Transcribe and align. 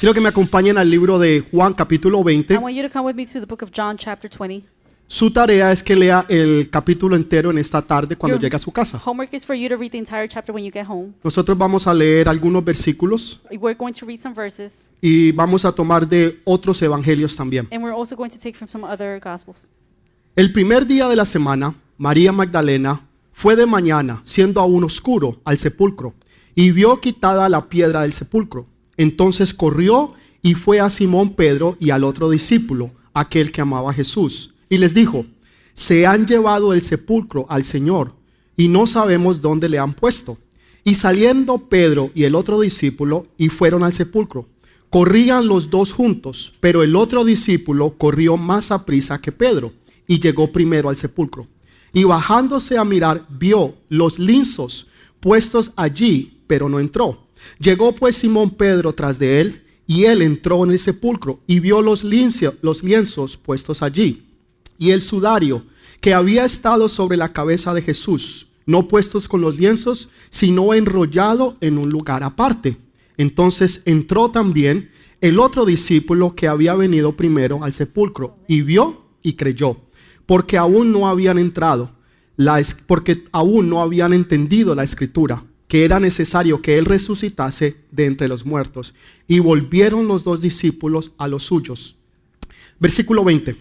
Quiero 0.00 0.14
que 0.14 0.20
me 0.20 0.28
acompañen 0.28 0.78
al 0.78 0.88
libro 0.88 1.18
de 1.18 1.40
Juan 1.50 1.72
capítulo 1.74 2.20
I 2.20 2.22
20. 2.22 2.58
want 2.58 2.76
you 2.76 2.84
to 2.84 2.88
come 2.88 3.04
with 3.04 3.16
me 3.16 3.26
to 3.26 3.40
the 3.40 3.46
book 3.46 3.62
of 3.64 3.72
John, 3.76 3.96
chapter 3.96 4.30
20. 4.30 4.62
Su 5.08 5.32
tarea 5.32 5.72
es 5.72 5.82
que 5.82 5.96
lea 5.96 6.24
el 6.28 6.70
capítulo 6.70 7.16
entero 7.16 7.50
en 7.50 7.58
esta 7.58 7.82
tarde 7.82 8.14
cuando 8.14 8.36
Your 8.36 8.42
llegue 8.44 8.54
a 8.54 8.60
su 8.60 8.70
casa. 8.70 9.02
Homework 9.04 9.34
is 9.34 9.44
for 9.44 9.56
you 9.56 9.68
to 9.68 9.76
read 9.76 9.90
the 9.90 9.98
entire 9.98 10.28
chapter 10.28 10.54
when 10.54 10.64
you 10.64 10.70
get 10.72 10.86
home. 10.86 11.14
Nosotros 11.24 11.58
vamos 11.58 11.88
a 11.88 11.94
leer 11.94 12.28
algunos 12.28 12.64
versículos 12.64 13.40
We're 13.50 13.74
going 13.76 13.92
to 13.94 14.06
read 14.06 14.20
some 14.20 14.36
verses, 14.36 14.92
y 15.00 15.32
vamos 15.32 15.64
a 15.64 15.72
tomar 15.72 16.06
de 16.06 16.38
otros 16.44 16.80
evangelios 16.80 17.34
también. 17.34 17.66
and 17.72 17.82
we're 17.82 17.92
also 17.92 18.14
going 18.14 18.30
to 18.30 18.38
take 18.38 18.54
from 18.56 18.68
some 18.68 18.86
other 18.86 19.20
gospels. 19.20 19.68
El 20.36 20.52
primer 20.52 20.86
día 20.86 21.08
de 21.08 21.16
la 21.16 21.24
semana, 21.24 21.74
María 21.96 22.30
Magdalena 22.30 23.00
fue 23.32 23.56
de 23.56 23.66
mañana, 23.66 24.20
siendo 24.22 24.60
aún 24.60 24.84
oscuro, 24.84 25.40
al 25.44 25.58
sepulcro 25.58 26.14
y 26.54 26.70
vio 26.70 27.00
quitada 27.00 27.48
la 27.48 27.68
piedra 27.68 28.02
del 28.02 28.12
sepulcro. 28.12 28.68
Entonces 28.98 29.54
corrió 29.54 30.12
y 30.42 30.54
fue 30.54 30.80
a 30.80 30.90
Simón 30.90 31.30
Pedro 31.30 31.78
y 31.80 31.90
al 31.90 32.04
otro 32.04 32.28
discípulo, 32.28 32.90
aquel 33.14 33.50
que 33.50 33.62
amaba 33.62 33.90
a 33.90 33.94
Jesús, 33.94 34.54
y 34.68 34.76
les 34.76 34.92
dijo, 34.92 35.24
se 35.72 36.06
han 36.06 36.26
llevado 36.26 36.74
el 36.74 36.82
sepulcro 36.82 37.46
al 37.48 37.64
Señor 37.64 38.12
y 38.56 38.68
no 38.68 38.86
sabemos 38.86 39.40
dónde 39.40 39.68
le 39.68 39.78
han 39.78 39.94
puesto. 39.94 40.36
Y 40.84 40.94
saliendo 40.94 41.68
Pedro 41.68 42.10
y 42.14 42.24
el 42.24 42.34
otro 42.34 42.60
discípulo 42.60 43.28
y 43.38 43.48
fueron 43.48 43.84
al 43.84 43.92
sepulcro. 43.92 44.48
Corrían 44.90 45.46
los 45.46 45.70
dos 45.70 45.92
juntos, 45.92 46.54
pero 46.60 46.82
el 46.82 46.96
otro 46.96 47.24
discípulo 47.24 47.94
corrió 47.96 48.36
más 48.36 48.72
a 48.72 48.84
prisa 48.84 49.20
que 49.20 49.32
Pedro 49.32 49.72
y 50.06 50.18
llegó 50.18 50.50
primero 50.50 50.88
al 50.88 50.96
sepulcro. 50.96 51.46
Y 51.92 52.04
bajándose 52.04 52.76
a 52.76 52.84
mirar, 52.84 53.24
vio 53.28 53.74
los 53.88 54.18
linzos 54.18 54.86
puestos 55.20 55.72
allí, 55.76 56.40
pero 56.46 56.68
no 56.68 56.80
entró. 56.80 57.27
Llegó 57.58 57.94
pues 57.94 58.16
Simón 58.16 58.50
Pedro 58.50 58.92
tras 58.94 59.18
de 59.18 59.40
él, 59.40 59.62
y 59.86 60.04
él 60.04 60.20
entró 60.20 60.62
en 60.64 60.70
el 60.70 60.78
sepulcro 60.78 61.40
y 61.46 61.60
vio 61.60 61.80
los, 61.80 62.04
los 62.62 62.84
lienzos 62.84 63.36
puestos 63.38 63.82
allí, 63.82 64.28
y 64.78 64.90
el 64.90 65.02
sudario 65.02 65.64
que 66.00 66.14
había 66.14 66.44
estado 66.44 66.88
sobre 66.88 67.16
la 67.16 67.32
cabeza 67.32 67.74
de 67.74 67.82
Jesús, 67.82 68.48
no 68.66 68.86
puestos 68.86 69.26
con 69.26 69.40
los 69.40 69.58
lienzos, 69.58 70.10
sino 70.28 70.74
enrollado 70.74 71.56
en 71.60 71.78
un 71.78 71.88
lugar 71.88 72.22
aparte. 72.22 72.76
Entonces 73.16 73.82
entró 73.86 74.30
también 74.30 74.90
el 75.22 75.40
otro 75.40 75.64
discípulo 75.64 76.34
que 76.36 76.46
había 76.46 76.74
venido 76.74 77.16
primero 77.16 77.64
al 77.64 77.72
sepulcro, 77.72 78.36
y 78.46 78.60
vio 78.60 79.06
y 79.22 79.32
creyó, 79.32 79.78
porque 80.26 80.58
aún 80.58 80.92
no 80.92 81.08
habían 81.08 81.38
entrado, 81.38 81.90
la 82.36 82.62
porque 82.86 83.24
aún 83.32 83.70
no 83.70 83.80
habían 83.80 84.12
entendido 84.12 84.74
la 84.74 84.84
escritura, 84.84 85.44
que 85.68 85.84
era 85.84 86.00
necesario 86.00 86.62
que 86.62 86.78
él 86.78 86.86
resucitase 86.86 87.76
de 87.90 88.06
entre 88.06 88.26
los 88.26 88.44
muertos. 88.44 88.94
Y 89.26 89.38
volvieron 89.38 90.08
los 90.08 90.24
dos 90.24 90.40
discípulos 90.40 91.12
a 91.18 91.28
los 91.28 91.44
suyos. 91.44 91.96
Versículo 92.80 93.22
20. 93.22 93.56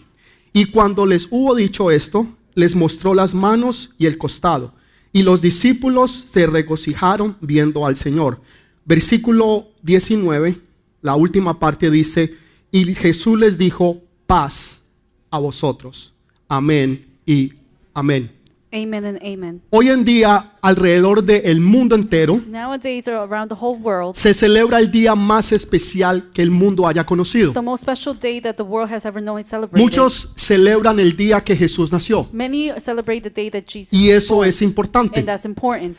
Y 0.53 0.65
cuando 0.65 1.05
les 1.05 1.27
hubo 1.29 1.53
dicho 1.53 1.91
esto, 1.91 2.27
les 2.55 2.75
mostró 2.75 3.13
las 3.13 3.33
manos 3.33 3.91
y 3.97 4.05
el 4.05 4.17
costado. 4.17 4.73
Y 5.11 5.23
los 5.23 5.41
discípulos 5.41 6.25
se 6.31 6.47
regocijaron 6.47 7.37
viendo 7.41 7.85
al 7.85 7.97
Señor. 7.97 8.41
Versículo 8.85 9.67
19, 9.83 10.57
la 11.01 11.15
última 11.15 11.59
parte 11.59 11.91
dice, 11.91 12.35
y 12.71 12.95
Jesús 12.95 13.37
les 13.37 13.57
dijo, 13.57 14.01
paz 14.25 14.83
a 15.29 15.39
vosotros. 15.39 16.13
Amén 16.47 17.05
y 17.25 17.53
amén. 17.93 18.36
Amen 18.83 19.05
and 19.05 19.19
amen. 19.23 19.61
Hoy 19.71 19.89
en 19.89 20.03
día, 20.05 20.51
alrededor 20.61 21.23
del 21.23 21.61
mundo 21.61 21.95
entero, 21.95 22.41
Nowadays, 22.47 23.07
or 23.07 23.15
around 23.15 23.49
the 23.49 23.55
whole 23.59 23.79
world, 23.79 24.15
se 24.15 24.33
celebra 24.33 24.79
el 24.79 24.91
día 24.91 25.15
más 25.15 25.51
especial 25.51 26.29
que 26.33 26.41
el 26.41 26.51
mundo 26.51 26.87
haya 26.87 27.03
conocido. 27.05 27.53
the 27.53 27.61
most 27.61 27.81
special 27.83 28.15
day 28.17 28.39
that 28.41 28.55
the 28.55 28.63
world 28.63 28.91
has 28.91 29.05
ever 29.05 29.21
known 29.21 29.39
is 29.39 29.47
celebrated. 29.47 29.81
Muchos 29.83 30.31
celebran 30.35 30.99
el 30.99 31.15
día 31.15 31.41
que 31.41 31.55
Jesús 31.55 31.91
nació 31.91 32.27
Many 32.31 32.71
celebrate 32.79 33.21
the 33.21 33.29
day 33.29 33.49
that 33.49 33.63
Jesus 33.67 33.93
y 33.93 34.09
was 34.09 34.23
eso 34.25 34.35
born, 34.35 34.49
es 34.49 34.61
importante. 34.61 35.19
and 35.19 35.27
that's 35.27 35.45
important. 35.45 35.97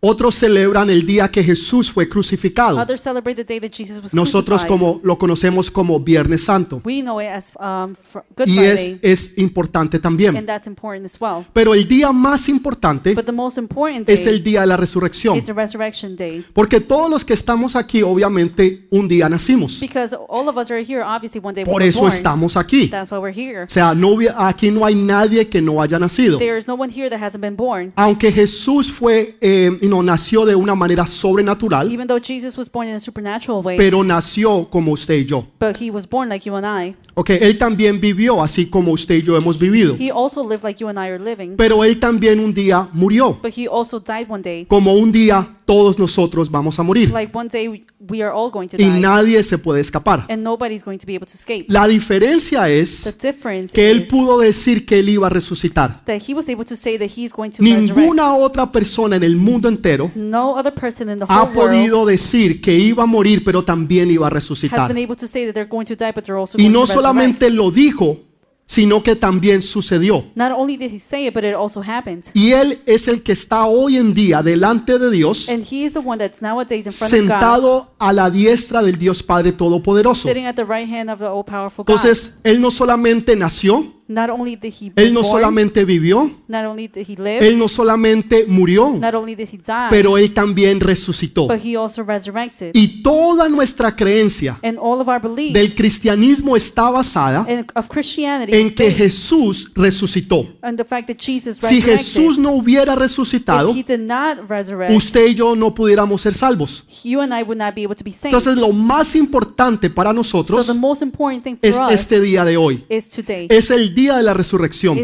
Otros 0.00 0.36
celebran 0.36 0.88
el 0.90 1.04
día 1.04 1.28
que 1.28 1.42
Jesús 1.42 1.90
fue 1.90 2.08
crucificado. 2.08 2.80
Others 2.80 3.00
celebrate 3.00 3.34
the 3.34 3.42
day 3.44 3.58
that 3.58 3.72
Jesus 3.76 4.00
was 4.00 4.14
Nosotros 4.14 4.60
crucified. 4.62 4.68
como 4.68 5.00
lo 5.02 5.18
conocemos 5.18 5.72
como 5.72 5.98
Viernes 5.98 6.44
Santo 6.44 6.80
We 6.84 7.00
know 7.02 7.20
it 7.20 7.26
as 7.30 7.52
um, 7.58 7.96
fr- 7.96 8.20
Good 8.36 8.46
y 8.46 8.58
es, 8.60 8.80
Friday, 8.80 8.98
es 9.02 9.38
importante 9.38 9.98
también. 9.98 10.36
and 10.36 10.46
that's 10.46 10.68
important 10.68 11.04
as 11.04 11.20
well. 11.20 11.44
Pero 11.52 11.74
el 11.74 11.88
día 11.88 12.12
más 12.12 12.48
importante 12.48 13.12
But 13.12 13.24
the 13.26 13.32
most 13.32 13.58
important 13.58 14.06
day 14.06 14.14
es 14.14 14.24
el 14.26 14.40
día 14.44 14.60
de 14.60 14.68
la 14.68 14.76
resurrección. 14.76 15.36
is 15.36 15.46
the 15.46 15.52
resurrection 15.52 16.14
day. 16.14 16.44
Porque 16.52 16.80
todos 16.80 17.10
los 17.10 17.24
que 17.24 17.34
estamos 17.34 17.74
aquí, 17.74 18.00
obviamente, 18.02 18.86
un 18.90 19.08
día 19.08 19.28
nacimos. 19.28 19.80
Because 19.80 20.14
all 20.28 20.48
of 20.48 20.56
us 20.56 20.70
are 20.70 20.80
here, 20.80 21.02
obviously 21.02 21.40
one 21.42 21.54
day 21.54 21.64
we 21.64 21.72
Por 21.72 21.80
were 21.82 21.88
eso 21.88 22.02
born. 22.02 22.12
estamos 22.12 22.56
aquí. 22.56 22.86
That's 22.86 23.10
why 23.10 23.18
we're 23.18 23.34
here. 23.36 23.62
O 23.64 23.68
sea, 23.68 23.94
no, 23.96 24.10
hubi- 24.14 24.28
aquí 24.32 24.70
no 24.70 24.84
hay 24.86 24.94
nadie 24.94 25.48
que 25.48 25.60
no 25.60 25.82
haya 25.82 25.98
nacido. 25.98 26.38
There 26.38 26.56
is 26.56 26.68
no 26.68 26.74
one 26.74 26.92
here 26.92 27.10
that 27.10 27.20
hasn't 27.20 27.40
been 27.42 27.56
born. 27.56 27.92
Aunque 27.96 28.30
Jesús 28.30 28.92
fue, 28.92 29.36
eh, 29.40 29.76
y 29.88 29.90
no, 29.90 30.02
nació 30.02 30.44
de 30.44 30.54
una 30.54 30.74
manera 30.74 31.06
sobrenatural, 31.06 31.90
Even 31.92 32.06
though 32.06 32.20
Jesus 32.22 32.56
was 32.56 32.70
born 32.70 32.88
in 32.88 32.94
a 32.94 33.00
supernatural 33.00 33.62
way, 33.64 33.76
pero 33.76 34.02
nació 34.04 34.68
como 34.70 34.92
usted 34.92 35.14
y 35.14 35.24
yo. 35.26 35.46
but 35.58 35.76
he 35.80 35.90
was 35.90 36.08
born 36.08 36.28
like 36.28 36.44
you 36.48 36.54
and 36.56 36.66
I. 36.66 36.94
Ok, 37.14 37.30
él 37.30 37.58
también 37.58 38.00
vivió 38.00 38.42
así 38.42 38.66
como 38.66 38.92
usted 38.92 39.16
y 39.16 39.22
yo 39.22 39.36
hemos 39.36 39.58
vivido. 39.58 39.96
He 39.98 40.10
also 40.10 40.48
lived 40.48 40.62
like 40.64 40.78
you 40.80 40.88
and 40.88 40.98
I 40.98 41.08
are 41.10 41.18
living, 41.18 41.56
Pero 41.56 41.82
él 41.84 41.98
también 41.98 42.38
un 42.40 42.54
día 42.54 42.88
murió. 42.92 43.38
but 43.42 43.52
he 43.56 43.66
also 43.66 43.98
died 43.98 44.26
one 44.28 44.42
day. 44.42 44.64
Como 44.66 44.92
un 44.94 45.10
día 45.10 45.54
todos 45.64 45.98
nosotros 45.98 46.50
vamos 46.50 46.78
a 46.78 46.82
morir. 46.82 47.10
Like 47.10 47.36
one 47.36 47.48
day 47.48 47.68
we- 47.68 47.84
we 48.08 48.22
are 48.22 48.32
all 48.32 48.50
going 48.50 48.68
to 48.68 48.76
Y 48.78 48.84
die, 48.84 49.00
nadie 49.00 49.42
se 49.42 49.58
puede 49.58 49.80
escapar. 49.80 50.24
and 50.30 50.42
nobody's 50.42 50.82
going 50.84 50.96
to 50.98 51.06
be 51.06 51.14
able 51.16 51.26
to 51.26 51.34
escape. 51.34 51.66
La 51.68 51.86
diferencia 51.88 52.62
The 52.64 52.80
es 52.80 53.14
difference 53.20 53.74
que 53.74 53.90
él 53.90 54.02
is 54.02 54.08
pudo 54.08 54.38
decir 54.38 54.86
que 54.86 55.00
él 55.00 55.08
iba 55.08 55.26
a 55.26 55.30
resucitar. 55.30 56.04
that 56.06 56.20
he 56.26 56.32
was 56.34 56.48
able 56.48 56.64
to 56.64 56.76
say 56.76 56.96
that 56.98 57.10
he's 57.16 57.32
going 57.32 57.50
to 57.50 57.62
resurrect. 57.62 57.96
Ninguna 57.96 58.34
otra 58.34 58.70
persona 58.70 59.16
en 59.16 59.24
el 59.24 59.36
mundo 59.36 59.68
entero 59.78 60.10
No 60.14 60.58
other 60.58 60.72
person 60.72 61.08
in 61.08 61.18
the 61.18 61.24
ha 61.28 61.42
whole 61.44 61.56
world 61.56 61.70
podido 61.70 62.04
decir 62.04 62.60
que 62.60 62.74
iba 62.76 63.04
a 63.04 63.06
morir, 63.06 63.42
pero 63.44 63.62
también 63.62 64.10
iba 64.10 64.26
a 64.26 64.30
resucitar. 64.30 64.92
been 64.92 65.04
able 65.04 65.16
to 65.16 65.26
say 65.26 65.46
that 65.46 65.54
they're 65.54 65.68
going 65.68 65.86
to 65.86 65.94
die, 65.94 66.12
but 66.12 66.24
they're 66.24 66.38
also 66.38 66.58
Y 66.58 66.68
no 66.68 66.86
solamente 66.86 67.50
lo 67.50 67.70
dijo, 67.70 68.18
sino 68.66 69.02
que 69.02 69.16
también 69.16 69.62
sucedió. 69.62 70.26
Not 70.34 70.52
only 70.52 70.76
did 70.76 70.92
he 70.92 71.00
say 71.00 71.26
it, 71.26 71.32
but 71.32 71.42
it 71.42 71.54
also 71.54 71.80
happened. 71.80 72.24
Y 72.34 72.52
él 72.52 72.80
es 72.84 73.08
el 73.08 73.22
que 73.22 73.32
está 73.32 73.64
hoy 73.64 73.96
en 73.96 74.12
día 74.12 74.42
delante 74.42 74.98
de 74.98 75.10
Dios, 75.10 75.48
And 75.48 75.64
he 75.64 75.84
is 75.86 75.94
the 75.94 76.00
one 76.00 76.18
that's 76.18 76.42
nowadays 76.42 76.86
in 76.86 76.92
front 76.92 77.12
of 77.14 77.20
God, 77.20 77.28
sentado 77.28 77.94
a 77.98 78.12
la 78.12 78.28
diestra 78.28 78.82
del 78.82 78.98
Dios 78.98 79.22
Padre 79.22 79.52
Todopoderoso. 79.52 80.28
sitting 80.28 80.44
at 80.44 80.54
the 80.54 80.64
right 80.64 80.86
hand 80.86 81.08
of 81.10 81.18
the 81.18 81.26
all-powerful 81.26 81.84
God. 81.84 81.96
Entonces, 81.96 82.36
él 82.44 82.60
no 82.60 82.70
solamente 82.70 83.36
nació, 83.36 83.94
Not 84.08 84.30
only 84.30 84.56
did 84.56 84.72
he 84.72 84.90
él 84.96 85.12
no 85.12 85.20
born, 85.20 85.32
solamente 85.32 85.84
vivió, 85.84 86.32
not 86.48 86.64
only 86.64 86.88
did 86.88 87.06
he 87.06 87.14
live, 87.14 87.46
él 87.46 87.58
no 87.58 87.68
solamente 87.68 88.46
murió, 88.48 88.96
not 88.98 89.14
only 89.14 89.34
did 89.34 89.46
he 89.52 89.58
die, 89.58 89.88
pero 89.90 90.16
él 90.16 90.32
también 90.32 90.80
resucitó. 90.80 91.46
but 91.46 91.58
he 91.62 91.76
also 91.76 92.02
resurrected. 92.02 92.70
Y 92.72 93.02
toda 93.02 93.50
nuestra 93.50 93.94
creencia 93.94 94.58
and 94.62 94.78
all 94.80 94.98
of 95.02 95.08
our 95.08 95.20
beliefs 95.20 95.52
del 95.52 95.74
cristianismo 95.74 96.56
está 96.56 96.90
basada 96.90 97.46
and 97.46 97.70
of 97.74 97.86
Christianity 97.88 98.54
en 98.54 98.70
que 98.70 98.90
Jesús 98.90 99.70
resucitó. 99.74 100.56
on 100.62 100.74
the 100.76 100.84
fact 100.84 101.08
that 101.08 101.18
Jesus 101.18 101.58
Si 101.58 101.66
resurrected. 101.66 101.98
Jesús 101.98 102.38
no 102.38 102.52
hubiera 102.52 102.94
resucitado, 102.94 103.72
if 103.72 103.76
he 103.76 103.82
did 103.82 104.06
not 104.06 104.48
resurrect, 104.48 104.90
usted 104.96 105.26
y 105.26 105.34
yo 105.34 105.54
no 105.54 105.74
pudiéramos 105.74 106.22
ser 106.22 106.32
salvos. 106.32 106.86
you 107.04 107.20
and 107.20 107.34
I 107.38 107.42
would 107.42 107.58
not 107.58 107.74
be 107.74 107.82
able 107.82 107.94
to 107.94 108.04
be 108.04 108.12
saved. 108.12 108.34
Entonces 108.34 108.56
lo 108.56 108.72
más 108.72 109.14
importante 109.14 109.90
para 109.90 110.12
so 110.12 110.14
nosotros 110.14 110.66
the 110.66 110.72
most 110.72 111.02
important 111.02 111.44
thing 111.44 111.56
for 111.56 111.68
es 111.68 111.76
us 111.76 111.92
este 111.92 112.18
día 112.22 112.46
de 112.46 112.56
hoy. 112.56 112.82
is 112.88 113.10
today. 113.10 113.48
Es 113.50 113.70
el 113.70 113.94
día 113.94 113.97
de 114.06 114.22
la 114.22 114.34
resurrección. 114.34 114.98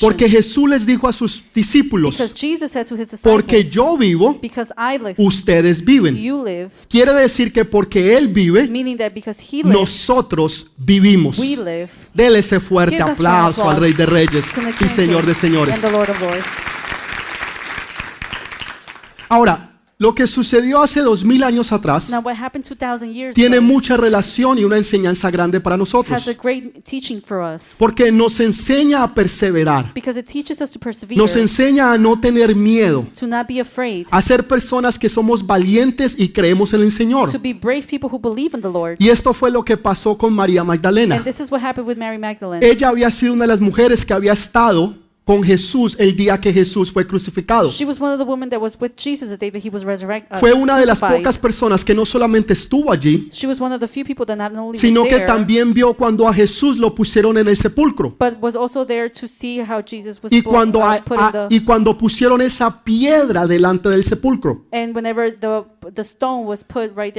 Porque 0.00 0.28
Jesús 0.28 0.68
les 0.68 0.86
dijo 0.86 1.08
a 1.08 1.12
sus 1.12 1.42
discípulos, 1.54 2.16
porque 3.22 3.64
yo 3.64 3.96
vivo, 3.96 4.40
ustedes 5.18 5.84
viven. 5.84 6.70
Quiere 6.88 7.12
decir 7.14 7.52
que 7.52 7.64
porque 7.64 8.16
Él 8.16 8.28
vive, 8.28 8.68
nosotros 9.64 10.66
vivimos. 10.76 11.38
Dele 12.12 12.38
ese 12.38 12.60
fuerte 12.60 13.00
aplauso 13.00 13.68
al 13.68 13.80
Rey 13.80 13.92
de 13.92 14.06
Reyes 14.06 14.46
y 14.80 14.88
Señor 14.88 15.26
de 15.26 15.34
Señores. 15.34 15.76
Ahora, 19.28 19.73
lo 20.04 20.14
que 20.14 20.26
sucedió 20.26 20.82
hace 20.82 21.00
dos 21.00 21.24
mil 21.24 21.42
años 21.42 21.72
atrás 21.72 22.10
Now, 22.10 22.20
what 22.20 22.36
happened 22.36 22.62
2,000 22.66 23.10
years 23.10 23.34
tiene 23.34 23.56
ago 23.56 23.64
mucha 23.64 23.96
relación 23.96 24.58
y 24.58 24.64
una 24.64 24.76
enseñanza 24.76 25.30
grande 25.30 25.60
para 25.60 25.76
has 25.76 25.78
a 25.78 25.78
nosotros. 25.78 26.38
great 26.42 26.84
teaching 26.84 27.22
for 27.22 27.38
us 27.38 27.76
Porque 27.78 28.12
nos 28.12 28.38
enseña 28.40 29.02
a 29.02 29.14
perseverar, 29.14 29.94
because 29.94 30.20
it 30.20 30.26
teaches 30.26 30.60
us 30.60 30.70
to 30.70 30.78
persevere, 30.78 31.16
nos 31.16 31.34
enseña 31.36 31.90
a 31.90 31.96
no 31.96 32.20
tener 32.20 32.54
miedo, 32.54 33.06
to 33.18 33.26
not 33.26 33.48
be 33.48 33.58
afraid, 33.60 34.06
a 34.10 34.20
ser 34.20 34.46
personas 34.46 34.98
que 34.98 35.08
somos 35.08 35.46
valientes 35.46 36.14
y 36.18 36.28
creemos 36.28 36.74
en 36.74 36.82
el 36.82 36.92
Señor. 36.92 37.32
to 37.32 37.38
be 37.38 37.54
brave 37.54 37.84
people 37.88 38.10
who 38.10 38.18
believe 38.18 38.54
in 38.54 38.60
the 38.60 38.68
Lord. 38.68 38.96
Y 38.98 39.08
esto 39.08 39.32
fue 39.32 39.50
lo 39.50 39.64
que 39.64 39.78
pasó 39.78 40.18
con 40.18 40.34
María 40.34 40.64
Magdalena. 40.64 41.16
And 41.16 41.24
this 41.24 41.40
is 41.40 41.50
what 41.50 41.62
happened 41.62 41.88
with 41.88 41.96
Mary 41.96 42.18
Magdalene. 42.18 42.62
Ella 42.62 42.90
había 42.90 43.10
sido 43.10 43.32
una 43.32 43.44
de 43.44 43.48
las 43.48 43.60
mujeres 43.62 44.04
que 44.04 44.12
había 44.12 44.34
estado 44.34 45.03
con 45.24 45.42
Jesús 45.42 45.96
el 45.98 46.14
día 46.14 46.38
que 46.38 46.52
Jesús 46.52 46.92
fue 46.92 47.06
crucificado. 47.06 47.70
Resurrected. 49.84 50.38
Fue 50.38 50.52
una 50.52 50.78
de 50.78 50.84
las 50.86 50.98
pocas 51.16 51.38
personas 51.38 51.82
que 51.84 51.94
no 51.94 52.04
solamente 52.04 52.52
estuvo 52.52 52.92
allí, 52.92 53.30
sino 54.74 55.02
que 55.04 55.20
también 55.26 55.72
vio 55.72 55.94
cuando 55.94 56.28
a 56.28 56.34
Jesús 56.34 56.76
lo 56.76 56.94
pusieron 56.94 57.38
en 57.38 57.48
el 57.48 57.56
sepulcro. 57.56 58.14
Y 60.30 60.42
cuando, 60.42 60.78
uh, 60.80 60.82
a- 60.82 60.94
a- 60.96 61.48
y 61.50 61.60
cuando 61.64 61.96
pusieron 61.96 62.40
esa 62.42 62.82
piedra 62.84 63.46
delante 63.46 63.88
del 63.88 64.04
sepulcro, 64.04 64.66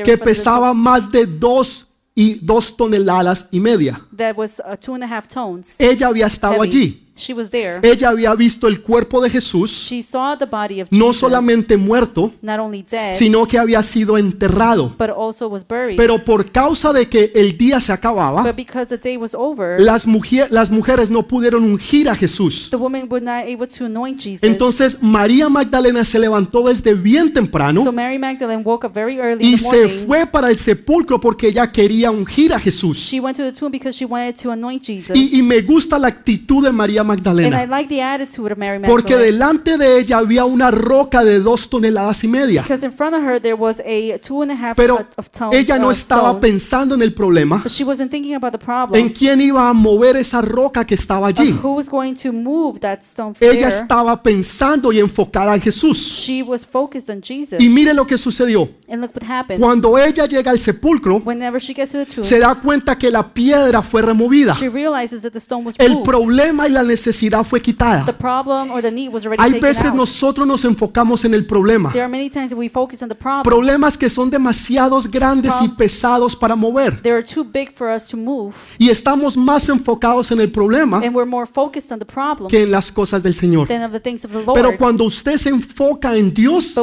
que 0.04 0.18
pesaba 0.18 0.74
más 0.74 1.12
de 1.12 1.26
dos 1.26 1.88
y 2.14 2.36
dos 2.36 2.76
toneladas 2.78 3.48
y 3.52 3.60
media. 3.60 4.02
that 4.16 4.38
was 4.38 4.60
uh, 4.66 4.76
two 4.78 4.94
and 4.96 5.04
a 5.04 5.08
half 5.08 5.28
tones. 5.28 5.80
Ella 5.80 6.08
había 6.08 6.28
estado 6.28 6.62
allí. 6.62 7.05
She 7.18 7.34
was 7.34 7.50
there. 7.50 7.80
Ella 7.82 8.10
había 8.10 8.36
visto 8.36 8.68
el 8.68 8.82
cuerpo 8.82 9.22
de 9.22 9.30
Jesús, 9.30 9.72
She 9.90 10.04
saw 10.04 10.38
the 10.38 10.46
body 10.46 10.82
of 10.82 10.90
no 10.92 11.08
Jesus, 11.08 11.18
solamente 11.22 11.78
muerto, 11.78 12.34
not 12.42 12.60
only 12.60 12.84
dead, 12.84 13.14
sino 13.14 13.46
que 13.48 13.58
había 13.58 13.82
sido 13.84 14.18
enterrado. 14.18 14.94
but 14.98 15.10
also 15.10 15.48
was 15.48 15.66
buried. 15.66 15.96
Pero 15.96 16.18
por 16.26 16.52
causa 16.52 16.92
de 16.92 17.08
que 17.08 17.32
el 17.34 17.58
día 17.58 17.80
se 17.80 17.94
acababa, 17.94 18.44
but 18.44 18.56
because 18.56 18.88
the 18.90 18.98
day 18.98 19.16
was 19.16 19.34
over, 19.34 19.80
las, 19.80 20.06
mujer- 20.06 20.50
las 20.52 20.70
mujeres 20.70 21.10
no 21.10 21.24
pudieron 21.24 21.64
ungir 21.64 22.10
a 22.10 22.16
Jesús. 22.16 22.70
the 22.70 22.76
woman 22.76 23.08
was 23.10 23.22
not 23.22 23.46
able 23.46 23.66
to 23.66 23.86
anoint 23.86 24.20
Jesus. 24.22 24.44
Entonces 24.44 24.98
María 25.02 25.48
Magdalena 25.48 26.04
se 26.04 26.20
levantó 26.20 26.64
desde 26.68 26.94
bien 26.96 27.32
temprano 27.32 27.84
so 27.84 27.94
Mary 27.94 28.20
Magdalene 28.20 28.62
woke 28.64 28.86
up 28.86 28.94
very 28.94 29.18
early 29.20 29.42
in 29.46 29.54
y 29.54 29.58
the 29.58 29.58
se 29.58 29.78
morning. 29.86 30.06
fue 30.06 30.26
para 30.26 30.50
el 30.50 30.58
sepulcro 30.58 31.20
porque 31.22 31.48
ella 31.48 31.72
quería 31.72 32.12
ungir 32.12 32.52
a 32.52 32.60
Jesús. 32.60 32.98
She 33.10 33.22
went 33.22 33.38
to 33.38 33.44
the 33.44 33.54
tomb 33.54 33.72
because 33.72 33.96
she 33.98 34.04
wanted 34.06 34.36
to 34.36 34.52
anoint 34.52 34.84
Jesus. 34.84 35.16
Y, 35.16 35.40
y 35.40 35.42
me 35.42 35.62
gusta 35.62 35.98
la 35.98 36.10
actitud 36.10 36.62
de 36.66 36.74
María 36.74 37.05
Magdalena 37.06 37.66
like 37.66 37.88
the 37.90 38.02
attitude 38.02 38.52
of 38.52 38.58
Mary 38.58 38.80
porque 38.86 39.14
Magdalene. 39.14 39.32
delante 39.32 39.78
de 39.78 40.00
ella 40.00 40.18
había 40.18 40.46
una 40.46 40.72
roca 40.72 41.24
de 41.24 41.40
dos 41.40 41.70
toneladas 41.70 42.24
y 42.24 42.28
media. 42.28 42.62
Because 42.62 42.86
in 42.86 42.92
front 42.92 43.16
of 43.16 43.24
her 43.24 43.40
there 43.40 43.54
was 43.56 43.82
a 43.86 44.20
two 44.20 44.42
and 44.42 44.52
a 44.52 44.56
half 44.56 44.76
Pero 44.76 45.06
ella 45.52 45.78
no 45.78 45.92
estaba 45.92 46.40
pensando 46.40 46.96
en 46.96 47.02
el 47.02 47.14
problema, 47.14 47.62
but 47.64 47.72
she 47.72 47.84
wasn't 47.84 48.12
thinking 48.12 48.36
about 48.36 48.52
the 48.52 48.60
en 48.60 48.66
problem. 48.66 49.10
quién 49.10 49.42
iba 49.42 49.70
a 49.70 49.74
mover 49.74 50.18
esa 50.18 50.42
roca 50.42 50.86
que 50.86 50.96
estaba 50.96 51.28
allí. 51.28 51.58
who 51.64 51.76
was 51.76 51.90
going 51.90 52.14
to 52.14 52.32
move 52.32 52.80
that 52.80 53.00
stone 53.02 53.34
from 53.34 53.48
Ella 53.50 53.68
estaba 53.68 54.22
pensando 54.22 54.92
y 54.92 55.00
enfocada 55.00 55.56
en 55.56 55.62
Jesús. 55.62 55.98
She 56.26 56.42
was 56.42 56.66
focused 56.66 57.10
on 57.10 57.22
Jesus. 57.22 57.60
Y 57.60 57.70
mire 57.70 57.94
lo 57.94 58.06
que 58.06 58.18
sucedió. 58.18 58.70
and 58.88 59.02
look 59.02 59.12
what 59.16 59.30
happened. 59.30 59.60
Cuando 59.60 59.98
ella 59.98 60.26
llega 60.26 60.52
al 60.52 60.60
sepulcro, 60.60 61.22
Whenever 61.26 61.60
she 61.60 61.74
gets 61.74 61.92
to 61.92 62.00
the 62.00 62.06
tomb, 62.06 62.24
se 62.24 62.40
da 62.40 62.56
cuenta 62.56 62.96
que 62.98 63.10
la 63.12 63.34
piedra 63.34 63.82
fue 63.82 64.02
removida. 64.02 64.56
she 64.56 64.70
realizes 64.70 65.22
that 65.22 65.32
the 65.32 65.40
stone 65.40 65.66
was 65.66 65.76
El 65.78 66.02
problema 66.04 66.68
y 66.68 66.72
la 66.72 66.84
necesidad 66.84 66.95
fue 67.44 67.60
the 67.60 67.64
quitada. 67.64 68.06
problem 68.18 68.72
or 68.72 68.82
the 68.82 68.92
need 68.92 69.12
was 69.12 69.26
already 69.26 69.42
Hay 69.42 69.60
veces 69.60 69.94
nosotros 69.94 70.48
nos 70.48 70.64
enfocamos 70.66 71.26
en 71.26 71.34
el 71.34 71.46
problema. 71.46 71.92
there 71.92 72.04
are 72.04 72.12
many 72.12 72.30
times 72.30 72.50
that 72.50 72.58
we 72.58 72.70
focus 72.70 73.02
on 73.02 73.10
the 73.10 73.16
problem. 73.16 73.44
Problemas 73.44 73.98
que 73.98 74.10
son 74.10 74.30
demasiados 74.30 75.10
grandes 75.10 75.54
y 75.62 75.68
pesados 75.70 76.36
para 76.36 76.56
mover. 76.56 77.02
they 77.02 77.12
are 77.12 77.24
too 77.24 77.44
big 77.44 77.72
for 77.74 77.94
us 77.94 78.06
to 78.06 78.18
move, 78.18 78.54
Y 78.78 78.90
estamos 78.90 79.38
más 79.38 79.68
enfocados 79.70 80.32
en 80.32 80.40
el 80.42 80.52
problema 80.52 80.98
and 80.98 81.16
we're 81.16 81.30
more 81.30 81.46
focused 81.46 81.92
on 81.92 82.00
the 82.00 82.06
problem 82.06 82.50
que 82.50 82.64
en 82.64 82.72
las 82.72 82.92
cosas 82.92 83.22
del 83.24 83.34
Señor. 83.34 83.68
Pero 83.68 84.78
cuando 84.78 85.04
usted 85.04 85.38
se 85.38 85.50
enfoca 85.50 86.16
en 86.16 86.34
Dios, 86.34 86.76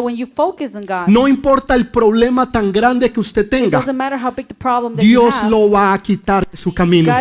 no 1.09 1.29
importa 1.29 1.75
el 1.75 1.89
problema 1.89 2.51
tan 2.51 2.73
grande 2.73 3.13
que 3.13 3.21
usted 3.21 3.49
tenga, 3.49 3.79
doesn't 3.79 3.97
matter 3.97 4.19
how 4.19 4.31
big 4.31 4.47
the 4.47 4.55
problem 4.55 4.95
that 4.97 5.03
you 5.03 5.21
Dios 5.21 5.35
lo 5.49 5.71
va 5.71 5.93
a 5.93 6.03
quitar 6.03 6.49
de 6.49 6.57
su 6.57 6.73
camino. 6.73 7.13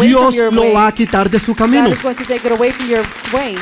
Dios 0.00 0.36
lo 0.52 0.72
va 0.72 0.86
a 0.88 0.92
quitar 0.92 1.30
de 1.30 1.38
su 1.38 1.54
camino. 1.54 1.90
Going 2.08 2.16
to 2.16 2.24
take 2.24 2.46
it 2.46 2.52
away 2.52 2.70
from 2.70 2.88
your 2.88 3.04
way. 3.34 3.54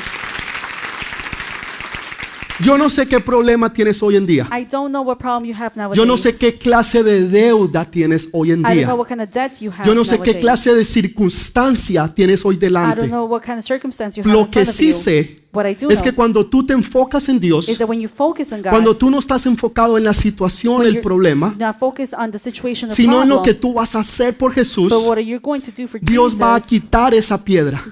Yo 2.60 2.78
no 2.78 2.88
sé 2.88 3.06
qué 3.08 3.18
problema 3.18 3.72
tienes 3.72 4.00
hoy 4.04 4.14
en 4.14 4.24
día. 4.24 4.46
I 4.56 4.64
don't 4.64 4.90
know 4.92 5.02
what 5.02 5.16
problem 5.18 5.44
you 5.50 5.54
have 5.54 5.72
nowadays. 5.74 5.96
Yo 5.98 6.06
no 6.06 6.16
sé 6.16 6.38
qué 6.38 6.56
clase 6.56 7.02
de 7.02 7.28
deuda 7.28 7.84
tienes 7.84 8.28
hoy 8.32 8.52
en 8.52 8.60
I 8.60 8.62
don't 8.62 8.72
día. 8.74 8.86
know 8.86 8.96
what 8.96 9.08
kind 9.08 9.20
of 9.20 9.30
debt 9.30 9.58
you 9.60 9.72
have 9.72 9.84
Yo 9.84 9.96
no 9.96 10.04
sé 10.04 10.12
qué 10.20 10.32
nowadays. 10.32 10.40
clase 10.42 10.74
de 10.74 10.84
circunstancia 10.84 12.06
tienes 12.14 12.44
hoy 12.44 12.54
I 12.54 12.58
don't 12.58 12.60
delante. 12.60 13.08
know 13.08 13.24
what 13.26 13.42
kind 13.42 13.58
of 13.58 13.64
circumstance 13.64 14.16
you 14.16 14.22
have 14.24 14.32
Lo 14.32 14.46
que 14.46 14.64
front 14.64 14.68
of 14.68 14.74
sí 14.76 14.86
you. 14.86 14.92
sé 14.92 15.36
es 15.88 16.02
que 16.02 16.12
cuando 16.12 16.44
tú 16.46 16.64
te 16.64 16.72
enfocas 16.72 17.28
en 17.28 17.40
Dios, 17.40 17.68
is 17.68 17.78
that 17.78 17.88
when 17.88 18.00
you 18.00 18.08
focus 18.08 18.52
on 18.52 18.62
God, 18.62 18.70
cuando 18.70 18.96
tú 18.96 19.10
no 19.10 19.18
estás 19.18 19.46
enfocado 19.46 19.96
en 19.96 20.04
la 20.04 20.12
situación, 20.12 20.84
el 20.84 21.00
problema, 21.00 21.54
sino 22.90 23.22
en 23.22 23.28
lo 23.28 23.42
que 23.42 23.54
tú 23.54 23.74
vas 23.74 23.94
a 23.94 24.00
hacer 24.00 24.36
por 24.36 24.52
Jesús, 24.52 24.92
Dios 26.00 26.40
va 26.40 26.54
a 26.54 26.60
quitar 26.60 27.14
esa 27.14 27.42
piedra. 27.42 27.82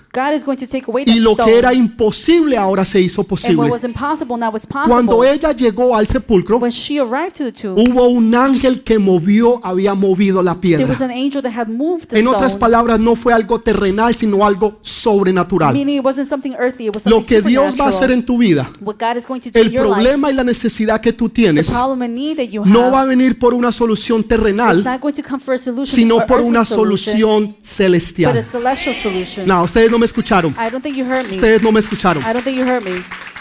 Y 1.06 1.20
lo 1.20 1.37
que 1.37 1.58
era 1.58 1.72
imposible 1.72 2.56
ahora 2.56 2.84
se 2.84 3.00
hizo 3.00 3.25
posible. 3.25 3.70
Cuando 4.87 5.25
ella 5.25 5.52
llegó 5.52 5.96
al 5.96 6.06
sepulcro, 6.06 6.58
hubo 6.58 8.08
un 8.08 8.34
ángel 8.34 8.82
que 8.82 8.99
movió, 8.99 9.60
había 9.64 9.94
movido 9.94 10.43
la 10.43 10.60
piedra. 10.60 10.87
En 12.10 12.28
otras 12.28 12.56
palabras, 12.56 13.00
no 13.00 13.17
fue 13.17 13.32
algo 13.32 13.60
terrenal, 13.60 14.14
sino 14.14 14.44
algo 14.44 14.78
sobrenatural. 14.81 15.75
Lo 17.06 17.22
que 17.22 17.40
Dios 17.55 17.81
va 17.81 17.85
a 17.87 17.89
hacer 17.89 18.11
en 18.11 18.25
tu 18.25 18.39
vida, 18.39 18.71
el 19.55 19.73
problema 19.75 20.31
y 20.31 20.35
la 20.35 20.45
necesidad 20.45 21.01
que 21.01 21.12
tú 21.12 21.29
tienes, 21.29 21.71
no 21.71 22.91
va 22.91 23.01
a 23.01 23.05
venir 23.05 23.39
por 23.39 23.55
una 23.55 23.73
solución 23.73 24.25
terrenal, 24.25 24.85
sino 25.85 26.17
or 26.17 26.27
por 26.27 26.41
una 26.41 26.65
solución 26.65 27.56
celestial. 27.62 28.45
No, 29.47 29.62
ustedes 29.62 29.91
no 29.91 29.99
me 29.99 30.06
escucharon. 30.06 30.53
I 30.53 30.71
don't 30.71 30.83
think 30.83 30.97
you 30.97 31.05
heard 31.05 31.29
me. 31.29 31.37
Ustedes 31.37 31.62
no 31.62 31.73
me 31.73 31.81
escucharon. 31.81 32.23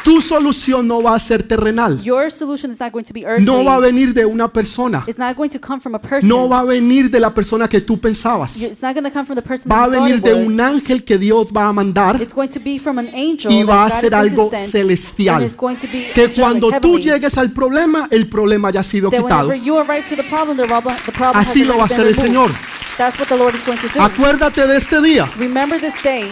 Tu 0.03 0.19
solución 0.21 0.88
no 0.88 1.01
va 1.01 1.15
a 1.15 1.19
ser 1.19 1.44
terrenal. 1.44 2.01
Your 2.01 2.29
solution 2.29 2.71
is 2.71 2.79
not 2.79 2.91
going 2.91 3.05
to 3.05 3.13
be 3.13 3.25
earthly. 3.25 3.45
No 3.45 3.63
va 3.63 3.75
a 3.75 3.79
venir 3.79 4.13
de 4.13 4.25
una 4.25 4.51
persona. 4.51 5.03
It's 5.07 5.17
not 5.17 5.35
going 5.38 5.50
to 5.50 5.59
come 5.59 5.79
from 5.79 5.95
a 5.95 6.00
person. 6.00 6.27
No 6.27 6.50
va 6.50 6.59
a 6.59 6.63
venir 6.65 7.09
de 7.09 7.19
la 7.19 7.33
persona 7.33 7.69
que 7.69 7.79
tú 7.79 8.00
pensabas. 8.00 8.57
It's 8.57 8.81
not 8.81 8.94
going 8.94 9.05
to 9.05 9.11
come 9.11 9.25
from 9.25 9.35
the 9.35 9.41
person 9.41 9.71
Va 9.71 9.85
a 9.85 9.88
venir 9.88 10.21
de 10.21 10.33
un 10.33 10.59
ángel 10.59 11.03
que 11.05 11.17
Dios 11.17 11.47
va 11.55 11.67
a 11.67 11.73
mandar 11.73 12.21
It's 12.21 12.33
going 12.33 12.50
to 12.50 12.59
be 12.59 12.77
from 12.79 13.00
an 13.00 13.09
angel 13.13 13.51
y 13.51 13.63
va 13.63 13.85
a 13.85 13.89
ser 13.89 14.13
algo 14.13 14.50
celestial. 14.50 15.35
and 15.35 15.45
it's 15.45 15.55
going 15.57 15.77
to 15.77 15.88
be 15.88 16.07
Que 16.13 16.33
cuando 16.33 16.69
tú 16.81 17.00
llegues 17.00 17.38
al 17.38 17.51
problema, 17.51 18.07
el 18.11 18.27
problema 18.27 18.71
ya 18.71 18.81
ha 18.81 18.83
sido 18.83 19.09
quitado. 19.09 19.53
you 19.53 19.77
arrive 19.77 20.03
to 20.03 20.15
the 20.15 20.23
problem, 20.23 20.57
the 20.57 20.67
problem, 20.67 20.95
the 21.05 21.11
problem 21.11 21.38
Así 21.41 21.63
lo 21.63 21.77
va 21.77 21.83
a 21.83 21.85
hacer 21.85 22.05
el. 22.05 22.15
Señor. 22.15 22.51
That's 22.97 23.17
what 23.19 23.27
the 23.27 23.38
Lord 23.38 23.55
is 23.55 23.65
going 23.65 23.77
to 23.77 23.88
do. 23.88 24.01
Acuérdate 24.01 24.67
de 24.67 24.77
este 24.77 25.01
día. 25.01 25.29
Remember 25.38 25.79
this 25.79 25.95
day. 26.03 26.29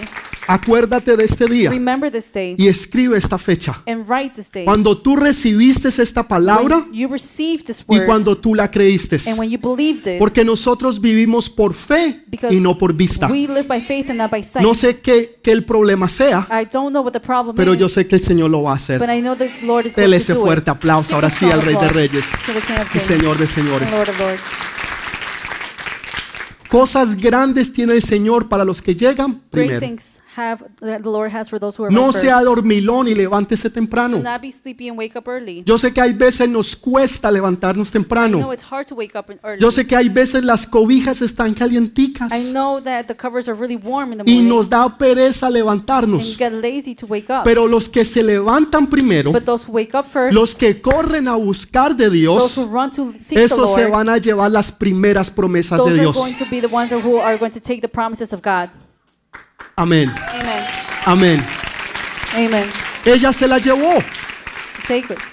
Acuérdate 0.47 1.15
de 1.15 1.23
este 1.23 1.45
día 1.45 1.69
Remember 1.69 2.11
this 2.11 2.31
day. 2.33 2.55
y 2.57 2.67
escribe 2.67 3.17
esta 3.17 3.37
fecha. 3.37 3.81
And 3.85 4.07
write 4.09 4.35
this 4.35 4.51
day. 4.51 4.65
Cuando 4.65 4.97
tú 4.97 5.15
recibiste 5.15 5.89
esta 5.89 6.27
palabra 6.27 6.77
when 6.77 6.93
you 6.93 7.07
received 7.07 7.65
this 7.65 7.85
y 7.87 7.99
cuando 8.01 8.37
tú 8.37 8.55
la 8.55 8.69
creíste. 8.69 9.17
and 9.27 9.37
when 9.37 9.49
you 9.49 9.59
believed 9.59 10.07
it. 10.07 10.19
Porque 10.19 10.43
nosotros 10.43 10.99
vivimos 10.99 11.49
por 11.49 11.73
fe 11.73 12.25
y 12.49 12.59
no 12.59 12.77
por 12.77 12.93
vista. 12.93 13.27
we 13.27 13.47
live 13.47 13.63
by 13.67 13.81
faith 13.81 14.09
and 14.09 14.17
not 14.17 14.31
by 14.31 14.43
sight. 14.43 14.65
No 14.65 14.73
sé 14.73 14.99
qué, 14.99 15.39
qué 15.41 15.51
el 15.51 15.63
problema 15.63 16.09
sea, 16.09 16.47
I 16.49 16.67
don't 16.71 16.91
know 16.91 17.03
what 17.03 17.13
the 17.13 17.19
problem 17.19 17.55
pero 17.55 17.73
yo 17.73 17.85
is, 17.87 17.93
sé 17.93 18.07
que 18.07 18.15
el 18.15 18.23
Señor 18.23 18.49
lo 18.49 18.63
va 18.63 18.71
a 18.71 18.73
but 18.73 18.81
hacer. 18.81 19.01
I 19.09 19.21
know 19.21 19.35
the 19.35 19.51
Lord 19.63 19.87
is 19.87 19.95
Dele 19.95 20.17
ese 20.17 20.35
fuerte 20.35 20.71
aplauso 20.71 21.15
ahora 21.15 21.29
sí 21.29 21.45
al 21.45 21.61
Rey 21.61 21.75
de 21.75 21.87
Reyes 21.89 22.25
y 22.93 22.99
Señor 22.99 23.37
de 23.37 23.47
Señores. 23.47 23.89
Cosas 26.71 27.17
grandes 27.17 27.73
tiene 27.73 27.93
el 27.93 28.01
Señor 28.01 28.47
para 28.47 28.63
los 28.63 28.81
que 28.81 28.95
llegan 28.95 29.41
primero. 29.51 29.85
Things 30.35 30.37
have 30.37 30.63
that 30.79 31.01
the 31.03 31.09
Lord 31.09 31.31
has 31.33 31.49
for 31.49 31.59
those 31.59 31.77
who 31.77 31.85
are 31.85 31.91
No 31.93 32.11
sea 32.11 32.29
dormilón 32.43 33.07
y 33.07 33.13
levántese 33.15 33.69
Do 33.69 33.73
temprano. 33.75 34.19
not 34.19 34.41
be 34.41 34.51
sleepy 34.51 34.87
and 34.89 34.97
wake 34.97 35.15
up 35.17 35.27
early. 35.27 35.63
Yo 35.65 35.77
sé 35.77 35.93
que 35.93 36.01
hay 36.01 36.13
veces 36.13 36.47
nos 36.49 36.75
cuesta 36.75 37.29
levantarnos 37.31 37.89
I 37.89 37.91
know 37.91 38.01
temprano. 38.01 38.53
it's 38.53 38.63
hard 38.63 38.87
to 38.87 38.95
wake 38.95 39.15
up 39.17 39.29
early. 39.43 39.59
Yo 39.61 39.71
sé 39.71 39.85
que 39.85 39.95
hay 39.95 40.09
veces 40.09 40.43
las 40.43 40.65
cobijas 40.65 41.21
están 41.21 41.53
calienticas 41.53 42.31
I 42.33 42.51
know 42.51 42.81
that 42.81 43.07
the 43.07 43.15
covers 43.15 43.47
are 43.49 43.57
really 43.59 43.75
warm 43.77 44.13
in 44.13 44.19
the 44.19 44.23
y 44.25 44.35
morning 44.35 44.49
nos 44.49 44.69
da 44.69 44.87
pereza 44.97 45.47
and 45.47 45.55
you 45.55 45.63
levantarnos. 45.63 46.37
get 46.37 46.51
lazy 46.53 46.95
to 46.95 47.05
wake 47.05 47.29
up. 47.29 47.43
Pero 47.43 47.67
los 47.67 47.89
que 47.89 48.05
se 48.05 48.23
levantan 48.23 48.87
primero, 48.87 49.31
but 49.31 49.43
those 49.45 49.65
who 49.67 49.73
wake 49.73 49.95
up 49.97 50.05
first, 50.05 50.33
los 50.33 50.55
que 50.55 50.81
corren 50.81 51.27
a 51.27 51.35
buscar 51.35 51.95
de 51.95 52.05
those 52.05 52.17
Dios, 52.17 52.57
who 52.57 52.65
run 52.65 52.89
to 52.91 53.13
seek 53.19 53.37
the 53.37 53.43
esos 53.45 53.73
se 53.73 53.81
Lord, 53.81 53.91
van 53.91 54.09
a 54.09 54.17
llevar 54.17 54.51
las 54.51 54.71
primeras 54.71 55.29
promesas 55.29 55.83
de 55.83 55.91
are 55.91 55.99
Dios. 55.99 56.15
going 56.15 56.33
to 56.35 56.45
be 56.49 56.61
the 56.61 56.67
ones 56.73 56.91
who 56.91 57.17
are 57.19 57.37
going 57.37 57.51
to 57.51 57.59
take 57.59 57.81
the 57.81 57.87
promises 57.89 58.33
of 58.33 58.41
God. 58.41 58.69
Amén. 59.75 60.13
Amén. 61.05 61.43
Amen. 62.35 62.69
Ella 63.05 63.31
se 63.31 63.47
la 63.47 63.57
llevó. 63.57 64.03
Take 64.87 65.13
it. 65.13 65.30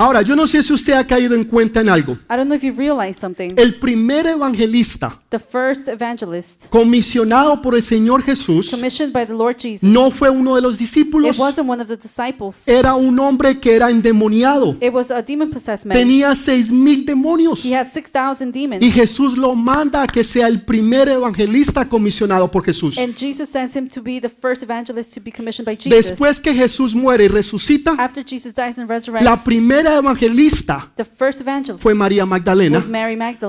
Ahora, 0.00 0.22
yo 0.22 0.36
no 0.36 0.46
sé 0.46 0.62
si 0.62 0.72
usted 0.72 0.92
ha 0.92 1.04
caído 1.04 1.34
en 1.34 1.42
cuenta 1.42 1.80
en 1.80 1.88
algo. 1.88 2.12
I 2.30 2.36
don't 2.36 2.44
know 2.44 2.54
if 2.54 2.62
you've 2.62 2.78
realized 2.78 3.20
something. 3.20 3.48
El 3.56 3.80
primer 3.80 4.28
evangelista 4.28 5.20
The 5.30 5.40
first 5.40 5.88
evangelist, 5.88 6.68
comisionado 6.70 7.60
por 7.60 7.74
el 7.74 7.82
Señor 7.82 8.22
Jesús 8.22 8.70
commissioned 8.70 9.12
by 9.12 9.26
the 9.26 9.32
Lord 9.34 9.56
Jesus, 9.60 9.82
no 9.82 10.12
fue 10.12 10.30
uno 10.30 10.54
de 10.54 10.62
los 10.62 10.74
it 10.74 10.78
discípulos, 10.78 11.36
wasn't 11.36 11.68
one 11.68 11.82
of 11.82 11.88
the 11.88 11.96
disciples. 11.96 12.68
era 12.68 12.94
un 12.94 13.18
hombre 13.18 13.58
que 13.58 13.74
era 13.74 13.90
endemoniado. 13.90 14.76
It 14.80 14.92
was 14.92 15.10
a 15.10 15.20
demon 15.20 15.50
possessed 15.50 15.84
man. 15.84 15.98
Tenía 15.98 16.32
seis 16.36 16.70
mil 16.70 17.04
demonios. 17.04 17.64
He 17.64 17.74
had 17.74 17.88
6,000 17.88 18.52
demons. 18.52 18.82
Y 18.84 18.92
Jesús 18.92 19.36
lo 19.36 19.56
manda 19.56 20.02
a 20.02 20.06
que 20.06 20.22
sea 20.22 20.46
el 20.46 20.62
primer 20.62 21.08
evangelista 21.08 21.88
comisionado 21.88 22.48
por 22.48 22.64
Jesús. 22.64 22.98
And 22.98 23.16
Jesus 23.16 23.48
sends 23.48 23.74
him 23.74 23.88
to 23.88 24.00
be 24.00 24.20
the 24.20 24.28
first 24.28 24.62
evangelist 24.62 25.12
to 25.14 25.20
be 25.20 25.32
commissioned 25.32 25.66
by 25.66 25.74
Jesus. 25.76 25.90
Después 25.90 26.38
que 26.40 26.54
Jesús 26.54 26.94
muere 26.94 27.24
y 27.24 27.28
resucita, 27.28 27.96
After 27.98 28.24
Jesus 28.24 28.54
dies 28.54 28.78
and 28.78 28.88
resurrects, 28.88 29.24
la 29.24 29.42
primera 29.42 29.87
evangelista 29.96 30.90
the 30.96 31.04
first 31.04 31.40
evangelist 31.40 31.82
fue 31.82 31.94
María 31.94 32.26
Magdalena, 32.26 32.82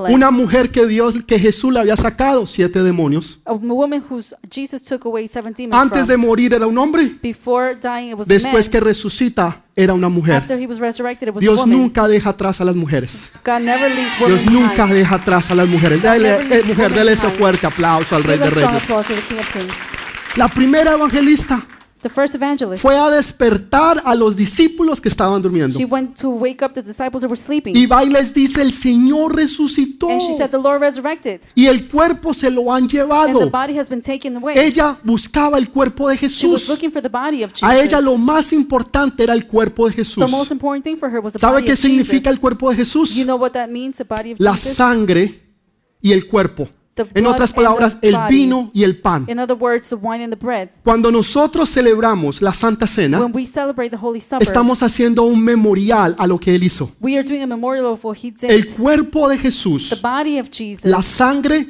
una 0.08 0.30
mujer 0.30 0.70
que 0.70 0.86
Dios, 0.86 1.16
que 1.26 1.38
Jesús 1.38 1.72
le 1.72 1.80
había 1.80 1.96
sacado 1.96 2.46
siete 2.46 2.82
demonios. 2.82 3.40
Antes 5.72 6.06
de 6.06 6.16
morir 6.16 6.54
era 6.54 6.66
un 6.66 6.78
hombre, 6.78 7.10
después 8.26 8.68
que 8.68 8.80
resucita 8.80 9.64
era 9.76 9.94
una 9.94 10.08
mujer. 10.08 10.46
Dios 11.38 11.66
nunca 11.66 12.06
deja 12.06 12.30
atrás 12.30 12.60
a 12.60 12.64
las 12.64 12.76
mujeres. 12.76 13.30
Dios 14.26 14.44
nunca 14.50 14.86
deja 14.86 15.14
atrás 15.16 15.50
a 15.50 15.54
las 15.54 15.68
mujeres. 15.68 16.02
Dale, 16.02 16.58
eh, 16.58 16.62
mujer, 16.66 16.92
dele 16.92 17.12
ese 17.12 17.28
fuerte 17.30 17.66
aplauso 17.66 18.16
al 18.16 18.24
Rey 18.24 18.38
de 18.38 18.50
Reyes. 18.50 18.88
La 20.36 20.48
primera 20.48 20.92
evangelista 20.92 21.64
The 22.02 22.08
first 22.08 22.34
evangelist. 22.34 22.80
fue 22.80 22.96
a 22.96 23.10
despertar 23.10 24.00
a 24.06 24.14
los 24.14 24.34
discípulos 24.34 25.02
que 25.02 25.10
estaban 25.10 25.42
durmiendo. 25.42 25.78
She 25.78 25.84
went 25.84 26.18
to 26.20 26.30
wake 26.30 26.62
up 26.64 26.72
the 26.72 26.82
disciples 26.82 27.20
that 27.20 27.28
were 27.30 27.36
sleeping. 27.36 27.76
Y 27.76 27.84
va 27.84 28.02
y 28.02 28.08
les 28.08 28.32
dice, 28.32 28.62
el 28.62 28.72
Señor 28.72 29.36
resucitó. 29.36 30.08
And 30.08 30.20
she 30.22 30.32
said, 30.34 30.48
The 30.50 30.56
Lord 30.58 30.80
resurrected. 30.80 31.42
Y 31.54 31.66
el 31.66 31.86
cuerpo 31.88 32.32
se 32.32 32.50
lo 32.50 32.72
han 32.72 32.84
And 32.84 32.90
the 32.90 32.96
llevado. 32.96 33.50
body 33.50 33.78
has 33.78 33.88
been 33.90 34.00
taken 34.00 34.36
away. 34.36 34.56
Ella 34.58 34.98
buscaba 35.04 35.58
el 35.58 35.68
cuerpo 35.68 36.08
de 36.08 36.16
She 36.16 36.24
was 36.46 36.62
Jesús. 36.62 36.68
looking 36.70 36.90
for 36.90 37.02
the 37.02 37.10
body 37.10 37.42
of 37.44 37.52
A 37.60 37.76
ella 37.76 38.00
lo 38.00 38.12
Jesus. 38.12 38.26
más 38.26 38.52
importante 38.54 39.22
era 39.22 39.34
el 39.34 39.46
cuerpo 39.46 39.84
de 39.86 39.90
The 39.90 39.96
Jesús. 40.04 40.30
most 40.30 40.50
important 40.52 40.82
thing 40.84 40.96
for 40.96 41.10
her 41.10 41.20
was 41.20 41.34
the 41.34 41.38
¿Sabe 41.38 41.56
body 41.56 41.66
qué 41.66 41.72
of 41.72 41.78
significa 41.78 42.30
el 42.30 42.36
Jesus. 42.36 42.40
cuerpo 42.40 42.70
de 42.70 42.76
Jesús? 42.76 43.14
You 43.14 43.24
know 43.24 43.36
what 43.36 43.50
that 43.50 43.68
means, 43.68 43.98
the 43.98 44.04
body 44.04 44.32
of 44.32 44.40
La 44.40 44.52
Jesus? 44.52 44.74
sangre 44.74 45.38
y 46.00 46.12
el 46.14 46.26
cuerpo. 46.26 46.66
En 47.14 47.26
otras 47.26 47.52
palabras, 47.52 47.98
el 48.02 48.16
vino 48.28 48.70
y 48.72 48.84
el 48.84 48.98
pan. 48.98 49.26
In 49.28 49.38
other 49.38 49.56
words, 49.56 49.88
the 49.88 49.96
wine 49.96 50.22
and 50.22 50.32
the 50.32 50.38
bread. 50.44 50.70
Cuando 50.84 51.10
nosotros 51.10 51.68
celebramos 51.68 52.40
la 52.42 52.52
Santa 52.52 52.86
Cena, 52.86 53.20
When 53.20 53.32
we 53.34 53.46
celebrate 53.46 53.90
the 53.90 53.98
Holy 54.00 54.20
Supper, 54.20 54.42
estamos 54.42 54.82
haciendo 54.82 55.22
un 55.24 55.42
memorial 55.42 56.14
a 56.18 56.26
lo 56.26 56.38
que 56.38 56.54
Él 56.54 56.62
hizo. 56.62 56.90
we 57.00 57.16
are 57.16 57.26
doing 57.26 57.42
a 57.42 57.46
memorial 57.46 57.86
of 57.86 58.04
what 58.04 58.16
he 58.16 58.32
El 58.42 58.66
cuerpo 58.66 59.28
de 59.28 59.36
The 59.36 59.42
Jesús, 59.42 60.00
body 60.02 60.38
of 60.38 60.48
Jesus, 60.50 60.84
la 60.84 61.02
sangre, 61.02 61.66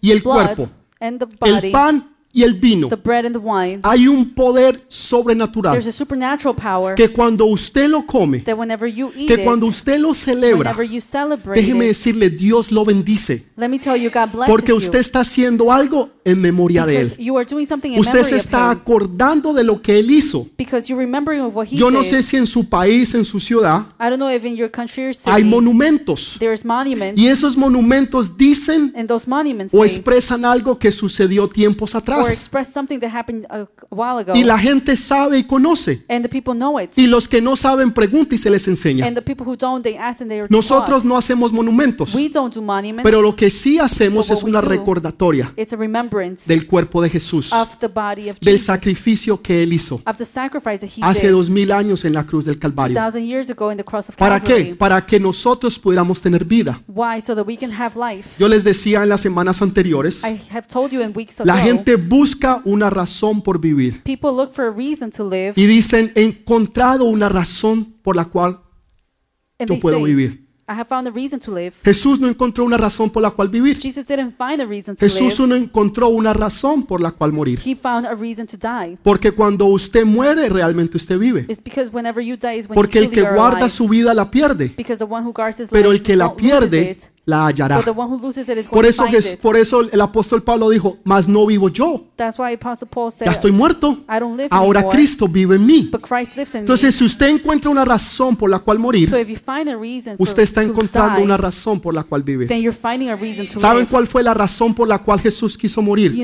y 0.00 0.10
el 0.10 0.22
cuerpo. 0.22 0.68
and 1.00 1.18
the 1.18 1.26
el 1.46 1.54
body, 1.54 1.70
pan 1.70 2.17
y 2.32 2.42
el 2.42 2.54
vino. 2.54 2.88
the 2.88 2.96
bread 2.96 3.24
and 3.24 3.34
the 3.34 3.38
wine. 3.42 3.80
Hay 3.84 4.06
un 4.06 4.34
poder 4.34 4.84
sobrenatural 4.88 5.72
There's 5.72 5.86
a 5.86 5.92
supernatural 5.92 6.54
power 6.54 6.94
que 6.94 7.08
cuando 7.08 7.46
usted 7.46 7.88
lo 7.88 8.04
come, 8.06 8.40
that 8.40 8.56
whenever 8.56 8.86
you 8.86 9.10
eat 9.16 9.28
que 9.28 9.42
cuando 9.44 9.66
usted 9.66 9.98
lo 9.98 10.12
celebra, 10.14 10.70
whenever 10.70 10.84
you 10.84 11.00
celebrate 11.00 11.60
déjeme 11.60 11.86
it, 11.86 11.88
decirle, 11.88 12.30
Dios 12.30 12.70
lo 12.70 12.84
bendice. 12.84 13.46
let 13.56 13.68
me 13.68 13.78
tell 13.78 13.96
you, 13.96 14.10
God 14.10 14.30
blesses 14.32 14.50
Porque 14.50 14.72
usted 14.72 14.98
you. 14.98 15.00
está 15.00 15.20
haciendo 15.20 15.72
algo 15.72 16.10
en 16.24 16.40
memoria 16.40 16.84
de 16.84 17.00
Él. 17.00 17.16
you 17.18 17.36
are 17.38 17.46
doing 17.46 17.66
something 17.66 17.92
in 17.92 18.00
Usted 18.00 18.22
se 18.22 18.34
of 18.36 18.40
está 18.42 18.72
him. 18.72 18.78
acordando 18.78 19.54
de 19.54 19.64
lo 19.64 19.80
que 19.80 19.98
Él 19.98 20.10
hizo. 20.10 20.46
Because 20.58 20.88
you're 20.88 21.02
remembering 21.02 21.40
of 21.42 21.56
what 21.56 21.66
he 21.66 21.76
Yo 21.76 21.90
no 21.90 22.04
sé 22.04 22.22
si 22.22 22.36
en 22.36 22.46
su 22.46 22.68
país, 22.68 23.14
en 23.14 23.24
su 23.24 23.40
ciudad, 23.40 23.86
I 23.98 24.10
don't 24.10 24.16
know 24.18 24.30
if 24.30 24.44
in 24.44 24.54
your 24.54 24.70
country 24.70 25.04
or 25.04 25.14
hay 25.26 25.44
monumentos. 25.44 26.38
monuments, 26.64 27.20
Y 27.20 27.28
esos 27.28 27.56
monumentos 27.56 28.36
dicen 28.36 28.92
and 28.94 29.08
those 29.08 29.28
monuments 29.28 29.72
o 29.74 29.84
expresan 29.84 30.44
algo 30.44 30.78
que 30.78 30.92
sucedió 30.92 31.48
tiempos 31.48 31.94
or 31.94 32.02
atrás. 32.20 32.34
express 32.34 32.72
something 32.72 32.98
that 33.00 33.14
happened 33.14 33.46
a, 33.50 33.62
a 33.62 33.68
while 33.90 34.18
ago, 34.18 34.34
Y 34.34 34.44
la 34.44 34.58
gente 34.58 34.96
sabe 34.96 35.38
y 35.38 35.44
conoce. 35.44 36.04
and 36.08 36.22
the 36.22 36.28
people 36.28 36.54
know 36.54 36.78
it. 36.80 36.96
Y 36.96 37.06
los 37.06 37.28
que 37.28 37.40
no 37.40 37.56
saben, 37.56 37.92
pregunta 37.92 38.34
y 38.34 38.38
se 38.38 38.50
les 38.50 38.66
enseña. 38.68 39.06
And 39.06 39.16
the 39.16 39.22
people 39.22 39.46
who 39.46 39.56
don't, 39.56 39.82
they 39.82 39.96
ask 39.96 40.20
and 40.20 40.30
they 40.30 40.40
are 40.40 40.48
Nosotros 40.50 41.04
no 41.04 41.16
hacemos 41.16 41.52
monumentos, 41.52 42.14
We 42.14 42.28
don't 42.28 42.54
do 42.54 42.62
monuments, 42.62 43.02
pero 43.02 43.22
lo 43.22 43.34
que 43.34 43.50
sí 43.50 43.78
hacemos 43.78 44.30
es 44.30 44.42
una 44.42 44.60
recordatoria 44.60 45.52
it's 45.56 45.72
a 45.72 45.76
remembrance 45.76 46.46
del 46.46 46.66
cuerpo 46.66 47.02
de 47.02 47.10
Jesús, 47.10 47.52
of 47.52 47.78
the 47.78 47.88
body 47.88 48.30
of 48.30 48.38
del 48.40 48.54
Jesus, 48.54 48.66
sacrificio 48.66 49.40
que 49.40 49.62
Él 49.62 49.72
hizo 49.72 50.00
hace 51.02 51.30
dos 51.30 51.50
mil 51.50 51.72
años 51.72 52.04
en 52.04 52.12
la 52.12 52.24
cruz 52.24 52.44
del 52.44 52.58
Calvario. 52.58 52.94
2,000 52.98 53.26
years 53.26 53.50
ago 53.50 53.70
in 53.70 53.78
the 53.78 53.84
cross 53.84 54.08
of 54.08 54.16
¿Para 54.16 54.40
qué? 54.40 54.74
Para 54.76 55.04
que 55.04 55.18
nosotros 55.20 55.78
pudiéramos 55.78 56.20
tener 56.20 56.44
vida. 56.44 56.82
Why? 56.86 57.20
So 57.20 57.34
that 57.34 57.46
we 57.46 57.56
can 57.56 57.70
have 57.72 57.96
life. 57.96 58.28
Yo 58.38 58.48
les 58.48 58.64
decía 58.64 59.02
en 59.02 59.08
las 59.08 59.20
semanas 59.20 59.62
anteriores, 59.62 60.22
I 60.24 60.40
have 60.50 60.66
told 60.66 60.90
you 60.90 61.02
in 61.02 61.12
weeks 61.14 61.40
ago, 61.40 61.46
la 61.46 61.58
gente 61.58 61.96
busca 62.08 62.62
una 62.64 62.90
razón 62.90 63.42
por 63.42 63.60
vivir 63.60 64.02
people 64.02 64.30
look 64.30 64.52
for 64.52 64.66
a 64.66 64.70
reason 64.70 65.10
to 65.10 65.28
live, 65.28 65.52
y 65.56 65.66
dicen, 65.66 66.10
he 66.14 66.22
encontrado 66.22 67.04
una 67.04 67.28
razón 67.28 67.84
por 68.02 68.16
la 68.16 68.24
cual 68.24 68.60
and 69.58 69.70
yo 69.70 69.78
puedo 69.78 69.96
say, 69.98 70.04
vivir. 70.04 70.48
I 70.70 70.72
have 70.72 70.84
found 70.86 71.08
a 71.08 71.10
reason 71.10 71.40
to 71.40 71.54
live. 71.54 71.72
Jesús 71.82 72.20
no 72.20 72.28
encontró 72.28 72.62
una 72.62 72.76
razón 72.76 73.08
por 73.08 73.22
la 73.22 73.30
cual 73.30 73.48
vivir. 73.48 73.78
Jesus 73.80 74.06
didn't 74.06 74.36
find 74.36 74.60
a 74.60 74.66
reason 74.66 74.94
to 74.96 75.00
Jesús 75.00 75.38
live. 75.38 75.48
no 75.48 75.54
encontró 75.54 76.08
una 76.08 76.34
razón 76.34 76.84
por 76.84 77.00
la 77.00 77.10
cual 77.10 77.32
morir. 77.32 77.58
He 77.64 77.74
found 77.74 78.04
a 78.04 78.14
reason 78.14 78.46
to 78.46 78.58
die. 78.58 78.98
Porque 79.02 79.32
cuando 79.32 79.64
usted 79.64 80.04
muere, 80.04 80.46
realmente 80.50 80.98
usted 80.98 81.18
vive. 81.18 81.46
It's 81.48 81.62
because 81.64 81.90
whenever 81.90 82.22
you 82.22 82.36
die 82.36 82.58
is 82.58 82.68
when 82.68 82.74
Porque 82.74 82.98
you 82.98 83.06
el 83.06 83.10
que 83.10 83.22
guarda 83.22 83.60
alive. 83.60 83.70
su 83.70 83.88
vida 83.88 84.12
la 84.12 84.30
pierde, 84.30 84.74
Because 84.76 84.98
the 84.98 85.10
one 85.10 85.26
who 85.26 85.32
guards 85.32 85.58
his 85.58 85.70
pero 85.70 85.90
life 85.90 86.00
el 86.00 86.02
que 86.02 86.16
la 86.16 86.36
pierde 86.36 86.90
it, 86.90 87.04
la 87.28 87.46
hallará. 87.46 87.80
Por 88.70 88.86
eso, 88.86 89.04
por 89.42 89.56
eso 89.56 89.82
el 89.82 90.00
apóstol 90.00 90.42
Pablo 90.42 90.70
dijo, 90.70 90.96
mas 91.04 91.28
no 91.28 91.44
vivo 91.44 91.68
yo, 91.68 92.06
ya 92.16 93.30
estoy 93.30 93.52
muerto. 93.52 93.98
Ahora 94.50 94.88
Cristo 94.88 95.28
vive 95.28 95.56
en 95.56 95.66
mí. 95.66 95.90
Entonces, 96.54 96.94
si 96.94 97.04
usted 97.04 97.28
encuentra 97.28 97.70
una 97.70 97.84
razón 97.84 98.34
por 98.34 98.48
la 98.48 98.58
cual 98.60 98.78
morir, 98.78 99.10
usted 100.18 100.42
está 100.42 100.62
encontrando 100.62 101.22
una 101.22 101.36
razón 101.36 101.80
por 101.80 101.92
la 101.92 102.02
cual 102.02 102.22
vivir. 102.22 102.48
¿Saben 103.58 103.86
cuál 103.86 104.06
fue 104.06 104.22
la 104.22 104.32
razón 104.32 104.74
por 104.74 104.88
la 104.88 104.98
cual 104.98 105.20
Jesús 105.20 105.58
quiso 105.58 105.82
morir? 105.82 106.14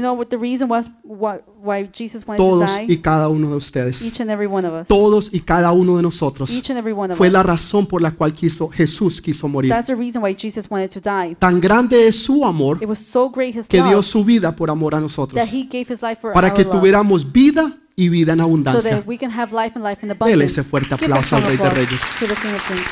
Todos 2.36 2.76
to 2.76 2.82
y 2.82 2.86
die? 2.86 3.00
cada 3.00 3.28
uno 3.28 3.50
de 3.50 3.56
ustedes. 3.56 4.02
Each 4.02 4.20
and 4.20 4.30
every 4.30 4.46
one 4.46 4.66
of 4.66 4.82
us. 4.82 4.88
Todos 4.88 5.30
y 5.32 5.40
cada 5.40 5.72
uno 5.72 5.96
de 5.96 6.02
nosotros. 6.02 6.50
Each 6.50 6.70
and 6.70 6.78
every 6.78 6.92
one 6.92 7.12
of 7.12 7.18
Fue 7.18 7.30
la 7.30 7.42
razón 7.42 7.86
por 7.86 8.02
la 8.02 8.10
cual 8.10 8.34
quiso 8.34 8.68
Jesús 8.68 9.20
quiso 9.20 9.48
morir. 9.48 9.72
To 10.94 11.00
die. 11.00 11.34
Tan 11.38 11.60
grande 11.60 12.06
es 12.06 12.22
su 12.24 12.44
amor 12.44 12.78
It 12.80 12.88
was 12.88 12.98
so 13.00 13.28
great 13.30 13.54
his 13.56 13.66
que 13.68 13.82
dio 13.82 13.96
love 13.96 14.04
su 14.06 14.24
vida 14.24 14.54
por 14.54 14.70
amor 14.70 14.94
a 14.94 15.00
nosotros. 15.00 15.34
that 15.44 15.52
he 15.52 15.64
gave 15.64 15.86
his 15.92 16.00
life 16.02 16.20
for 16.20 16.32
Para 16.32 16.48
our 16.48 16.54
que 16.54 16.62
love. 16.64 16.76
tuviéramos 16.78 17.32
vida 17.32 17.76
y 17.96 18.08
vida 18.08 18.32
en 18.32 18.38
so 18.38 18.44
abundancia. 18.44 18.90
that 18.96 19.06
we 19.06 19.18
can 19.18 19.30
have 19.30 19.52
life 19.52 19.72
and 19.76 19.84
life 19.84 20.00
in 20.04 20.08
Dele 20.08 20.14
abundance. 20.14 20.44
ese 20.60 20.62
fuerte 20.62 20.94
Give 20.96 21.12
a 21.12 21.16
aplauso 21.16 21.34
al 21.36 21.42
strong 21.42 21.50
Rey 21.50 21.56
de 21.56 21.64
applause 21.68 21.86
Reyes. 21.90 22.02
to 22.20 22.26
the 22.26 22.34
King 22.40 22.54
of 22.54 22.66
Kings. 22.68 22.90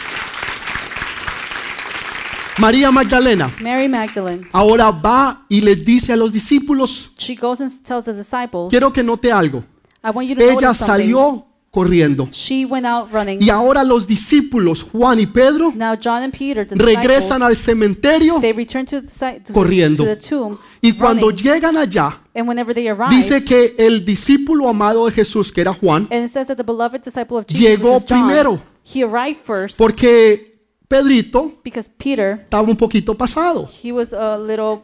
María 2.59 2.91
Magdalena 2.91 3.51
Mary 3.61 3.89
Magdalene, 3.89 4.47
ahora 4.53 4.91
va 4.91 5.47
y 5.49 5.61
le 5.61 5.75
dice 5.77 6.13
a 6.13 6.17
los 6.17 6.33
discípulos, 6.33 7.13
she 7.19 7.35
goes 7.35 7.61
and 7.61 7.71
tells 7.83 8.05
the 8.05 8.13
disciples, 8.13 8.69
quiero 8.71 8.93
que 8.93 9.03
note 9.03 9.33
algo. 9.33 9.65
I 10.05 10.11
want 10.11 10.29
you 10.29 10.35
to 10.35 10.43
Ella 10.43 10.53
notice 10.55 10.75
something. 10.79 10.87
salió 10.87 11.47
corriendo. 11.73 12.29
She 12.31 12.67
went 12.67 12.87
out 12.87 13.11
running. 13.11 13.43
Y 13.43 13.49
ahora 13.51 13.83
los 13.83 14.07
discípulos, 14.07 14.83
Juan 14.83 15.19
y 15.19 15.27
Pedro, 15.27 15.73
Now 15.75 15.95
John 15.99 16.23
and 16.23 16.33
Peter, 16.37 16.67
the 16.67 16.77
regresan 16.77 17.43
al 17.43 17.57
cementerio 17.57 18.39
they 18.41 18.53
return 18.53 18.85
to 18.85 19.01
the, 19.01 19.41
to, 19.41 19.53
corriendo. 19.55 20.05
to 20.05 20.11
the 20.11 20.17
tomb, 20.17 20.59
y 20.83 20.93
cuando 20.93 21.31
running. 21.31 21.43
llegan 21.45 21.77
allá, 21.79 22.21
and 22.35 22.47
whenever 22.47 22.75
they 22.75 22.89
arrive, 22.89 23.09
dice 23.11 23.43
que 23.43 23.75
el 23.79 24.05
discípulo 24.05 24.69
amado 24.69 25.07
de 25.07 25.13
Jesús, 25.13 25.51
que 25.51 25.63
era 25.63 25.73
Juan, 25.73 26.07
and 26.11 26.27
it 26.27 26.31
says 26.31 26.47
that 26.47 26.57
the 26.59 26.63
beloved 26.63 27.01
disciple 27.03 27.39
of 27.39 27.47
Jesus, 27.47 27.65
Llegó 27.67 27.99
John, 28.07 28.27
primero. 28.29 28.63
he 28.85 29.03
arrived 29.03 29.41
first 29.43 29.79
porque 29.79 30.59
Pedrito 30.89 31.55
because 31.65 31.89
Peter, 31.89 32.41
estaba 32.45 32.69
un 32.69 32.77
poquito 32.77 33.17
pasado. 33.17 33.67
he 33.83 33.91
was 33.91 34.13
a 34.13 34.37
little 34.37 34.83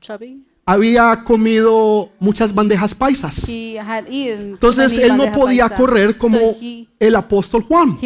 chubby. 0.00 0.44
Había 0.66 1.22
comido 1.24 2.10
muchas 2.18 2.54
bandejas 2.54 2.94
paisas. 2.94 3.46
Entonces 3.48 4.96
él 4.98 5.16
no 5.16 5.30
podía 5.32 5.68
correr 5.68 6.16
como 6.16 6.38
So 6.38 6.56
he, 6.60 6.88
el 6.98 7.16
apóstol 7.16 7.62
Juan. 7.62 7.98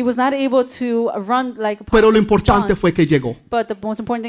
like 1.56 1.84
Pero 1.90 2.10
lo 2.10 2.18
importante 2.18 2.68
John. 2.68 2.76
fue 2.76 2.92
que 2.92 3.06
llegó. 3.06 3.36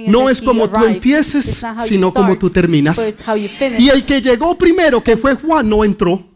No 0.07 0.29
es 0.29 0.41
como 0.41 0.69
tú 0.69 0.86
empieces, 0.86 1.62
sino 1.86 2.13
como 2.13 2.38
tú 2.38 2.50
terminas. 2.50 3.00
Y 3.77 3.89
el 3.89 4.03
que 4.03 4.21
llegó 4.21 4.55
primero, 4.57 5.03
que 5.03 5.17
fue 5.17 5.36
Juan, 5.36 5.67
no 5.67 5.83
entró. 5.83 6.27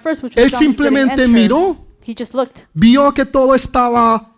first, 0.00 0.22
Él 0.36 0.50
John, 0.50 0.60
simplemente 0.60 1.26
miró. 1.26 1.84
Vio 2.72 3.12
que 3.12 3.26
todo 3.26 3.54
estaba 3.54 4.34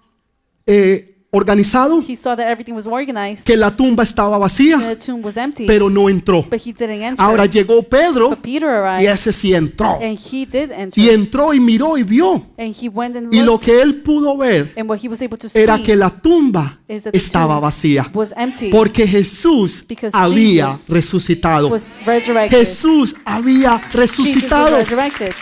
eh, 0.66 1.19
organizado, 1.32 2.02
he 2.06 2.16
saw 2.16 2.34
that 2.36 2.46
everything 2.48 2.72
was 2.74 2.86
organized, 2.86 3.44
que 3.44 3.56
la 3.56 3.70
tumba 3.76 4.02
estaba 4.02 4.36
vacía, 4.38 4.78
the 4.78 4.96
tomb 4.96 5.24
was 5.24 5.36
empty, 5.36 5.64
pero 5.66 5.88
no 5.88 6.08
entró. 6.08 6.42
but 6.50 6.60
he 6.60 6.72
didn't 6.72 7.02
enter. 7.02 7.24
Ahora 7.24 7.46
llegó 7.46 7.82
Pedro 7.84 8.30
but 8.30 8.40
Peter 8.40 9.00
y 9.00 9.06
ese 9.06 9.32
sí 9.32 9.54
entró. 9.54 9.96
and 10.00 10.18
he 10.18 10.44
did 10.44 10.70
enter, 10.72 10.92
Y 11.02 11.08
entró 11.10 11.54
y 11.54 11.60
miró 11.60 11.96
y 11.96 12.02
vio. 12.02 12.46
and 12.58 12.74
he 12.74 12.88
went 12.88 13.16
and 13.16 13.32
Y 13.32 13.38
lo 13.40 13.52
looked, 13.52 13.64
que 13.66 13.80
él 13.80 14.02
pudo 14.02 14.36
ver 14.36 14.72
and 14.76 14.88
what 14.90 14.98
he 15.02 15.08
was 15.08 15.22
able 15.22 15.38
to 15.38 15.48
era 15.54 15.76
see 15.76 15.84
que 15.84 15.94
la 15.96 16.10
tumba 16.10 16.80
is 16.88 17.04
that 17.04 17.12
the 17.12 17.18
estaba 17.18 17.54
tomb 17.54 17.62
vacía. 17.62 18.10
was 18.12 18.34
empty, 18.36 18.70
Porque 18.70 19.06
Jesús 19.06 19.84
Because 19.86 20.16
había 20.16 20.70
Jesus 20.72 20.88
resucitado. 20.88 21.68
was 21.68 22.00
resurrected. 22.04 22.58
Jesús 22.58 23.14
había 23.24 23.78
Jesus 23.78 23.94
was 23.94 23.94
resucitado. 23.94 24.76
resurrected. 24.76 25.32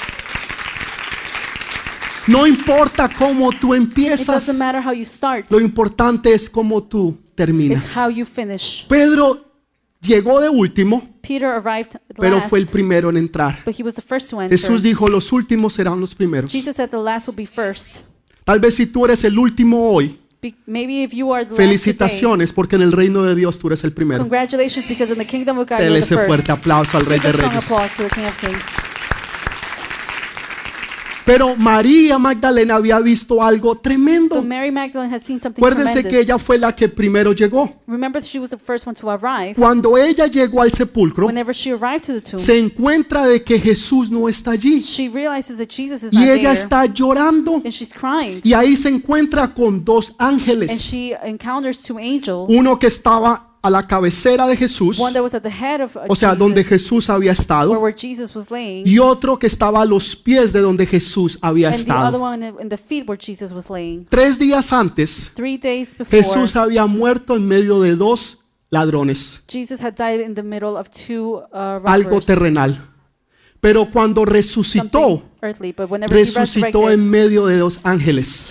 No 2.29 2.47
importa 2.47 3.09
cómo 3.09 3.51
tú 3.53 3.75
empiezas, 3.75 4.27
doesn't 4.47 4.59
matter 4.59 4.85
how 4.85 4.93
you 4.93 5.05
start, 5.05 5.51
lo 5.51 5.59
importante 5.61 6.33
es 6.35 6.49
cómo 6.51 6.83
tú 6.83 7.17
terminas. 7.35 7.97
how 7.97 8.11
you 8.11 8.27
finish. 8.27 8.87
Pedro 8.87 9.43
llegó 10.03 10.39
de 10.39 10.51
último, 10.51 11.03
Peter 11.23 11.47
arrived 11.47 11.99
pero 12.21 12.43
fue 12.43 12.59
el 12.59 12.67
primero 12.67 13.09
en 13.09 13.17
entrar. 13.17 13.63
but 13.65 13.75
he 13.75 13.83
was 13.83 13.95
the 13.95 14.03
first 14.03 14.29
to 14.29 14.43
enter. 14.43 14.59
Jesús 14.59 14.83
dijo, 14.83 15.09
los 15.09 15.33
últimos 15.33 15.73
serán 15.73 15.99
los 15.99 16.15
primeros. 16.15 16.53
Jesus 16.53 16.77
said 16.77 16.91
the 16.91 16.99
last 16.99 17.27
will 17.27 17.35
be 17.37 17.47
first. 17.47 18.03
Tal 18.45 18.61
vez 18.61 18.75
si 18.75 18.85
tú 18.87 19.07
eres 19.07 19.25
el 19.25 19.39
último 19.39 19.91
hoy, 19.91 20.19
Be- 20.43 20.55
maybe 20.67 21.03
if 21.03 21.13
you 21.13 21.33
are 21.33 21.45
the 21.45 21.51
last 21.51 21.57
today, 21.57 21.67
felicitaciones 21.67 22.53
porque 22.53 22.77
en 22.77 22.83
el 22.83 22.93
reino 22.93 23.23
de 23.23 23.35
Dios 23.35 23.59
tú 23.59 23.69
eres 23.69 23.83
el 23.85 23.93
primero. 23.93 24.21
congratulations 24.21 24.87
because 24.87 25.11
in 25.11 25.19
the 25.19 25.27
kingdom 25.27 25.59
of 25.59 25.67
God 25.67 25.79
Dele 25.79 26.01
ese 26.01 26.15
fuerte 26.15 26.53
aplauso 26.53 26.99
al 26.99 27.07
Rey 27.07 27.19
de 27.21 27.33
Reyes. 27.33 27.57
applause 27.57 27.91
to 27.97 28.03
the 28.03 28.11
King 28.11 28.25
of 28.27 28.37
Kings. 28.39 28.63
Pero 31.29 31.55
María 31.57 32.19
Magdalena 32.19 32.77
había 32.77 32.99
visto 33.01 33.43
algo 33.43 33.77
tremendo. 33.77 34.37
Acuérdense 34.39 36.03
que 36.09 36.21
ella 36.21 36.39
fue 36.39 36.57
la 36.57 36.75
que 36.75 36.89
primero 36.89 37.35
llegó. 37.35 37.71
Remember 37.87 38.23
she 38.23 38.39
was 38.39 38.49
the 38.49 38.57
first 38.57 38.87
one 38.87 38.97
to 38.99 39.11
arrive. 39.11 39.55
Cuando 39.55 39.99
ella 39.99 40.27
llegó 40.27 40.63
al 40.63 40.73
sepulcro, 40.73 41.27
Whenever 41.27 41.55
she 41.55 41.73
arrived 41.73 42.07
to 42.07 42.15
the 42.15 42.23
tomb, 42.23 42.39
se 42.41 42.59
encuentra 42.59 43.27
de 43.27 43.43
que 43.43 43.61
Jesús 43.61 44.11
no 44.11 44.27
está 44.27 44.53
allí. 44.53 44.81
she 44.81 45.11
realizes 45.11 45.59
that 45.59 45.69
Jesus 45.69 46.03
is 46.03 46.15
Y 46.15 46.31
ella 46.31 46.53
está 46.53 46.87
llorando. 46.87 47.57
and 47.57 47.73
she's 47.73 47.93
crying. 47.93 48.41
Y 48.43 48.55
ahí 48.55 48.75
se 48.75 48.89
encuentra 48.89 49.53
con 49.53 49.85
dos 49.85 50.15
And 50.19 50.41
ángeles. 50.41 50.81
she 50.81 51.15
encounters 51.23 51.83
two 51.83 51.99
angels. 51.99 52.47
Uno 52.49 52.79
que 52.79 52.87
estaba 52.87 53.48
a 53.61 53.71
la 53.71 53.87
cabecera 53.87 54.47
de 54.47 54.57
Jesús, 54.57 54.99
uh, 54.99 55.05
o 56.09 56.17
sea, 56.17 56.31
Jesus, 56.31 56.39
donde 56.39 56.65
Jesús 56.65 57.11
había 57.11 57.33
estado. 57.33 57.81
Y 58.85 58.99
otro 58.99 59.39
que 59.39 59.47
estaba 59.47 59.83
a 59.83 59.85
los 59.85 60.15
pies 60.17 60.53
de 60.53 60.61
donde 60.61 60.87
Jesús 60.87 61.39
había 61.43 61.71
estado. 61.71 62.41
Tres 64.09 64.39
días 64.39 64.73
antes, 64.73 65.33
Jesús 66.09 66.57
había 66.57 66.87
muerto 66.87 67.37
en 67.37 67.47
medio 67.47 67.81
de 67.81 67.97
dos 67.97 68.39
ladrones. 68.71 69.43
Uh, 71.11 71.81
Algo 71.85 72.21
terrenal. 72.21 72.89
Pero 73.61 73.91
cuando 73.91 74.25
resucitó, 74.25 75.23
resucitó 75.41 76.91
en 76.91 77.11
medio 77.11 77.47
de 77.47 77.59
dos 77.59 77.81
ángeles. 77.83 78.49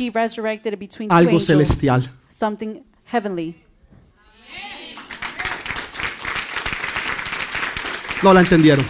Algo 1.10 1.30
angels, 1.30 1.46
celestial. 1.46 2.12
something 2.30 2.84
heavenly. 3.06 3.56
No 8.24 8.34
la 8.34 8.42
entendieron. 8.42 8.86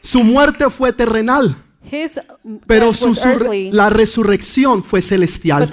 Su 0.00 0.22
muerte 0.22 0.68
fue 0.70 0.92
terrenal, 0.92 1.56
His 1.90 2.20
pero 2.66 2.86
death 2.86 2.96
su 2.96 3.28
earthly, 3.28 3.72
la 3.72 3.90
resurrección 3.90 4.82
fue 4.82 5.00
celestial. 5.02 5.68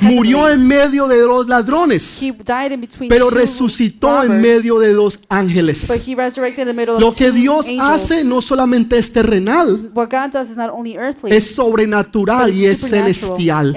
Murió 0.00 0.48
en 0.48 0.66
medio 0.66 1.06
de 1.08 1.20
dos 1.20 1.48
ladrones, 1.48 2.18
he 2.20 2.32
died 2.32 2.72
in 2.72 2.80
between 2.80 3.08
pero 3.08 3.30
resucitó 3.30 4.22
en 4.22 4.40
medio 4.40 4.78
de 4.78 4.92
dos 4.94 5.20
ángeles. 5.28 5.88
but 5.88 6.06
he 6.06 6.14
resurrected 6.14 6.62
in 6.62 6.66
the 6.68 6.74
middle 6.74 6.98
Lo 6.98 7.08
of 7.08 7.16
que 7.16 7.30
Dios 7.30 7.66
angels. 7.66 7.88
hace 7.88 8.24
no 8.24 8.40
solamente 8.42 8.98
es 8.98 9.12
terrenal, 9.12 9.90
What 9.94 10.10
God 10.10 10.32
does 10.32 10.50
is 10.50 10.56
not 10.56 10.70
only 10.70 10.96
earthly, 10.96 11.30
es 11.32 11.54
sobrenatural 11.54 12.52
y 12.54 12.66
es 12.66 12.80
celestial. 12.80 13.74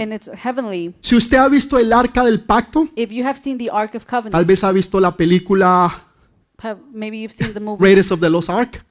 Si 1.01 1.15
usted 1.15 1.37
ha 1.37 1.47
visto 1.47 1.77
el 1.77 1.91
arca 1.93 2.23
del 2.23 2.41
pacto, 2.41 2.89
If 2.95 3.11
you 3.11 3.25
have 3.25 3.39
seen 3.39 3.57
the 3.57 3.69
Ark 3.71 3.95
of 3.95 4.05
Covenant, 4.05 4.31
tal 4.33 4.45
vez 4.45 4.63
ha 4.63 4.71
visto 4.71 4.99
la 4.99 5.15
película 5.15 6.04
have- 6.65 6.81
maybe 6.91 7.19
you've 7.21 7.33
seen 7.33 7.53
the 7.53 7.59
movie 7.59 7.83
Raiders 7.83 8.11
of 8.11 8.19
the 8.19 8.29
Lost 8.29 8.49
Ark. 8.49 8.83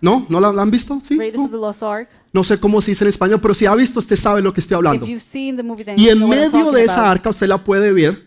¿No? 0.00 0.26
¿No 0.28 0.40
la, 0.40 0.48
han 0.60 0.70
visto? 0.70 1.00
¿Sí? 1.00 1.16
Raiders 1.16 1.38
¿No? 1.38 1.44
of 1.46 1.50
the 1.52 1.56
Lost 1.58 1.82
Ark. 1.82 2.08
No 2.34 2.42
sé 2.42 2.58
cómo 2.58 2.80
se 2.80 2.92
dice 2.92 3.04
en 3.04 3.08
español, 3.08 3.40
pero 3.42 3.52
si 3.52 3.66
ha 3.66 3.74
visto, 3.74 3.98
usted 3.98 4.16
sabe 4.16 4.40
lo 4.40 4.54
que 4.54 4.60
estoy 4.60 4.76
hablando. 4.76 5.06
Movie, 5.06 5.84
Y 5.98 6.08
en 6.08 6.26
medio 6.26 6.72
de 6.72 6.84
esa 6.84 7.10
arca, 7.10 7.28
usted 7.28 7.46
la 7.46 7.58
puede 7.58 7.92
ver, 7.92 8.26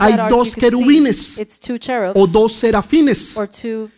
hay 0.00 0.16
dos 0.30 0.56
querubines 0.56 1.38
cherubs 1.78 2.12
o 2.14 2.26
dos 2.26 2.54
serafines. 2.54 3.38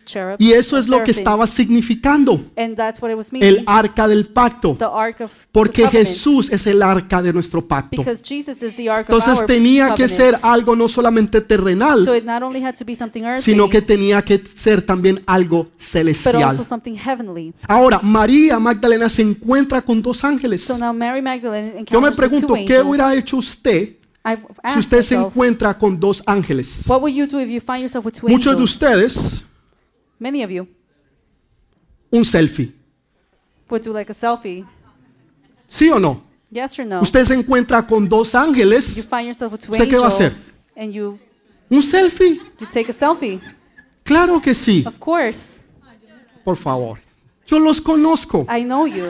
cherubs. 0.05 0.35
Y 0.39 0.51
eso 0.51 0.77
es 0.77 0.89
lo 0.89 1.01
que 1.05 1.11
estaba 1.11 1.47
significando 1.47 2.51
el 2.57 3.63
arca 3.65 4.07
del 4.09 4.27
pacto. 4.27 4.77
Porque. 5.53 5.85
Jesús 5.95 6.49
es 6.51 6.67
el 6.67 6.81
arca 6.81 7.21
de 7.21 7.31
nuestro 7.31 7.65
pacto. 7.65 8.01
Entonces 8.01 9.45
tenía 9.45 9.95
que 9.95 10.09
ser 10.09 10.35
algo 10.41 10.75
no 10.75 10.89
solamente 10.89 11.39
terrenal, 11.39 12.03
So 12.03 12.13
earthly, 13.25 13.41
sino 13.41 13.69
que 13.69 13.81
tenía 13.81 14.21
que 14.21 14.43
ser 14.55 14.81
también 14.81 15.21
algo 15.25 15.69
celestial. 15.77 16.57
Ahora, 17.67 17.99
María 18.01 18.59
Magdalena 18.59 19.07
se 19.07 19.21
encuentra 19.21 19.44
con 19.85 20.01
dos 20.01 20.23
ángeles. 20.23 20.63
So 20.63 20.77
now 20.77 20.93
Mary 20.93 21.21
Magdalene 21.21 21.85
Yo 21.85 22.01
me 22.01 22.11
pregunto, 22.11 22.53
¿qué 22.65 22.81
hubiera 22.81 23.13
hecho 23.15 23.37
usted 23.37 23.95
si 24.73 24.79
usted 24.79 25.01
se 25.01 25.15
encuentra 25.15 25.77
con 25.77 25.99
dos 25.99 26.23
ángeles? 26.25 26.83
what 26.87 27.01
would 27.01 27.13
you 27.13 27.27
do 27.27 27.39
if 27.39 27.49
you 27.49 27.59
find 27.61 27.81
yourself 27.81 28.05
with 28.05 28.13
two 28.13 28.27
Muchos 28.27 28.55
de 28.57 28.63
ustedes, 28.63 29.43
Many 30.17 30.43
of 30.43 30.49
you 30.49 30.67
un 32.11 32.23
selfie. 32.23 32.73
would 33.69 33.83
do 33.83 33.93
like 33.93 34.09
a 34.11 34.13
selfie. 34.13 34.65
¿Sí 35.67 35.89
o 35.89 35.99
no? 35.99 36.23
Yes 36.49 36.79
or 36.79 36.85
no? 36.85 37.01
Usted 37.01 37.25
se 37.25 37.33
encuentra 37.33 37.85
con 37.85 38.07
dos 38.07 38.31
you 38.33 38.39
ángeles, 38.39 39.05
find 39.07 39.25
yourself 39.25 39.51
with 39.51 39.59
two 39.61 39.71
¿Usted 39.73 39.89
qué 39.89 39.97
va 39.97 40.05
a 40.05 40.07
hacer? 40.07 40.31
angels 40.31 40.55
and 40.77 40.91
you, 40.93 41.19
un 41.69 41.81
selfie. 41.81 42.39
you 42.59 42.67
take 42.67 42.89
a 42.89 42.93
selfie. 42.93 43.39
Claro 44.03 44.39
que 44.41 44.53
sí, 44.53 44.83
Of 44.87 44.97
course. 44.99 45.65
por 46.43 46.55
favor. 46.55 46.99
Yo 47.47 47.59
los 47.59 47.79
conozco. 47.81 48.45
I 48.49 48.63
know 48.63 48.87
you. 48.87 49.05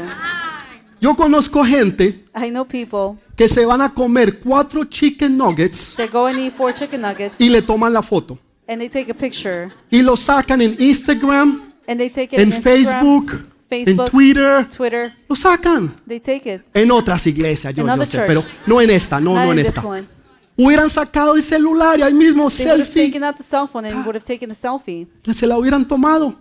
Yo 1.01 1.15
conozco 1.15 1.63
gente 1.63 2.23
I 2.35 2.49
know 2.49 2.65
people 2.65 3.19
que 3.35 3.47
se 3.47 3.65
van 3.65 3.81
a 3.81 3.93
comer 3.93 4.39
cuatro 4.39 4.85
chicken 4.85 5.37
nuggets 5.37 5.93
that 5.95 6.09
go 6.11 6.25
and 6.25 6.39
eat 6.39 6.53
four 6.53 6.73
chicken 6.73 7.01
nuggets 7.01 7.39
y 7.39 7.49
le 7.49 7.61
toman 7.61 7.93
la 7.93 8.01
foto. 8.01 8.39
and 8.67 8.79
they 8.79 8.89
take 8.89 9.11
a 9.11 9.13
picture 9.13 9.69
Y 9.91 10.01
lo 10.01 10.15
sacan 10.17 10.61
en 10.61 10.75
Instagram, 10.79 11.73
and 11.87 11.99
they 11.99 12.09
take 12.09 12.35
it 12.35 12.39
en 12.39 12.51
Instagram, 12.51 13.01
Facebook, 13.01 13.31
en 13.69 13.97
Twitter. 14.09 14.67
Twitter. 14.75 15.13
Lo 15.29 15.35
sacan. 15.35 15.95
They 16.07 16.19
take 16.19 16.51
it. 16.55 16.61
En 16.73 16.89
otras 16.91 17.27
iglesias, 17.27 17.73
yo, 17.75 17.83
yo 17.85 17.91
Another 17.91 18.07
sé, 18.07 18.17
church. 18.17 18.27
pero 18.27 18.41
no 18.65 18.81
en 18.81 18.89
esta, 18.89 19.19
no, 19.19 19.33
Not 19.35 19.45
no 19.45 19.51
en 19.51 19.59
in 19.59 19.65
this 19.65 19.67
esta. 19.75 19.85
one. 19.87 20.03
Hubieran 20.57 20.89
sacado 20.89 21.35
el 21.35 21.43
celular 21.43 21.99
y 21.99 22.01
ahí 22.03 22.13
mismo 22.13 22.49
They 22.49 22.65
would 22.65 22.79
have 22.79 22.85
selfie, 22.85 23.05
taken 23.07 23.23
out 23.25 23.35
the 23.35 23.43
cell 23.43 23.67
phone 23.67 23.85
and 23.85 23.97
would 24.05 24.15
have 24.15 24.23
taken 24.25 24.49
a 24.51 24.55
selfie 24.55 25.05
se 25.33 25.45
la 25.45 25.57
hubieran 25.57 25.85
tomado. 25.87 26.35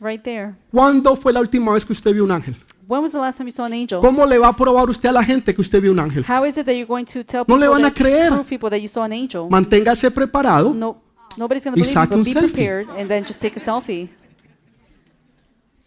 Right 0.00 0.22
there. 0.22 0.54
¿Cuándo 0.72 1.16
fue 1.16 1.32
la 1.32 1.40
última 1.40 1.72
vez 1.72 1.84
que 1.84 1.92
usted 1.92 2.12
vio 2.12 2.24
un 2.24 2.30
ángel? 2.30 2.54
When 2.88 3.02
was 3.02 3.10
the 3.12 3.18
last 3.18 3.38
time 3.38 3.48
you 3.48 3.52
saw 3.52 3.64
an 3.64 3.72
angel? 3.72 4.00
¿Cómo 4.00 4.24
le 4.26 4.38
va 4.38 4.48
a 4.48 4.56
probar 4.56 4.88
usted 4.88 5.08
a 5.08 5.12
la 5.12 5.24
gente 5.24 5.54
que 5.54 5.60
usted 5.60 5.80
vio 5.82 5.90
un 5.90 5.98
ángel? 5.98 6.24
How 6.28 6.44
is 6.44 6.56
it 6.56 6.66
that 6.66 6.74
you're 6.74 6.86
going 6.86 7.04
to 7.04 7.24
tell 7.24 7.40
No 7.40 7.56
people 7.56 7.58
le 7.58 7.68
van 7.68 7.84
a 7.84 7.90
creer. 7.92 8.30
that 8.70 8.80
you 8.80 8.88
saw 8.88 9.02
an 9.02 9.12
angel? 9.12 9.48
Manténgase 9.50 10.10
preparado. 10.10 10.72
No, 10.72 11.00
nobody's 11.36 11.64
going 11.64 11.74
to 11.74 11.80
believe 11.82 11.94
you, 11.94 12.16
but 12.16 12.24
be 12.24 12.32
selfie. 12.32 12.52
prepared 12.54 12.88
and 12.96 13.08
then 13.08 13.24
just 13.24 13.40
take 13.40 13.56
a 13.56 13.60
selfie. 13.60 14.08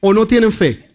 o 0.01 0.13
no 0.13 0.25
tienen 0.25 0.51
fe. 0.51 0.88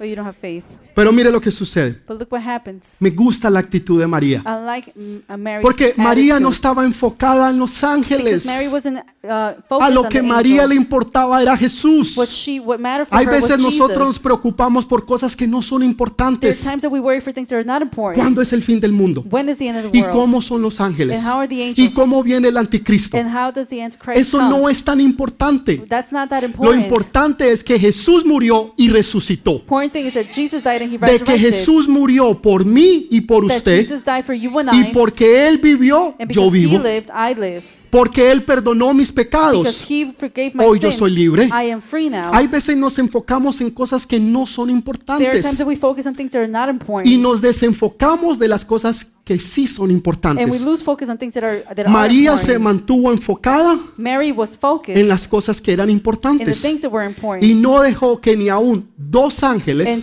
Or 0.00 0.06
you 0.06 0.16
don't 0.16 0.26
have 0.26 0.36
faith. 0.40 0.64
Pero 0.94 1.12
mire 1.12 1.30
lo 1.30 1.40
que 1.40 1.50
sucede. 1.50 2.00
But 2.08 2.18
look 2.18 2.32
what 2.32 2.42
happens. 2.42 2.96
Me 3.00 3.10
gusta 3.10 3.50
la 3.50 3.60
actitud 3.60 4.00
de 4.00 4.06
María. 4.06 4.42
I 4.46 4.64
like 4.64 4.92
uh, 4.96 5.36
Mary's 5.36 5.62
Porque 5.62 5.92
María 5.96 6.40
no 6.40 6.48
estaba 6.48 6.84
enfocada 6.84 7.50
en 7.50 7.58
los 7.58 7.84
ángeles. 7.84 8.44
Because 8.44 8.46
Mary 8.46 8.68
wasn't 8.68 8.98
uh, 9.22 9.28
A 9.28 9.56
focused 9.68 9.94
lo 9.94 10.00
on 10.02 10.08
que 10.08 10.20
the 10.20 10.26
María 10.26 10.66
le 10.66 10.74
importaba 10.74 11.40
era 11.42 11.54
Jesús. 11.56 12.16
What 12.16 12.28
she, 12.28 12.58
what 12.60 12.78
mattered 12.78 13.08
for 13.08 13.18
Hay 13.18 13.26
her 13.26 13.32
was 13.32 13.42
veces 13.42 13.58
nosotros 13.62 13.98
nos 13.98 14.06
Jesus. 14.16 14.22
preocupamos 14.22 14.86
por 14.86 15.04
cosas 15.04 15.36
que 15.36 15.46
no 15.46 15.60
son 15.62 15.82
importantes. 15.82 16.60
times 16.62 16.82
that 16.82 16.90
we 16.90 16.98
worry 16.98 17.20
for 17.20 17.32
things 17.32 17.48
that 17.48 17.56
are 17.58 17.64
not 17.66 17.82
important. 17.82 18.16
¿Cuándo 18.16 18.40
es 18.40 18.52
el 18.54 18.62
fin 18.62 18.80
del 18.80 18.92
mundo? 18.92 19.22
When 19.30 19.48
is 19.50 19.58
the 19.58 19.68
end 19.68 19.84
of 19.84 19.92
the 19.92 19.98
¿Y 19.98 20.00
world? 20.02 20.14
cómo 20.16 20.40
son 20.42 20.62
los 20.62 20.80
ángeles? 20.80 21.18
And 21.18 21.28
how 21.28 21.38
are 21.40 21.48
the 21.48 21.56
¿Y 21.56 21.68
angels? 21.68 21.94
cómo 21.94 22.22
viene 22.22 22.48
el 22.48 22.56
anticristo? 22.56 23.16
And 23.18 23.28
how 23.28 23.52
does 23.52 23.68
the 23.68 23.82
Antichrist 23.82 24.18
Eso 24.20 24.38
come? 24.38 24.48
no 24.50 24.68
es 24.68 24.82
tan 24.82 24.98
importante. 25.00 25.76
That's 25.88 26.10
not 26.10 26.30
that 26.30 26.40
Lo 26.42 26.46
important. 26.48 26.82
importante 26.84 27.52
es 27.52 27.62
que 27.62 27.78
Jesús 27.78 28.24
murió 28.24 28.72
y 28.78 28.88
resucitó. 28.88 29.56
important 29.60 29.89
thing 29.90 30.06
is 30.06 30.14
that 30.14 30.26
Jesus 30.32 30.62
died 30.62 30.82
and 30.82 30.92
he 30.92 30.98
De 30.98 31.18
que. 31.18 31.38
Jesús 31.38 31.88
murió 31.88 32.40
por 32.40 32.64
mí 32.64 33.06
y 33.10 33.20
por 33.22 33.44
usted. 33.44 33.78
Jesus 33.78 34.04
died 34.04 34.24
for 34.24 34.34
you 34.34 34.58
and 34.58 34.70
Y 34.72 34.88
I. 34.88 34.92
porque 34.92 35.46
Él 35.48 35.58
vivió, 35.58 36.14
yo 36.28 36.50
vivo. 36.50 36.82
Porque 37.90 38.30
Él 38.30 38.42
perdonó 38.44 38.94
mis 38.94 39.10
Because 39.12 39.30
pecados. 39.30 39.90
he 39.90 40.12
forgave 40.16 40.52
my 40.54 40.64
Hoy 40.64 40.78
yo 40.78 40.90
soy 40.90 41.10
libre. 41.10 41.48
Hay 41.52 42.46
veces 42.46 42.76
nos 42.76 42.98
enfocamos 42.98 43.60
en 43.60 43.70
cosas 43.70 44.06
que 44.06 44.20
no 44.20 44.46
son 44.46 44.70
importantes 44.70 45.44
y 47.04 47.16
nos 47.16 47.40
desenfocamos 47.40 48.38
de 48.38 48.48
las 48.48 48.64
cosas 48.64 49.12
que 49.24 49.38
sí 49.38 49.66
son 49.66 49.90
importantes. 49.90 50.64
María 51.88 52.36
se 52.36 52.58
mantuvo 52.58 53.12
enfocada 53.12 53.78
en 53.96 55.08
las 55.08 55.28
cosas 55.28 55.60
que 55.60 55.72
eran 55.72 55.88
importantes 55.88 56.64
y 57.40 57.54
no 57.54 57.80
dejó 57.80 58.20
que 58.20 58.36
ni 58.36 58.48
aún 58.48 58.88
dos 58.96 59.44
ángeles 59.44 60.02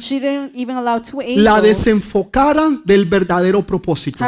la 1.36 1.62
desenfocaran 1.62 2.82
del 2.86 3.06
verdadero 3.06 3.66
propósito. 3.66 4.20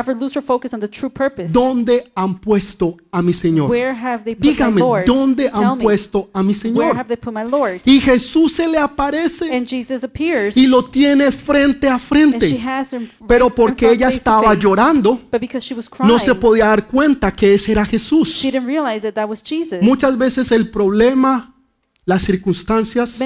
¿Dónde 1.50 2.12
han 2.15 2.39
puesto 2.39 2.98
a 3.12 3.22
mi 3.22 3.34
Señor? 3.50 3.70
Where 3.70 3.94
have 3.94 4.24
they 4.24 4.36
put 4.36 4.46
my 4.46 4.52
Dígame, 4.52 4.80
Lord? 4.80 5.06
¿dónde 5.06 5.50
han 5.52 5.78
puesto 5.78 6.30
a 6.34 6.42
mi 6.42 6.50
where 6.50 6.60
Señor? 6.60 6.96
have 6.96 7.08
they 7.08 7.18
put 7.18 7.34
my 7.34 7.44
Lord? 7.50 7.82
Y 7.86 8.00
Jesús 8.00 8.54
se 8.54 8.68
le 8.68 8.78
aparece 8.78 9.56
And 9.56 9.68
Jesus 9.68 10.04
appears, 10.04 10.56
y 10.56 10.68
lo 10.68 10.86
tiene 10.86 11.32
frente 11.32 11.88
a 11.88 11.98
frente. 12.00 12.60
Pero 13.28 13.50
porque 13.50 13.88
front 13.88 14.02
ella 14.02 14.08
estaba 14.10 14.54
llorando, 14.56 15.20
But 15.32 15.42
because 15.42 15.66
she 15.66 15.74
was 15.74 15.90
crying, 15.90 16.12
no 16.12 16.20
se 16.20 16.36
podía 16.36 16.68
dar 16.68 16.88
cuenta 16.88 17.32
que 17.32 17.54
ese 17.54 17.72
era 17.72 17.86
Jesús. 17.86 18.30
she 18.30 18.52
didn't 18.52 18.68
realize 18.68 19.02
that 19.02 19.14
that 19.14 19.30
was 19.30 19.44
Jesus. 19.44 19.82
Muchas 19.82 20.18
veces 20.18 20.52
el 20.52 20.70
problema, 20.70 21.56
las 22.06 22.22
circunstancias, 22.24 23.20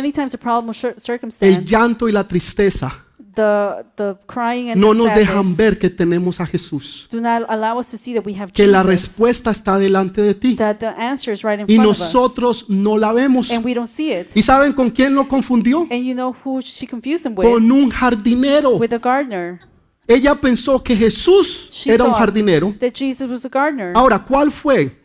el 1.41 1.65
llanto 1.65 2.09
y 2.09 2.11
la 2.11 2.27
tristeza 2.27 3.03
the 3.35 3.85
the 3.95 4.15
crying 4.27 4.69
and 4.71 4.79
no 4.81 4.93
nos 4.93 5.07
sadness 5.07 5.27
dejan 5.27 5.55
ver 5.55 5.77
que 5.79 5.89
tenemos 5.89 6.39
a 6.39 6.45
Jesús. 6.45 7.07
do 7.11 7.19
not 7.21 7.43
allow 7.49 7.79
us 7.79 7.89
to 7.91 7.97
see 7.97 8.13
that 8.13 8.25
we 8.25 8.33
have 8.39 8.51
Que 8.53 8.67
la 8.67 8.83
respuesta 8.83 9.51
está 9.51 9.77
delante 9.77 10.21
de 10.21 10.33
ti 10.33 10.55
That 10.55 10.77
the 10.77 10.87
answer 10.87 11.33
is 11.33 11.43
right 11.43 11.59
in 11.59 11.65
y 11.67 11.75
front 11.75 11.89
of 11.89 11.91
us, 11.91 11.99
nosotros 11.99 12.69
no 12.69 12.97
la 12.97 13.11
vemos. 13.13 13.51
and 13.51 13.65
we 13.65 13.73
don't 13.73 13.87
see 13.89 14.11
it. 14.11 14.27
¿Y 14.35 14.41
saben 14.41 14.73
con 14.73 14.89
quién 14.91 15.13
lo 15.15 15.27
confundió? 15.27 15.87
And 15.91 16.03
you 16.03 16.13
know 16.13 16.35
who 16.43 16.61
she 16.61 16.87
confused 16.87 17.25
him 17.25 17.37
with? 17.37 17.47
Con 17.49 17.71
un 17.71 17.89
jardinero. 17.89 18.77
With 18.77 18.93
a 18.93 18.97
gardener. 18.99 19.59
Ella 20.07 20.35
pensó 20.35 20.83
que 20.83 20.95
Jesús 20.95 21.69
She 21.71 21.91
era 21.93 22.03
un 22.03 22.11
thought 22.11 22.19
jardinero. 22.19 22.73
That 22.79 22.91
Jesus 22.93 23.29
was 23.29 23.45
a 23.45 23.49
gardener. 23.49 23.93
Ahora, 23.95 24.19
¿cuál 24.19 24.51
fue? 24.51 25.01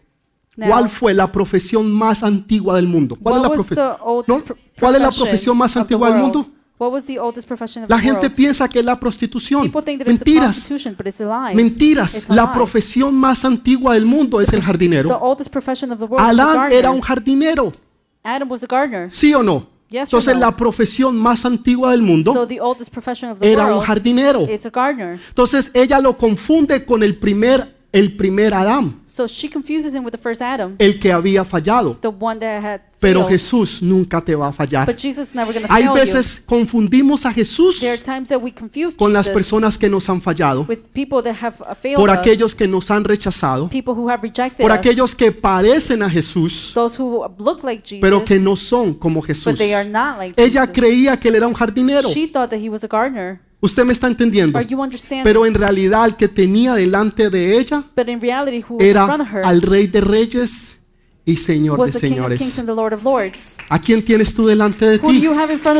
¿Cuál 0.56 0.88
fue 0.88 1.14
la 1.14 1.30
profesión 1.30 1.88
más 1.92 2.24
antigua 2.24 2.74
del 2.74 2.88
mundo? 2.88 3.16
¿Cuál 3.22 3.36
es 3.36 3.42
what 3.42 3.48
la, 3.50 3.56
was 3.56 3.70
profe- 3.70 4.24
¿No? 4.26 4.56
¿Cuál 4.80 4.94
es 4.96 5.00
la 5.00 5.10
profesión 5.12 5.56
más 5.56 5.76
antigua 5.76 6.08
del 6.10 6.20
world? 6.20 6.34
mundo? 6.34 6.50
What 6.78 6.92
was 6.92 7.06
the 7.06 7.18
oldest 7.18 7.48
profession 7.48 7.82
of 7.84 7.90
La 7.90 7.96
the 7.96 8.02
gente 8.04 8.20
world? 8.26 8.36
piensa 8.36 8.68
que 8.68 8.78
es 8.78 8.84
la 8.84 8.98
prostitución. 9.00 9.62
People 9.62 9.82
think 9.82 9.98
that 10.02 10.08
it's 10.12 10.20
the 10.22 10.30
Mentiras. 10.30 10.54
prostitution, 10.56 10.94
but 10.96 11.06
it's 11.08 11.20
a 11.20 11.24
lie. 11.24 11.54
Mentiras. 11.54 12.14
It's 12.14 12.30
a 12.30 12.34
La 12.34 12.44
lie. 12.44 12.52
profesión 12.54 13.14
más 13.16 13.44
antigua 13.44 13.94
del 13.94 14.06
mundo 14.06 14.40
es 14.40 14.52
el 14.52 14.60
The 14.60 14.66
jardinero. 14.66 15.18
oldest 15.20 15.50
profession 15.50 15.90
of 15.90 15.98
the 15.98 16.04
world 16.04 16.20
was 16.20 16.28
a 16.38 16.42
Adán 16.42 16.54
gardener. 16.56 16.78
era 16.78 16.90
un 16.90 17.00
jardinero. 17.00 17.72
Adam 18.22 18.50
was 18.50 18.62
a 18.62 18.66
gardener. 18.68 19.10
¿Sí 19.12 19.34
o 19.34 19.42
no? 19.42 19.66
Yes 19.90 20.12
or 20.12 20.18
Entonces 20.20 20.34
no? 20.34 20.40
la 20.40 20.56
profesión 20.56 21.16
más 21.18 21.44
antigua 21.46 21.92
del 21.92 22.00
So 22.00 22.06
mundo 22.06 22.46
the 22.46 22.60
oldest 22.60 22.92
profession 22.92 23.30
of 23.30 23.38
the 23.40 23.50
era 23.50 23.64
un 23.64 23.70
world, 23.72 23.86
jardinero. 23.86 24.42
it's 24.48 24.66
a 24.66 24.70
gardener. 24.70 25.18
Entonces 25.30 25.70
ella 25.74 25.98
lo 26.00 26.16
confunde 26.18 26.84
con 26.84 27.02
el 27.02 27.16
primer, 27.16 27.74
el 27.90 28.14
primer 28.16 28.52
Adán, 28.52 29.00
So 29.06 29.26
she 29.26 29.48
confuses 29.48 29.94
him 29.94 30.04
with 30.04 30.12
the 30.12 30.18
first 30.18 30.42
Adam, 30.42 30.76
el 30.78 30.98
que 31.00 31.10
había 31.10 31.42
fallado. 31.44 31.96
the 32.02 32.08
one 32.08 32.38
that 32.38 32.62
had 32.62 32.80
Pero. 32.98 33.26
Jesús 33.28 33.82
nunca 33.82 34.20
te 34.20 34.34
va 34.34 34.48
a 34.48 34.52
fallar. 34.52 34.94
Hay 35.68 35.88
veces 35.88 36.42
confundimos 36.44 37.24
a. 37.24 37.32
Jesús 37.38 37.84
con 38.96 39.12
las 39.12 39.28
personas 39.28 39.78
que 39.78 39.88
nos 39.88 40.08
han 40.08 40.20
fallado, 40.20 40.62
uh, 40.62 41.94
por 41.94 42.10
aquellos 42.10 42.54
que 42.54 42.66
nos 42.66 42.90
han 42.90 43.04
rechazado, 43.04 43.70
por 44.58 44.72
aquellos 44.72 45.14
que 45.14 45.30
parecen 45.30 46.02
a 46.02 46.10
Jesús, 46.10 46.74
pero 48.00 48.24
que 48.24 48.38
no 48.38 48.56
son 48.56 48.94
como 48.94 49.22
Jesús. 49.22 49.60
Ella 50.36 50.72
creía 50.72 51.18
que 51.18 51.28
él 51.28 51.36
era 51.36 51.46
un 51.46 51.54
jardinero. 51.54 52.08
Usted 53.60 53.84
me 53.84 53.92
está 53.92 54.06
entendiendo. 54.06 54.58
Pero 55.24 55.46
en 55.46 55.54
realidad 55.54 56.06
el 56.06 56.16
que 56.16 56.28
tenía 56.28 56.74
delante 56.74 57.28
de 57.28 57.58
ella 57.58 57.84
era 58.78 59.18
al 59.44 59.62
Rey 59.62 59.86
de 59.88 60.00
Reyes 60.00 60.77
y 61.28 61.36
Señor 61.36 61.84
de 61.84 61.92
Señores. 61.92 62.58
¿A 63.68 63.78
quién 63.78 64.02
tienes 64.02 64.32
tú 64.32 64.46
delante 64.46 64.86
de 64.86 64.98
ti? 64.98 65.28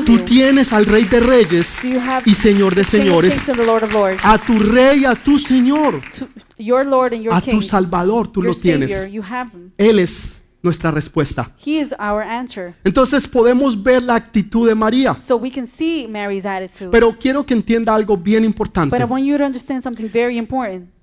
Tú 0.04 0.18
tienes 0.18 0.74
al 0.74 0.84
Rey 0.84 1.04
de 1.04 1.20
Reyes 1.20 1.78
y 2.26 2.34
Señor 2.34 2.74
de 2.74 2.84
Señores, 2.84 3.48
a 4.22 4.38
tu 4.38 4.58
Rey, 4.58 5.06
a 5.06 5.14
tu 5.14 5.38
Señor, 5.38 6.02
a 7.30 7.40
tu 7.40 7.62
Salvador, 7.62 8.28
tú 8.28 8.42
lo 8.42 8.54
tienes. 8.54 9.08
Él 9.78 9.98
es 9.98 10.42
nuestra 10.62 10.90
respuesta. 10.90 11.50
He 11.64 11.80
is 11.80 11.94
our 11.98 12.22
answer. 12.22 12.74
Entonces 12.84 13.26
podemos 13.26 13.82
ver 13.82 14.02
la 14.02 14.16
actitud 14.16 14.68
de 14.68 14.74
María, 14.74 15.16
So 15.16 15.36
we 15.36 15.50
can 15.50 15.66
see 15.66 16.06
Mary's 16.06 16.44
attitude. 16.44 16.90
pero 16.90 17.16
quiero 17.18 17.46
que 17.46 17.54
entienda 17.54 17.94
algo 17.94 18.18
bien 18.18 18.44
importante. 18.44 18.94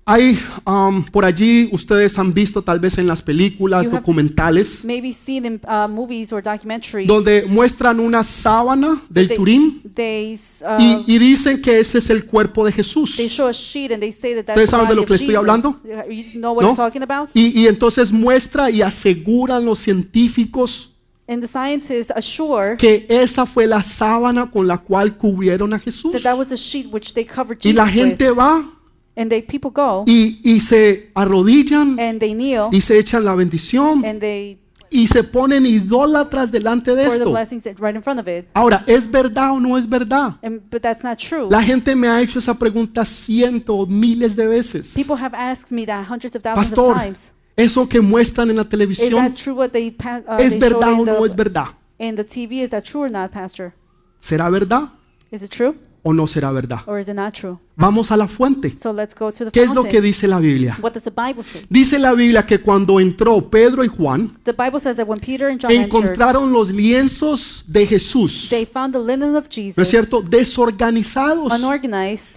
Hay 0.08 0.38
um, 0.64 1.02
por 1.04 1.24
allí, 1.24 1.68
ustedes 1.72 2.16
han 2.16 2.32
visto 2.32 2.62
tal 2.62 2.78
vez 2.78 2.96
en 2.98 3.08
las 3.08 3.20
películas, 3.22 3.86
You 3.86 3.90
documentales, 3.92 4.84
Maybe 4.84 5.12
seen 5.12 5.44
in 5.44 5.60
uh, 5.66 5.88
movies 5.88 6.32
or 6.32 6.40
documentaries. 6.40 7.08
donde 7.08 7.44
muestran 7.48 7.98
una 7.98 8.22
sábana 8.22 9.02
del 9.08 9.26
they, 9.26 9.36
Turín 9.36 9.82
they, 9.96 10.38
uh, 10.62 10.80
y, 10.80 11.04
y 11.08 11.18
dicen 11.18 11.60
que 11.60 11.80
ese 11.80 11.98
es 11.98 12.08
el 12.10 12.24
cuerpo 12.24 12.64
de 12.64 12.70
Jesús. 12.70 13.16
they 13.16 13.28
show 13.28 13.48
a 13.48 13.52
sheet 13.52 13.90
and 13.90 14.00
they 14.00 14.12
say 14.12 14.34
that 14.36 14.44
that's 14.44 14.50
¿Ustedes 14.56 14.70
saben 14.70 14.88
de 14.88 14.94
lo 14.94 15.04
que 15.04 15.14
les 15.14 15.20
estoy 15.22 15.34
hablando? 15.34 15.80
You 16.08 16.38
know 16.40 16.52
what 16.52 16.62
¿No? 16.62 16.68
I'm 16.68 16.76
talking 16.76 17.02
about? 17.02 17.30
Y, 17.34 17.62
y 17.62 17.66
entonces 17.66 18.12
muestra 18.12 18.70
y 18.70 18.82
aseguran 18.82 19.64
los 19.64 19.80
científicos 19.80 20.92
And 21.28 21.42
the 21.42 21.48
scientists 21.48 22.12
assure 22.14 22.76
que 22.76 23.04
esa 23.08 23.44
fue 23.44 23.66
la 23.66 23.82
sábana 23.82 24.48
con 24.48 24.68
la 24.68 24.78
cual 24.78 25.16
cubrieron 25.16 25.74
a 25.74 25.80
Jesús. 25.80 26.12
that 26.12 26.22
that 26.22 26.38
was 26.38 26.46
the 26.46 26.56
sheet 26.56 26.86
which 26.92 27.12
they 27.12 27.24
covered 27.24 27.58
Y 27.58 27.70
Jesus 27.70 27.74
la 27.76 27.88
gente 27.88 28.30
with. 28.30 28.38
va 28.38 28.72
And 29.16 29.30
they 29.30 29.42
people 29.42 29.70
go 29.72 30.04
y, 30.06 30.40
y 30.44 30.60
se 30.60 31.10
arrodillan 31.14 31.98
and 31.98 32.20
they 32.20 32.34
kneel 32.34 32.68
y 32.70 32.80
se 32.82 32.98
echan 32.98 33.24
la 33.24 33.34
bendición 33.34 34.04
and 34.04 34.20
they 34.20 34.58
y 34.90 35.06
se 35.06 35.24
ponen 35.24 35.66
idólatras 35.66 36.50
delante 36.52 36.94
de 36.94 37.06
esto. 37.06 37.32
right 37.78 37.94
in 37.96 38.02
front 38.02 38.20
of 38.20 38.28
it. 38.28 38.46
Ahora, 38.54 38.84
¿es 38.86 39.10
verdad 39.10 39.52
o 39.52 39.60
no 39.60 39.76
es 39.76 39.88
verdad? 39.88 40.36
And 40.42 40.60
but 40.70 40.82
that's 40.82 41.02
not 41.02 41.18
true. 41.18 41.48
La 41.50 41.62
gente 41.62 41.94
me 41.96 42.08
ha 42.08 42.20
hecho 42.20 42.38
esa 42.38 42.54
pregunta 42.54 43.04
cientos, 43.04 43.88
miles 43.88 44.36
de 44.36 44.46
veces. 44.46 44.94
People 44.94 45.16
have 45.16 45.34
asked 45.34 45.70
me 45.70 45.86
that 45.86 46.06
hundreds 46.08 46.34
of 46.36 46.42
thousands 46.42 46.68
Pastor, 46.70 46.92
of 46.92 47.02
times. 47.02 47.34
eso 47.56 47.88
que 47.88 48.00
muestran 48.00 48.50
en 48.50 48.56
la 48.56 48.62
Is 48.62 48.68
televisión, 48.68 49.26
that 49.26 49.34
true 49.34 49.54
what 49.54 49.70
they, 49.70 49.88
uh, 49.88 50.36
¿es 50.38 50.58
verdad 50.58 50.92
o 50.92 51.00
in 51.00 51.04
no 51.06 51.24
es 51.24 51.32
the, 51.32 51.36
verdad? 51.36 51.66
in 51.98 52.16
the 52.16 52.24
TV? 52.24 52.62
Is 52.62 52.70
that 52.70 52.82
true 52.84 53.02
or 53.02 53.10
not, 53.10 53.30
Pastor? 53.30 53.72
¿Será 54.18 54.48
verdad 54.48 54.90
Is 55.30 55.42
it 55.42 55.50
true 55.50 55.74
o 56.06 56.12
no 56.12 56.26
será 56.26 56.52
verdad? 56.52 56.80
or 56.86 57.00
is 57.00 57.08
it 57.08 57.14
not 57.14 57.34
true? 57.34 57.58
Vamos 57.78 58.10
a 58.10 58.16
la 58.16 58.26
fuente. 58.26 58.74
So 58.74 58.92
let's 58.92 59.14
go 59.14 59.30
to 59.30 59.46
the 59.46 59.50
¿Qué 59.50 59.62
es 59.62 59.74
lo 59.74 59.84
que 59.84 60.00
dice 60.00 60.26
la 60.26 60.38
Biblia? 60.38 60.78
What 60.80 60.92
does 60.92 61.02
the 61.02 61.10
Bible 61.10 61.42
say? 61.42 61.62
Dice 61.68 61.98
la 61.98 62.14
Biblia 62.14 62.46
que 62.46 62.58
cuando 62.60 62.98
entró 63.00 63.50
Pedro 63.50 63.84
y 63.84 63.88
Juan, 63.88 64.32
The 64.44 64.52
Bible 64.52 64.80
says 64.80 64.96
that 64.96 65.06
when 65.06 65.20
Peter 65.20 65.48
and 65.48 65.60
John 65.60 65.70
entered, 65.70 65.86
encontraron 65.86 66.52
los 66.52 66.70
lienzos 66.70 67.64
de 67.66 67.86
Jesús, 67.86 68.48
they 68.48 68.64
found 68.64 68.94
the 68.94 69.00
linen 69.00 69.36
of 69.36 69.44
¿no 69.44 69.48
es 69.48 69.54
Jesus 69.54 69.88
cierto? 69.88 70.22
Desorganizados. 70.22 71.52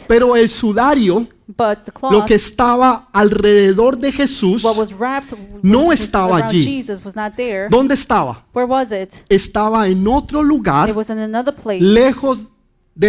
Pero 0.07 0.35
el 0.35 0.49
sudario, 0.49 1.27
but 1.47 1.85
the 1.85 1.91
lo 2.11 2.25
que 2.25 2.35
estaba 2.35 3.07
alrededor 3.13 3.97
de 3.97 4.11
Jesús, 4.11 4.63
what 4.63 4.77
was 4.77 4.91
wrapped 4.91 5.37
no 5.61 5.93
estaba 5.93 6.37
allí. 6.37 6.63
Jesus 6.63 6.99
was 7.03 7.15
not 7.15 7.35
there. 7.35 7.69
¿dónde 7.69 7.93
estaba? 7.93 8.45
Where 8.53 8.69
was 8.69 8.91
it? 8.91 9.13
Estaba 9.29 9.87
en 9.87 10.05
otro 10.05 10.43
lugar, 10.43 10.89
It 10.89 10.95
was 10.95 11.09
in 11.09 11.19
another 11.19 11.55
place, 11.55 11.79
lejos 11.81 12.39
de 12.43 12.58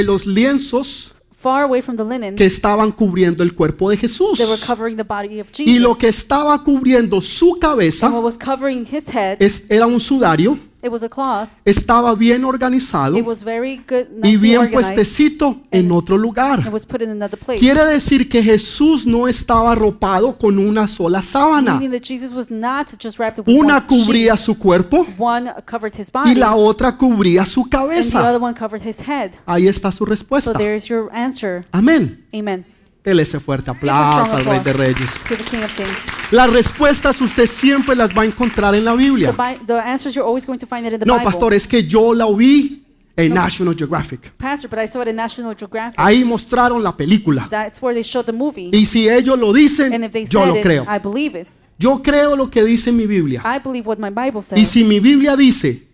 los 0.04 0.24
lienzos 0.26 1.12
far 1.36 1.64
away 1.64 1.80
from 1.82 1.96
the 1.96 2.04
linen. 2.04 2.36
que 2.36 2.44
estaban 2.44 2.92
cubriendo 2.92 3.42
el 3.42 3.54
cuerpo 3.54 3.90
de 3.90 3.96
Jesús. 3.96 4.38
They 4.38 4.46
were 4.46 4.60
covering 4.64 4.96
the 4.96 5.02
body 5.04 5.40
of 5.40 5.48
Jesus. 5.52 5.74
Y 5.74 5.78
lo 5.78 5.96
que 5.96 6.08
estaba 6.08 6.62
cubriendo 6.62 7.20
su 7.22 7.52
and 7.54 7.60
cabeza 7.60 8.08
what 8.10 8.22
was 8.22 8.36
covering 8.38 8.84
his 8.86 9.08
head, 9.08 9.36
es- 9.40 9.64
era 9.68 9.86
un 9.86 9.98
sudario, 9.98 10.58
it 10.82 10.90
was 10.90 11.02
a 11.02 11.08
cloth. 11.08 11.48
estaba 11.64 12.14
bien 12.14 12.44
organizado 12.44 13.16
It 13.16 13.26
was 13.26 13.42
very 13.44 13.76
good, 13.88 14.06
y 14.22 14.36
bien 14.36 14.70
puestecito 14.70 15.56
en 15.70 15.90
otro 15.92 16.16
It 16.16 16.22
lugar. 16.22 16.70
was 16.72 16.84
put 16.86 17.02
in 17.02 17.10
another 17.10 17.38
place. 17.38 17.58
Quiere 17.60 17.84
decir 17.84 18.28
que 18.28 18.42
Jesús 18.42 19.06
no 19.06 19.28
estaba 19.28 19.72
arropado 19.72 20.36
con 20.38 20.58
una 20.58 20.86
sola 20.88 21.22
sábana. 21.22 21.74
Meaning 21.74 21.92
that 21.92 22.06
Jesus 22.06 22.32
was 22.32 22.50
not 22.50 22.88
just 23.02 23.18
wrapped 23.18 23.38
with 23.38 23.48
Una 23.48 23.76
one 23.78 23.86
cubría 23.86 24.34
sheet. 24.36 24.44
su 24.44 24.58
cuerpo 24.58 25.06
One 25.18 25.52
covered 25.66 25.94
his 25.98 26.10
body, 26.10 26.30
y 26.32 26.34
la 26.34 26.54
otra 26.54 26.96
cubría 26.96 27.44
su 27.46 27.62
and 27.62 27.70
the 27.70 27.76
cabeza. 27.76 28.20
other 28.28 28.40
one 28.42 28.54
covered 28.54 28.82
his 28.86 29.00
head. 29.00 29.32
Ahí 29.46 29.68
está 29.68 29.90
su 29.92 30.04
So 30.04 30.10
respuesta. 30.10 30.52
there's 30.54 30.86
your 30.88 31.08
answer. 31.12 31.64
Amén. 31.72 32.24
Amen. 32.34 32.64
Dele 33.02 33.22
ese 33.22 33.40
fuerte 33.40 33.70
aplauso 33.70 34.34
al 34.34 34.44
Rey 34.44 34.60
de 34.60 34.72
Reyes. 34.74 35.22
Las 36.30 36.50
respuestas 36.52 37.20
usted 37.20 37.46
siempre 37.46 37.96
las 37.96 38.16
va 38.16 38.22
a 38.22 38.24
encontrar 38.26 38.74
en 38.74 38.84
la 38.84 38.94
Biblia. 38.94 39.32
Bi- 39.32 39.64
the 39.66 39.78
answers 39.78 40.14
you're 40.14 40.26
always 40.26 40.46
going 40.46 40.58
to 40.58 40.66
find 40.66 40.86
it 40.86 40.92
in 40.92 41.00
the 41.00 41.06
No, 41.06 41.20
pastor, 41.22 41.54
es 41.54 41.66
que 41.66 41.82
yo 41.82 42.12
la 42.12 42.30
vi 42.30 42.82
en 43.16 43.32
National 43.32 43.74
Geographic. 43.74 44.30
Pastor, 44.36 44.68
but 44.68 44.78
I 44.78 44.86
saw 44.86 45.00
it 45.02 45.08
in 45.08 45.16
National 45.16 45.54
Geographic. 45.56 45.98
Ahí 45.98 46.24
mostraron 46.24 46.82
la 46.82 46.94
película. 46.94 47.46
That's 47.48 47.80
where 47.80 47.94
they 47.94 48.04
showed 48.04 48.26
the 48.26 48.32
movie. 48.32 48.70
Y 48.72 48.84
si 48.84 49.08
ellos 49.08 49.38
lo 49.38 49.48
And 49.48 49.56
dicen, 49.56 50.04
if 50.04 50.12
they 50.12 50.26
yo 50.26 50.40
said 50.40 50.48
lo 50.48 50.56
it, 50.56 50.62
creo. 50.62 50.84
I 50.86 50.98
believe 50.98 51.40
it. 51.40 51.48
Yo 51.78 52.02
creo 52.02 52.36
lo 52.36 52.50
que 52.50 52.62
dice 52.62 52.92
mi 52.92 53.06
Biblia. 53.06 53.42
I 53.44 53.58
believe 53.58 53.86
what 53.88 53.98
my 53.98 54.10
Bible 54.10 54.42
says. 54.42 54.58
Y 54.58 54.66
si 54.66 54.84
mi 54.84 55.00
Biblia 55.00 55.36
dice 55.36 55.88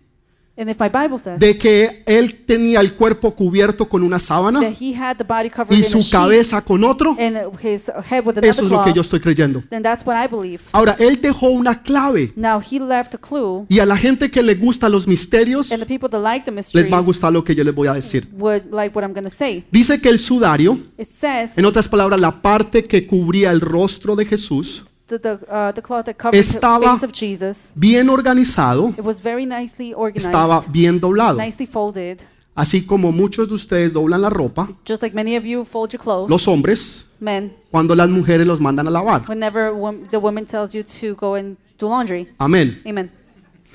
And 0.57 0.69
if 0.69 0.79
my 0.79 0.89
Bible 0.89 1.19
says 1.19 1.39
de 1.39 1.57
que 1.57 2.03
él 2.05 2.33
tenía 2.45 2.79
el 2.79 2.93
cuerpo 2.95 3.35
cubierto 3.35 3.87
con 3.87 4.01
una 4.01 4.17
sábana 4.17 4.59
that 4.59 4.73
he 4.79 4.95
had 4.95 5.17
the 5.17 5.23
body 5.23 5.49
covered 5.49 5.71
y 5.71 5.79
in 5.79 5.85
a 5.85 5.89
su 5.89 5.99
sheet 5.99 6.11
cabeza 6.11 6.61
con 6.61 6.83
otro, 6.83 7.15
and 7.19 7.37
his 7.61 7.91
head 8.09 8.25
with 8.25 8.37
eso 8.39 8.63
es 8.63 8.69
lo 8.69 8.83
que 8.83 8.91
yo 8.93 9.01
estoy 9.01 9.19
creyendo. 9.19 9.63
then 9.69 9.83
that's 9.83 10.03
what 10.05 10.15
I 10.15 10.27
believe. 10.27 10.63
Ahora, 10.71 10.95
él 10.99 11.21
dejó 11.21 11.49
una 11.49 11.81
clave 11.81 12.33
Now 12.35 12.59
he 12.59 12.79
left 12.79 13.13
a 13.13 13.17
clue, 13.17 13.65
y 13.69 13.79
a 13.79 13.85
la 13.85 13.97
gente 13.97 14.31
que 14.31 14.41
le 14.41 14.55
gusta 14.55 14.89
los 14.89 15.07
misterios 15.07 15.71
and 15.71 15.79
the 15.81 15.85
people 15.85 16.09
that 16.09 16.21
like 16.21 16.43
the 16.45 16.51
les 16.51 16.73
mysteries 16.73 16.91
va 16.91 16.97
a 16.97 17.01
gustar 17.01 17.31
lo 17.31 17.43
que 17.43 17.53
yo 17.53 17.63
les 17.63 17.75
voy 17.75 17.87
a 17.87 17.93
decir. 17.93 18.27
would 18.33 18.63
like 18.71 18.95
what 18.97 19.03
I'm 19.03 19.13
going 19.13 19.23
to 19.23 19.29
say. 19.29 19.63
Dice 19.71 20.01
que 20.01 20.09
el 20.09 20.19
sudario, 20.19 20.79
It 20.97 21.05
says 21.05 21.57
en 21.57 21.65
otras 21.65 21.87
palabras, 21.87 22.19
la 22.19 22.41
parte 22.41 22.85
que 22.85 23.05
cubría 23.05 23.51
el 23.51 23.61
rostro 23.61 24.15
de 24.15 24.25
Jesús, 24.25 24.83
that 25.07 25.21
the, 25.21 25.37
the 25.73 25.81
cloth 25.81 26.05
that 26.05 26.15
covered 26.17 26.33
the 26.33 26.39
Estaba- 26.59 26.93
face 26.93 27.03
of 27.03 27.11
Jesus, 27.11 27.71
bien 27.75 28.09
organizado, 28.09 28.89
it 28.97 29.01
was 29.03 29.21
very 29.21 29.45
nicely 29.45 29.93
estaba 30.15 30.57
organized, 30.57 30.71
bien 30.71 30.99
doblado. 30.99 31.37
nicely 31.37 31.65
folded, 31.67 32.21
Así 32.55 32.85
como 32.87 33.11
muchos 33.11 33.47
de 33.47 33.53
ustedes 33.53 33.93
doblan 33.93 34.21
la 34.21 34.29
ropa, 34.31 34.67
just 34.83 35.03
like 35.03 35.15
many 35.15 35.35
of 35.37 35.43
you 35.45 35.63
fold 35.63 35.91
your 35.93 36.01
clothes, 36.01 36.29
los 36.29 36.47
hombres, 36.47 37.05
men, 37.19 37.53
cuando 37.71 37.93
las 37.95 38.09
mujeres 38.09 38.47
los 38.47 38.59
mandan 38.59 38.87
a 38.87 38.91
lavar. 38.91 39.27
whenever 39.27 39.71
wom- 39.73 40.07
the 40.09 40.17
woman 40.17 40.43
tells 40.45 40.73
you 40.73 40.83
to 40.83 41.13
go 41.15 41.35
and 41.35 41.55
do 41.77 41.87
laundry. 41.87 42.27
Amén. 42.39 42.81
Amen. 42.87 43.11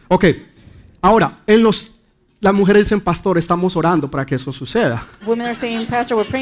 Ok. 0.09 0.25
Ahora, 1.01 1.39
en 1.47 1.63
los, 1.63 1.93
las 2.43 2.53
mujeres 2.53 2.83
dicen, 2.83 3.01
pastor, 3.01 3.39
estamos 3.39 3.77
orando 3.77 4.11
para 4.11 4.27
que 4.27 4.35
eso 4.35 4.53
suceda. 4.53 5.07
Saying, 5.55 5.87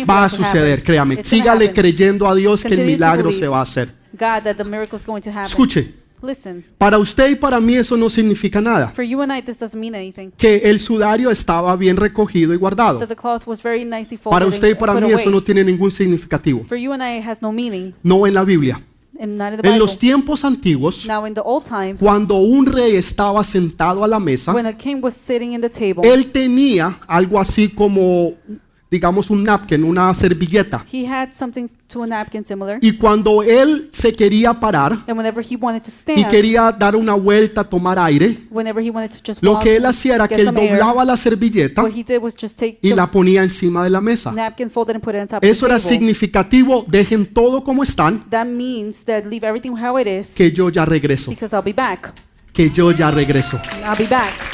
Va 0.09 0.25
a 0.25 0.29
suceder, 0.31 0.83
créame. 0.83 1.23
Sígale 1.23 1.73
creyendo 1.73 2.27
a 2.27 2.35
Dios 2.35 2.65
que 2.65 2.75
el 2.75 2.87
milagro 2.87 3.31
se 3.31 3.47
va 3.47 3.59
a 3.59 3.63
hacer. 3.63 3.89
God, 4.13 4.43
that 4.43 4.57
the 4.57 4.65
miracle 4.65 4.99
is 4.99 5.05
going 5.05 5.21
to 5.21 5.29
happen. 5.31 5.45
Escuche, 5.45 5.95
Listen, 6.23 6.65
para 6.77 6.99
usted 6.99 7.31
y 7.31 7.35
para 7.35 7.61
mí 7.61 7.75
eso 7.75 7.97
no 7.97 8.11
significa 8.11 8.61
nada. 8.61 8.89
for 8.89 9.05
you 9.05 9.21
and 9.23 9.33
I, 9.33 9.43
this 9.43 9.59
doesn't 9.59 9.79
mean 9.79 9.95
anything. 9.95 10.31
Que 10.37 10.63
el 10.65 10.81
sudario 10.81 11.31
estaba 11.31 11.77
bien 11.77 11.97
recogido 11.97 12.55
y 12.55 12.57
guardado. 12.57 12.99
That 12.99 13.09
the 13.09 13.17
cloth 13.17 13.47
was 13.47 13.63
very 13.63 13.85
nicely 13.85 14.17
folded 14.17 14.31
Para 14.39 14.47
usted 14.47 14.71
y 14.71 14.75
para 14.75 14.95
mí 14.95 15.03
away. 15.03 15.15
eso 15.15 15.31
no 15.31 15.43
tiene 15.43 15.65
ningún 15.65 15.91
significativo. 15.91 16.65
For 16.65 16.79
you 16.79 16.93
and 16.93 17.03
I, 17.03 17.19
it 17.19 17.27
has 17.27 17.43
no 17.43 17.53
meaning, 17.53 17.95
No 18.03 18.27
en 18.27 18.35
la 18.35 18.45
Biblia. 18.45 18.81
En 19.23 19.79
los 19.79 19.99
tiempos 19.99 20.47
antiguos, 20.47 21.05
Now, 21.07 21.27
in 21.27 21.35
the 21.35 21.43
old 21.45 21.63
times, 21.65 21.99
cuando 21.99 22.37
un 22.37 22.65
rey 22.65 22.97
estaba 22.97 23.45
sentado 23.45 24.03
a 24.03 24.09
la 24.09 24.19
mesa, 24.19 24.55
when 24.55 24.65
a 24.65 24.73
king 24.73 24.97
was 25.03 25.15
sitting 25.15 25.53
in 25.53 25.61
the 25.61 25.69
table, 25.69 26.11
él 26.11 26.33
tenía 26.33 26.99
algo 27.07 27.39
así 27.39 27.69
como, 27.69 28.33
digamos, 28.91 29.31
un 29.31 29.45
napkin, 29.45 29.85
una 29.85 30.13
servilleta. 30.15 30.85
he 30.93 31.07
had 31.07 31.31
something 31.33 31.69
to 31.87 32.03
a 32.03 32.07
napkin 32.07 32.45
similar. 32.45 32.79
Y 32.83 32.97
cuando 32.97 33.43
él 33.43 33.89
se 33.93 34.13
quería 34.13 34.53
parar 34.59 34.93
And 35.07 35.17
whenever 35.17 35.45
he 35.45 35.57
wanted 35.57 35.83
to 35.83 35.89
y 35.89 36.21
stand, 36.21 36.29
quería 36.29 36.73
dar 36.73 36.97
una 36.97 37.15
vuelta, 37.15 37.63
tomar 37.63 37.99
aire, 38.01 38.37
whenever 38.51 38.85
he 38.85 38.91
wanted 38.91 39.11
to 39.11 39.19
just 39.25 39.43
lo 39.43 39.53
walk, 39.53 39.63
que 39.63 39.77
él 39.77 39.87
hacía 39.87 40.17
era 40.17 40.27
get 40.27 40.37
que 40.37 40.43
él 40.43 40.49
some 40.49 40.61
air, 40.61 40.71
doblaba 40.79 41.05
la 41.05 41.17
servilleta 41.17 41.83
what 41.83 41.93
he 41.93 42.03
did 42.03 42.21
was 42.21 42.35
just 42.41 42.59
take 42.59 42.79
y 42.83 42.91
the 42.91 42.97
la 42.97 43.07
ponía 43.09 43.43
encima 43.43 43.85
de 43.85 43.91
la 43.91 44.01
mesa. 44.01 44.33
napkin, 44.33 44.69
fold 44.69 44.89
it, 44.91 44.97
and 44.97 45.05
put 45.05 45.15
it 45.15 45.21
on 45.21 45.29
top 45.29 45.45
Eso 45.45 45.67
the 45.67 45.73
era 45.73 45.79
table. 45.81 45.97
significativo, 45.97 46.85
dejen 46.89 47.27
todo 47.27 47.63
como 47.63 47.83
están, 47.85 48.25
That 48.31 48.47
means 48.47 49.05
that 49.05 49.25
leave 49.25 49.47
everything 49.47 49.73
how 49.73 49.99
it 49.99 50.09
is, 50.09 50.35
que 50.35 50.51
yo 50.51 50.69
ya 50.69 50.85
regreso, 50.85 51.31
because 51.31 51.55
I'll 51.55 51.63
be 51.65 51.73
back. 51.73 52.13
que 52.53 52.69
yo 52.71 52.91
ya 52.91 53.13
regreso. 53.13 53.61
I'll 53.85 53.97
be 53.97 54.07
back. 54.07 54.50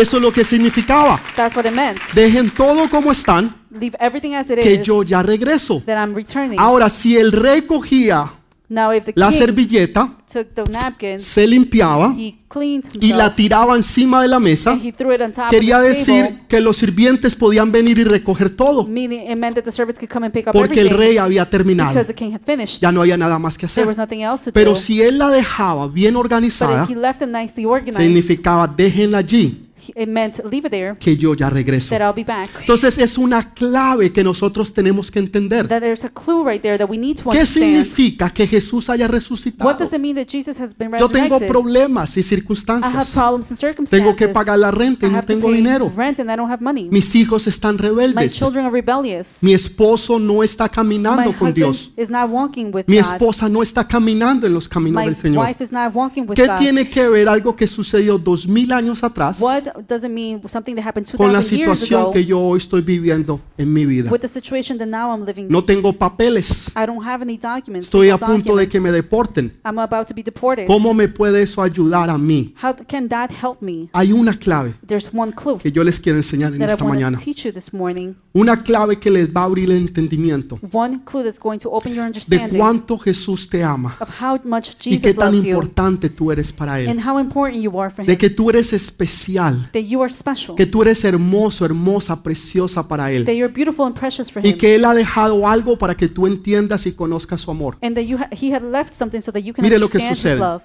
Eso 0.00 0.16
es 0.18 0.22
lo 0.22 0.32
que 0.32 0.44
significaba. 0.44 1.20
That's 1.34 1.56
what 1.56 1.64
it 1.66 1.72
meant. 1.74 1.98
Dejen 2.14 2.50
todo 2.50 2.88
como 2.88 3.12
están, 3.12 3.54
Leave 3.70 3.96
everything 4.00 4.34
as 4.34 4.48
it 4.50 4.58
que 4.60 4.74
is, 4.74 4.82
yo 4.86 5.02
ya 5.02 5.22
regreso. 5.22 5.82
that 5.86 5.96
I'm 5.98 6.14
returning. 6.14 6.58
Ahora, 6.58 6.88
si 6.90 7.16
el 7.16 7.32
rey 7.32 7.62
cogía 7.62 8.32
Now, 8.68 8.92
if 8.92 9.04
the 9.04 9.12
la 9.14 9.28
king 9.28 9.38
servilleta, 9.38 10.16
took 10.32 10.48
the 10.54 10.64
napkin, 10.72 11.20
se 11.20 11.46
limpiaba 11.46 12.12
he 12.18 12.34
cleaned 12.48 12.82
y 13.00 13.12
la 13.12 13.32
tiraba 13.32 13.76
encima 13.76 14.20
de 14.22 14.26
la 14.26 14.40
mesa, 14.40 14.72
and 14.72 14.84
he 14.84 14.90
threw 14.90 15.14
it 15.14 15.20
on 15.20 15.30
top 15.30 15.48
quería 15.50 15.76
of 15.78 15.84
the 15.84 15.88
decir 15.90 16.24
table, 16.24 16.40
que 16.48 16.60
los 16.60 16.76
sirvientes 16.76 17.36
podían 17.36 17.70
venir 17.70 17.96
y 18.00 18.02
recoger 18.04 18.50
todo, 18.50 18.84
meaning 18.84 19.20
it 19.30 19.38
meant 19.38 19.54
that 19.54 19.62
the 19.62 19.70
servants 19.70 20.00
could 20.00 20.10
come 20.12 20.26
and 20.26 20.32
pick 20.34 20.48
up 20.48 20.52
porque 20.52 20.80
el 20.80 20.86
everything 20.88 20.98
rey 21.10 21.16
había 21.18 21.48
terminado. 21.48 21.90
because 21.90 22.08
the 22.08 22.14
king 22.14 22.32
had 22.34 22.40
finished. 22.44 22.80
Ya 22.80 22.90
no 22.90 23.02
había 23.02 23.16
nada 23.16 23.38
más 23.38 23.56
que 23.56 23.68
There 23.68 23.82
hacer. 23.82 23.86
was 23.86 23.98
nothing 23.98 24.22
else 24.24 24.46
to 24.46 24.52
Pero 24.52 24.70
do. 24.70 24.76
si 24.76 25.00
él 25.00 25.18
la 25.18 25.30
dejaba 25.30 25.86
bien 25.86 26.14
But 26.14 26.20
organizada, 26.24 26.82
if 26.84 26.90
he 26.90 26.96
left 26.96 27.22
it 27.22 27.28
nicely 27.28 27.64
organized, 27.66 28.00
significaba 28.00 28.66
déjenla 28.66 29.18
allí, 29.18 29.62
it 29.94 30.08
meant 30.08 30.38
leave 30.50 30.66
it 30.66 30.70
there, 30.70 30.96
que 30.98 31.16
yo 31.16 31.34
ya 31.34 31.50
regreso. 31.50 31.96
that 31.96 32.00
I'll 32.06 32.14
be 32.14 32.24
back. 32.24 32.48
Entonces 32.60 32.98
es 32.98 33.18
una 33.18 33.52
clave 33.54 34.12
que 34.12 34.24
nosotros 34.24 34.72
tenemos 34.72 35.10
que 35.10 35.18
entender. 35.18 35.68
That 35.68 35.80
there's 35.80 36.04
a 36.04 36.08
clue 36.10 36.44
right 36.48 36.60
there 36.62 36.78
that 36.78 36.88
we 36.88 36.96
need 36.98 37.16
to 37.16 37.30
¿Qué 37.30 37.38
understand. 37.38 37.84
significa 37.84 38.30
que 38.30 38.46
Jesús 38.46 38.88
haya 38.90 39.06
What 39.06 39.12
resucitado? 39.12 39.78
does 39.78 39.92
it 39.92 39.98
mean 40.00 40.16
that 40.16 40.26
Jesus 40.28 40.58
has 40.60 40.76
been 40.76 40.90
Yo 40.98 41.08
tengo 41.08 41.38
problemas 41.40 42.16
y 42.16 42.20
I 42.20 42.22
have 42.22 42.28
circunstancias. 42.28 43.10
problems 43.10 43.50
and 43.50 43.58
circumstances. 43.58 43.90
Tengo 43.90 44.16
que 44.16 44.28
pagar 44.28 44.58
la 44.58 44.70
renta 44.70 45.06
y 45.06 45.10
no 45.10 45.16
have 45.18 45.26
to 45.26 45.32
tengo 45.34 45.48
pay 45.48 45.56
dinero. 45.56 45.92
rent 45.96 46.18
and 46.20 46.30
I 46.30 46.36
don't 46.36 46.50
have 46.50 46.62
money. 46.62 46.88
Mis 46.90 47.14
hijos 47.14 47.46
están 47.46 47.76
My 47.76 47.82
rebeldes. 47.82 48.34
children 48.34 48.64
are 48.66 48.72
rebellious. 48.72 49.38
Mi 49.42 49.52
esposo 49.54 50.18
no 50.18 50.42
está 50.42 50.64
My 50.64 50.70
caminando 50.70 51.24
con 51.36 51.48
husband 51.48 51.54
Dios. 51.54 51.90
is 51.96 52.10
not 52.10 52.30
walking 52.30 52.66
with 52.72 52.84
Mi 52.86 52.96
God. 52.96 53.04
esposa 53.12 53.48
no 53.48 53.62
está 53.62 53.86
caminando 53.86 54.46
en 54.46 54.54
los 54.54 54.68
caminos 54.68 55.02
My 55.02 55.06
del 55.06 55.16
Señor. 55.16 55.46
wife 55.46 55.62
is 55.62 55.72
not 55.72 55.94
walking 55.94 56.22
with 56.22 56.34
¿Qué 56.36 56.46
God. 56.46 56.56
tiene 56.58 56.88
que 56.88 57.08
ver 57.08 57.28
algo 57.28 57.54
que 57.56 57.66
sucedió 57.66 58.18
dos 58.18 58.46
mil 58.46 58.72
años 58.72 59.02
atrás 59.04 59.40
What 59.40 59.75
does 59.88 60.02
it 60.04 60.10
mean 60.10 60.40
something 60.48 60.74
that 60.74 60.86
happened 60.86 61.06
con 61.16 61.32
la 61.32 61.40
2000 61.40 61.56
years 61.58 61.78
situación 61.78 62.00
ago 62.02 62.10
que 62.12 62.24
yo 62.24 62.40
hoy 62.40 62.58
estoy 62.58 62.82
viviendo 62.82 63.40
en 63.58 63.72
mi 63.72 63.84
vida? 63.84 64.10
with 64.10 64.20
the 64.20 64.28
situation 64.28 64.78
that 64.78 64.86
now 64.88 65.12
I'm 65.14 65.24
living? 65.24 65.46
No 65.48 65.64
tengo 65.64 65.92
papeles. 65.92 66.68
I 66.76 66.86
don't 66.86 67.04
have 67.04 67.22
any 67.22 67.36
documents. 67.36 67.86
Estoy 67.88 68.10
a 68.10 68.14
legal 68.14 68.28
punto 68.30 68.56
de 68.56 68.68
que 68.68 68.80
me 68.80 68.90
deporten. 68.90 69.52
I'm 69.64 69.78
about 69.78 70.06
to 70.08 70.14
be 70.14 70.22
deported. 70.22 70.66
¿Cómo 70.66 70.94
me 70.94 71.08
puede 71.08 71.42
eso 71.42 71.62
ayudar 71.62 72.10
a 72.10 72.18
mí? 72.18 72.54
How 72.62 72.74
can 72.86 73.08
that 73.08 73.30
help 73.30 73.60
me? 73.60 73.88
Hay 73.92 74.12
una 74.12 74.32
clave 74.34 74.74
There's 74.86 75.10
one 75.14 75.32
clue 75.32 75.58
que 75.58 75.70
yo 75.72 75.82
les 75.84 76.00
quiero 76.00 76.18
enseñar 76.18 76.52
en 76.52 76.58
that 76.58 76.68
I 76.68 76.72
esta 76.72 76.84
want 76.84 76.94
mañana. 76.96 77.18
to 77.18 77.24
teach 77.24 77.44
you 77.44 77.52
this 77.52 77.72
morning. 77.72 78.14
Una 78.32 78.56
clave 78.62 78.98
que 78.98 79.10
les 79.10 79.28
va 79.28 79.42
a 79.42 79.44
abrir 79.44 79.70
el 79.70 79.76
entendimiento 79.78 80.58
One 80.72 81.00
clue 81.04 81.22
that's 81.24 81.38
going 81.40 81.58
to 81.58 81.70
open 81.70 81.92
your 81.94 82.02
de 82.02 82.06
understanding 82.08 82.58
cuánto 82.58 82.98
Jesús 82.98 83.48
te 83.48 83.62
ama 83.62 83.96
of 84.00 84.10
how 84.20 84.38
much 84.44 84.70
y 84.84 84.98
qué 84.98 85.08
Jesus 85.08 85.16
tan 85.16 85.32
loves 85.32 85.44
you 85.44 85.50
importante 85.50 86.10
tú 86.10 86.30
eres 86.30 86.52
para 86.52 86.80
Él. 86.80 86.88
and 86.88 87.00
how 87.00 87.18
important 87.18 87.62
you 87.62 87.80
are 87.80 87.90
for 87.90 88.04
De 88.04 88.12
Him. 88.12 88.18
que 88.18 88.30
tú 88.30 88.50
eres 88.50 88.72
especial, 88.72 89.65
That 89.72 89.82
you 89.84 90.02
are 90.02 90.12
special. 90.12 90.54
que 90.56 90.66
tú 90.66 90.82
eres 90.82 91.04
hermoso, 91.04 91.64
hermosa, 91.64 92.22
preciosa 92.22 92.86
para 92.86 93.10
Él. 93.12 93.24
That 93.24 93.32
you're 93.34 93.52
beautiful 93.52 93.86
and 93.86 93.94
precious 93.98 94.30
for 94.30 94.44
Y 94.44 94.50
Him. 94.50 94.58
que 94.58 94.74
Él 94.74 94.84
ha 94.84 94.94
dejado 94.94 95.46
algo 95.48 95.78
para 95.78 95.96
que 95.96 96.08
tú 96.08 96.26
entiendas 96.26 96.86
y 96.86 96.92
conozcas 96.92 97.40
su 97.40 97.50
amor. 97.50 97.78
And 97.82 97.94
that 97.96 98.04
you 98.04 98.16
ha- 98.18 98.28
He 98.32 98.52
had 98.54 98.62
left 98.62 98.94
something 98.94 99.20
so 99.20 99.32
that 99.32 99.40
you 99.42 99.52
can 99.52 99.62
Mire 99.64 99.78
lo 99.78 99.88
que 99.88 100.00
sucede. 100.00 100.38
love. 100.38 100.62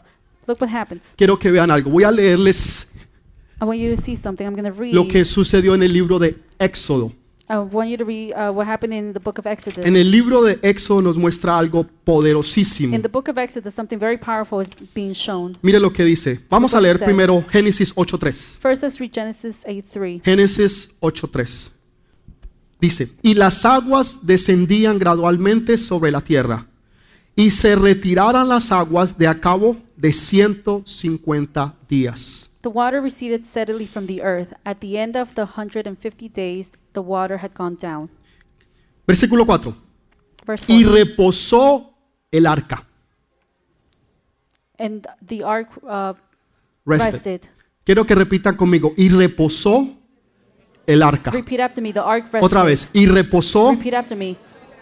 Look 0.47 0.59
what 0.61 0.69
happens. 0.73 1.13
Quiero 1.17 1.37
que 1.37 1.51
vean 1.51 1.69
algo. 1.71 1.89
Voy 1.91 2.03
a 2.03 2.11
leerles 2.11 2.87
I 3.61 3.65
want 3.65 3.79
you 3.79 3.95
to 3.95 4.01
see 4.01 4.15
something. 4.15 4.43
I'm 4.45 4.55
going 4.55 4.65
to 4.65 4.71
read. 4.77 4.93
lo 4.93 5.07
que 5.07 5.23
sucedió 5.23 5.75
en 5.75 5.83
el 5.83 5.93
libro 5.93 6.17
de 6.17 6.35
Éxodo. 6.57 7.11
I 7.51 7.57
want 7.57 7.89
you 7.89 7.97
to 7.97 8.05
read 8.05 8.33
uh, 8.33 8.49
what 8.49 8.65
happened 8.65 8.93
in 8.93 9.11
the 9.11 9.19
book 9.19 9.37
of 9.37 9.45
Exodus. 9.45 9.85
En 9.85 9.97
el 9.97 10.09
libro 10.09 10.41
de 10.41 10.57
Éxodo 10.61 11.01
nos 11.01 11.17
muestra 11.17 11.57
algo 11.57 11.85
poderosísimo. 12.05 12.95
In 12.95 13.01
the 13.01 13.09
book 13.09 13.27
of 13.27 13.37
Exodus, 13.37 13.73
something 13.73 13.99
very 13.99 14.17
powerful 14.17 14.61
is 14.61 14.69
being 14.93 15.11
shown. 15.13 15.57
Mire 15.61 15.77
lo 15.79 15.91
que 15.91 16.05
dice. 16.05 16.39
Vamos 16.49 16.73
a 16.73 16.79
leer 16.79 16.97
says. 16.97 17.05
primero 17.05 17.43
Génesis 17.51 17.93
8.3. 17.93 18.57
First, 18.57 18.83
let's 18.83 18.99
read 18.99 19.11
Genesis 19.11 19.65
8:3. 19.65 20.21
Génesis 20.23 20.91
8.3. 21.01 21.71
Dice, 22.79 23.09
y 23.21 23.33
las 23.33 23.65
aguas 23.65 24.25
descendían 24.25 24.97
gradualmente 24.97 25.77
sobre 25.77 26.09
la 26.09 26.21
tierra, 26.21 26.67
y 27.35 27.51
se 27.51 27.75
retiraran 27.75 28.47
las 28.47 28.71
aguas 28.71 29.17
de 29.17 29.27
a 29.27 29.39
cabo 29.39 29.77
de 29.97 30.13
150 30.13 31.75
días. 31.87 32.50
The 32.61 32.69
water 32.69 33.01
receded 33.01 33.45
steadily 33.45 33.87
from 33.87 34.05
the 34.05 34.21
earth. 34.21 34.53
At 34.65 34.81
the 34.81 34.97
end 34.97 35.15
of 35.15 35.33
the 35.33 35.45
150 35.45 36.29
days, 36.29 36.71
the 36.93 37.01
water 37.01 37.37
had 37.37 37.53
gone 37.53 37.75
down. 37.75 38.09
Versículo 39.07 39.45
4. 39.45 39.75
Verse 40.45 40.65
Y 40.67 40.83
4. 40.83 40.93
reposó 40.93 41.93
el 42.31 42.45
arca. 42.45 42.85
And 44.77 45.07
the 45.25 45.43
ark 45.43 45.69
uh, 45.83 46.13
Rested. 46.85 47.13
rested. 47.13 47.41
Quiero 47.83 48.05
que 48.05 48.15
repitan 48.15 48.55
conmigo. 48.55 48.93
Y 48.95 49.09
reposó 49.09 49.97
el 50.85 51.01
arca. 51.01 51.31
Repeat 51.31 51.59
after 51.59 51.81
me. 51.81 51.93
The 51.93 51.99
ark 51.99 52.25
rested. 52.31 52.43
Otra 52.43 52.63
vez. 52.63 52.89
Y 52.93 53.07
reposó 53.07 53.71
Repeat 53.71 53.93
after 53.93 54.17
me. 54.17 54.35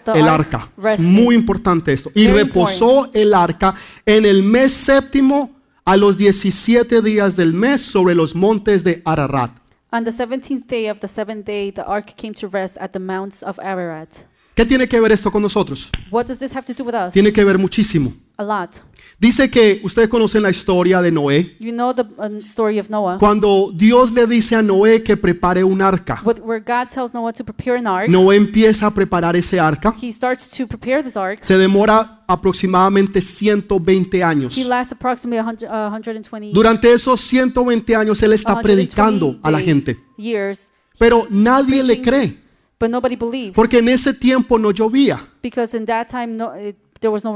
The 0.04 0.12
el 0.12 0.28
ark 0.28 0.54
arca. 0.54 0.70
Es 0.76 0.84
rested. 0.84 1.06
muy 1.06 1.34
importante 1.34 1.92
esto. 1.92 2.10
Y 2.14 2.26
Very 2.26 2.44
reposó 2.44 3.10
el 3.12 3.32
arca 3.34 3.74
en 4.04 4.24
el 4.24 4.42
mes 4.42 4.72
séptimo 4.72 5.59
a 5.90 5.96
los 5.96 6.16
17 6.16 7.02
días 7.02 7.34
del 7.34 7.52
mes 7.52 7.80
sobre 7.82 8.14
los 8.14 8.36
montes 8.36 8.84
de 8.84 9.02
Ararat. 9.04 9.50
On 9.90 10.04
the 10.04 10.12
17th 10.12 10.68
day 10.68 10.88
of 10.88 11.00
the 11.00 11.08
seventh 11.08 11.44
day, 11.44 11.72
the 11.72 11.82
ark 11.82 12.14
came 12.16 12.32
to 12.32 12.46
rest 12.46 12.76
at 12.78 12.92
the 12.92 13.00
mounts 13.00 13.42
of 13.42 13.58
Ararat. 13.58 14.28
¿Qué 14.54 14.64
tiene 14.64 14.86
que 14.86 15.00
ver 15.00 15.10
esto 15.10 15.32
con 15.32 15.42
nosotros? 15.42 15.90
What 16.12 16.26
does 16.26 16.38
this 16.38 16.54
have 16.54 16.64
to 16.72 16.80
do 16.80 16.84
with 16.84 16.94
us? 16.94 17.12
Tiene 17.12 17.32
que 17.32 17.42
ver 17.42 17.58
muchísimo. 17.58 18.12
A 18.36 18.44
lot. 18.44 18.84
Dice 19.20 19.50
que 19.50 19.82
ustedes 19.84 20.08
conocen 20.08 20.42
la 20.42 20.48
historia 20.48 21.02
de 21.02 21.12
Noé. 21.12 21.54
You 21.60 21.72
know 21.72 21.92
the 21.94 22.06
um, 22.16 22.38
story 22.38 22.78
of 22.78 22.88
Noah, 22.88 23.18
Cuando 23.18 23.70
Dios 23.70 24.12
le 24.12 24.26
dice 24.26 24.56
a 24.56 24.62
Noé 24.62 25.02
que 25.02 25.14
prepare 25.14 25.62
un 25.62 25.82
arca, 25.82 26.22
where 26.24 26.58
God 26.58 26.88
tells 26.88 27.12
Noah 27.12 27.30
to 27.34 27.44
prepare 27.44 27.76
an 27.76 27.86
ark. 27.86 28.08
Noé 28.08 28.36
empieza 28.36 28.86
a 28.86 28.94
preparar 28.94 29.36
ese 29.36 29.60
arca. 29.60 29.94
He 30.00 30.10
starts 30.10 30.48
to 30.48 30.66
prepare 30.66 31.02
this 31.02 31.18
ark. 31.18 31.40
Se 31.42 31.58
demora 31.58 32.24
aproximadamente 32.26 33.20
120 33.20 34.24
años. 34.24 34.56
He 34.56 34.64
lasts 34.64 34.94
approximately 34.94 35.44
100, 35.44 35.64
uh, 35.64 35.90
120, 35.90 36.52
Durante 36.54 36.90
esos 36.90 37.20
120 37.20 37.94
años 37.94 38.22
él 38.22 38.32
está 38.32 38.54
120 38.54 38.62
predicando 38.62 39.38
a 39.42 39.50
la 39.50 39.60
gente, 39.60 39.98
years, 40.16 40.72
pero 40.98 41.26
nadie 41.28 41.82
le 41.82 42.00
cree, 42.00 42.38
but 42.78 42.88
nobody 42.88 43.16
believes 43.16 43.54
porque 43.54 43.80
en 43.80 43.88
ese 43.88 44.14
tiempo 44.14 44.58
no 44.58 44.70
llovía 44.70 45.28
because 45.42 45.76
in 45.76 45.84
that 45.84 46.06
time 46.06 46.32
it, 46.32 46.38
no 46.38 46.89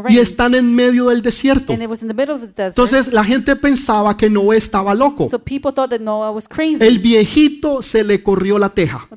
y 0.09 0.19
están 0.19 0.55
en 0.55 0.75
medio 0.75 1.09
del 1.09 1.23
desierto. 1.23 1.73
Entonces 1.73 3.13
la 3.13 3.25
gente 3.25 3.57
pensaba 3.57 4.17
que 4.17 4.29
Noé 4.29 4.57
estaba 4.59 4.95
loco. 4.95 5.29
El 6.81 6.99
viejito 6.99 7.83
se 7.83 8.05
le 8.05 8.23
corrió 8.23 8.59
la 8.59 8.69
teja. 8.69 9.09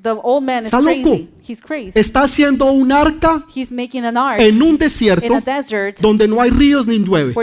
Está 0.63 0.81
loco. 0.81 1.19
Está 1.93 2.21
haciendo 2.23 2.71
un 2.71 2.91
arca 2.91 3.45
en 4.37 4.61
un 4.61 4.77
desierto 4.77 5.41
donde 6.01 6.27
no 6.27 6.41
hay 6.41 6.49
ríos 6.49 6.87
ni 6.87 6.99
llueve. 6.99 7.33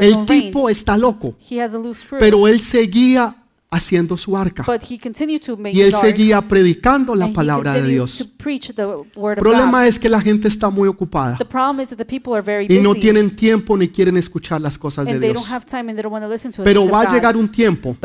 El 0.00 0.26
tipo 0.26 0.68
está 0.68 0.96
loco, 0.96 1.34
He 1.50 1.60
has 1.60 1.74
a 1.74 1.78
loose 1.78 2.02
screw, 2.02 2.18
pero 2.18 2.48
él 2.48 2.60
seguía 2.60 3.36
haciendo 3.74 4.16
su 4.16 4.36
arca 4.36 4.64
but 4.66 4.82
he 4.88 4.98
continued 4.98 5.40
to 5.40 5.56
make 5.56 5.76
y 5.76 5.82
él 5.82 5.92
seguía 5.92 6.46
predicando 6.46 7.14
la 7.14 7.32
palabra 7.32 7.74
de 7.74 7.86
Dios. 7.86 8.20
El 8.20 9.36
problema 9.36 9.86
es 9.86 9.98
que 9.98 10.08
la 10.08 10.20
gente 10.20 10.48
está 10.48 10.70
muy 10.70 10.88
ocupada 10.88 11.36
The 11.38 11.44
problem 11.44 11.80
is 11.80 11.90
that 11.90 11.98
the 11.98 12.04
people 12.04 12.34
are 12.34 12.42
very 12.42 12.66
y 12.68 12.80
no 12.80 12.94
tienen 12.94 13.34
tiempo 13.34 13.76
ni 13.76 13.88
quieren 13.88 14.16
escuchar 14.16 14.60
las 14.60 14.78
cosas 14.78 15.06
de 15.06 15.18
Dios. 15.18 15.34
don't 15.34 15.50
have 15.50 15.66
time 15.66 15.90
and 15.90 15.96
they 15.96 16.02
don't 16.02 16.12
want 16.12 16.24
to 16.24 16.30
listen 16.30 16.52
to 16.52 16.58
the 16.58 16.64
Pero 16.64 16.88
va 16.88 17.02
a 17.02 17.12
llegar 17.12 17.36
un 17.36 17.50
tiempo 17.50 17.96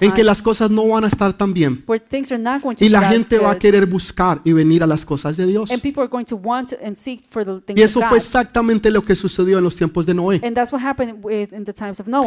en 0.00 0.12
que 0.12 0.24
las 0.24 0.42
cosas 0.42 0.70
no 0.70 0.88
van 0.88 1.04
a 1.04 1.08
estar 1.08 1.32
tan 1.32 1.52
bien 1.52 1.82
where 1.86 2.02
things 2.02 2.32
are 2.32 2.42
not 2.42 2.62
going 2.62 2.76
to 2.76 2.84
y 2.84 2.88
la 2.88 3.08
gente 3.08 3.38
va 3.38 3.52
a 3.52 3.58
querer 3.58 3.86
buscar 3.86 4.40
y 4.44 4.52
venir 4.52 4.82
a 4.82 4.86
las 4.86 5.04
cosas 5.04 5.36
de 5.36 5.46
Dios. 5.46 5.70
Y 5.70 5.74
eso 7.82 8.00
fue 8.02 8.18
exactamente 8.18 8.90
lo 8.90 9.02
que 9.02 9.14
sucedió 9.14 9.58
en 9.58 9.64
los 9.64 9.76
tiempos 9.76 10.06
de 10.06 10.14
Noé. 10.14 10.40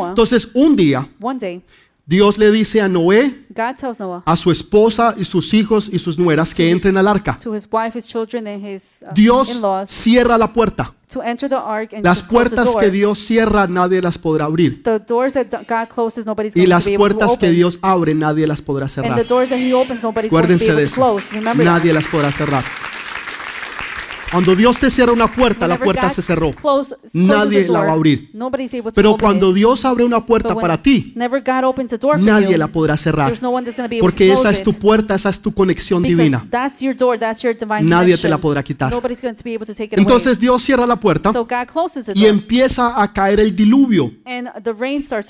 Entonces, 0.09 0.49
un 0.53 0.75
día 0.75 1.07
One 1.21 1.39
day, 1.39 1.61
Dios 2.09 2.39
le 2.39 2.49
dice 2.49 2.81
a 2.81 2.87
Noé, 2.87 3.45
God 3.49 3.75
tells 3.79 3.99
Noah 3.99 4.23
a 4.25 4.35
su 4.35 4.49
esposa 4.49 5.13
y 5.15 5.25
sus 5.25 5.53
hijos 5.53 5.87
y 5.93 5.99
sus 5.99 6.17
nueras 6.17 6.55
que 6.55 6.71
entren 6.71 6.97
al 6.97 7.07
arca. 7.07 7.37
to 7.37 7.53
his 7.53 7.67
wife, 7.71 7.95
his 7.95 8.07
children, 8.07 8.47
and 8.47 8.65
his 8.65 9.03
uh, 9.03 9.13
Dios 9.13 9.61
cierra 9.85 10.35
la 10.39 10.51
puerta. 10.51 10.91
to 11.13 11.21
enter 11.21 11.47
the 11.47 11.55
ark 11.55 11.93
and 11.93 12.03
Las 12.03 12.23
puertas 12.23 12.75
que 12.79 12.89
Dios 12.89 13.19
cierra 13.19 13.67
nadie 13.67 14.01
las 14.01 14.17
podrá 14.17 14.45
abrir. 14.45 14.81
the 14.81 14.97
doors 14.97 15.35
that 15.35 15.45
God 15.67 15.87
closes, 15.93 16.25
nobody's 16.25 16.55
Y 16.55 16.65
las 16.65 16.89
puertas 16.89 17.37
que. 17.37 17.51
Dios 17.51 17.77
abre 17.83 18.15
nadie 18.15 18.47
las 18.47 18.63
podrá 18.63 18.89
cerrar. 18.89 19.11
Acuérdense 19.11 20.73
de 20.73 20.83
eso. 20.83 21.15
Nadie 21.63 21.93
las 21.93 22.07
podrá 22.07 22.31
cerrar. 22.31 22.63
Cuando 24.31 24.55
Dios 24.55 24.77
te 24.77 24.89
cierra 24.89 25.11
una 25.11 25.27
puerta, 25.27 25.67
la 25.67 25.77
puerta 25.77 26.09
se 26.09 26.21
cerró. 26.21 26.53
Nadie 27.13 27.67
la 27.67 27.81
va 27.81 27.89
a 27.89 27.93
abrir. 27.93 28.31
Pero 28.93 29.17
cuando. 29.17 29.49
Dios 29.53 29.83
abre 29.85 30.03
una 30.03 30.25
puerta 30.25 30.55
para 30.55 30.81
ti, 30.81 31.13
nadie 31.15 32.57
la 32.57 32.67
podrá 32.67 32.95
cerrar. 32.97 33.33
Porque 33.99 34.31
esa 34.31 34.49
es 34.51 34.63
tu 34.63 34.73
puerta, 34.73 35.15
esa 35.15 35.29
es 35.29 35.39
tu 35.39 35.53
conexión 35.53 36.03
divina. 36.03 36.45
Nadie 37.81 38.17
te 38.17 38.29
la 38.29 38.37
podrá 38.37 38.63
quitar. 38.63 38.93
Entonces 39.91 40.39
Dios 40.39 40.61
cierra 40.63 40.85
la 40.85 40.95
puerta 40.95 41.31
y 42.13 42.25
empieza 42.25 43.01
a 43.01 43.11
caer 43.11 43.39
el 43.39 43.55
diluvio. 43.55 44.11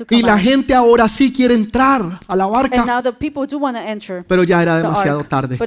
Y 0.09 0.21
la 0.21 0.37
gente 0.37 0.73
ahora 0.73 1.07
sí 1.07 1.31
quiere 1.31 1.53
entrar 1.53 2.19
a 2.27 2.35
la 2.35 2.45
barca, 2.45 2.85
now 2.85 3.01
the 3.01 3.11
people 3.13 3.45
do 3.47 3.57
want 3.57 3.77
to 3.77 3.83
enter 3.83 4.23
pero 4.27 4.43
ya 4.43 4.61
era 4.61 4.77
demasiado 4.77 5.23
tarde. 5.23 5.57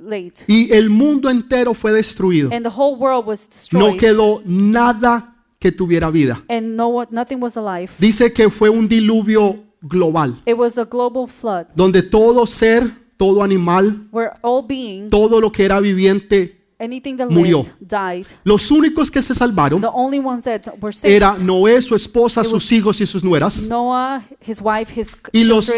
Late. 0.00 0.44
Y 0.46 0.72
el 0.72 0.90
mundo 0.90 1.28
entero 1.30 1.74
fue 1.74 1.92
destruido. 1.92 2.50
And 2.52 2.64
the 2.64 2.72
whole 2.74 2.96
world 2.96 3.26
was 3.26 3.48
No 3.72 3.86
destroyed, 3.88 3.98
quedó 4.00 4.42
nada 4.44 5.36
que 5.58 5.70
tuviera 5.72 6.10
vida. 6.10 6.42
and 6.48 6.76
no 6.76 7.06
nothing 7.10 7.36
was 7.40 7.56
alive. 7.56 7.90
Dice 7.98 8.32
que 8.32 8.48
fue 8.50 8.70
un 8.70 8.88
diluvio 8.88 9.64
global, 9.82 10.34
It 10.46 10.56
was 10.56 10.78
a 10.78 10.84
global 10.84 11.26
flood 11.26 11.66
donde 11.74 12.02
todo 12.02 12.46
ser, 12.46 12.90
todo 13.16 13.42
animal, 13.42 14.08
where 14.12 14.32
all 14.42 14.64
being, 14.66 15.08
todo 15.10 15.40
lo 15.40 15.52
que 15.52 15.64
era 15.64 15.80
viviente, 15.80 16.59
Murió. 17.28 17.62
los 18.44 18.70
únicos 18.70 19.10
que 19.10 19.20
se 19.22 19.34
salvaron 19.34 19.80
The 19.80 19.88
only 19.92 20.18
ones 20.18 20.44
that 20.44 20.62
were 20.80 20.92
saved, 20.94 21.14
era 21.14 21.36
Noé, 21.42 21.82
su 21.82 21.94
esposa, 21.94 22.42
sus 22.44 22.72
hijos 22.72 23.00
y 23.00 23.06
sus 23.06 23.22
nueras, 23.22 23.68
Noah, 23.68 24.22
his 24.46 24.60
wife, 24.62 24.92
his 24.98 25.16
y 25.32 25.44
los 25.44 25.70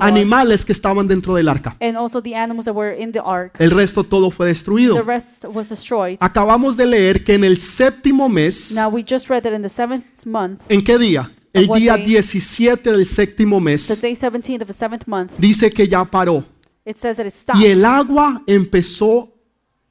animales 0.00 0.64
que 0.64 0.72
estaban 0.72 1.06
dentro 1.06 1.34
del 1.34 1.48
arca. 1.48 1.76
and 1.80 1.96
also 1.96 2.22
the 2.22 2.34
animals 2.34 2.64
that 2.64 2.74
were 2.74 2.96
in 3.00 3.12
the 3.12 3.20
ark. 3.20 3.54
El 3.58 3.70
resto 3.70 4.02
todo 4.04 4.30
fue 4.30 4.46
The 4.46 4.52
destruido. 4.54 5.02
rest 5.02 5.44
was 5.52 5.68
destroyed. 5.68 6.16
Acabamos 6.20 6.76
de 6.76 6.86
leer 6.86 7.22
que 7.24 7.34
en 7.34 7.44
el 7.44 7.58
séptimo 7.58 8.28
mes, 8.28 8.72
Now 8.72 8.88
we 8.88 9.04
just 9.08 9.28
read 9.28 9.42
that 9.42 9.52
in 9.52 9.62
the 9.62 9.68
seventh 9.68 10.24
month, 10.24 10.62
¿en 10.68 10.82
qué 10.82 10.98
día? 10.98 11.30
El 11.52 11.68
día 11.68 11.96
day? 11.96 12.04
17 12.06 12.92
del 12.92 13.06
séptimo 13.06 13.60
mes, 13.60 13.88
day 14.00 14.14
17 14.14 14.62
of 14.62 14.66
the 14.68 14.74
seventh 14.74 15.06
month, 15.06 15.32
dice 15.38 15.70
que 15.70 15.88
ya 15.88 16.04
paró 16.04 16.44
it 16.84 16.96
says 16.96 17.16
that 17.16 17.26
it 17.26 17.32
stopped, 17.32 17.60
y 17.62 17.66
el 17.66 17.84
agua 17.84 18.42
empezó 18.46 19.32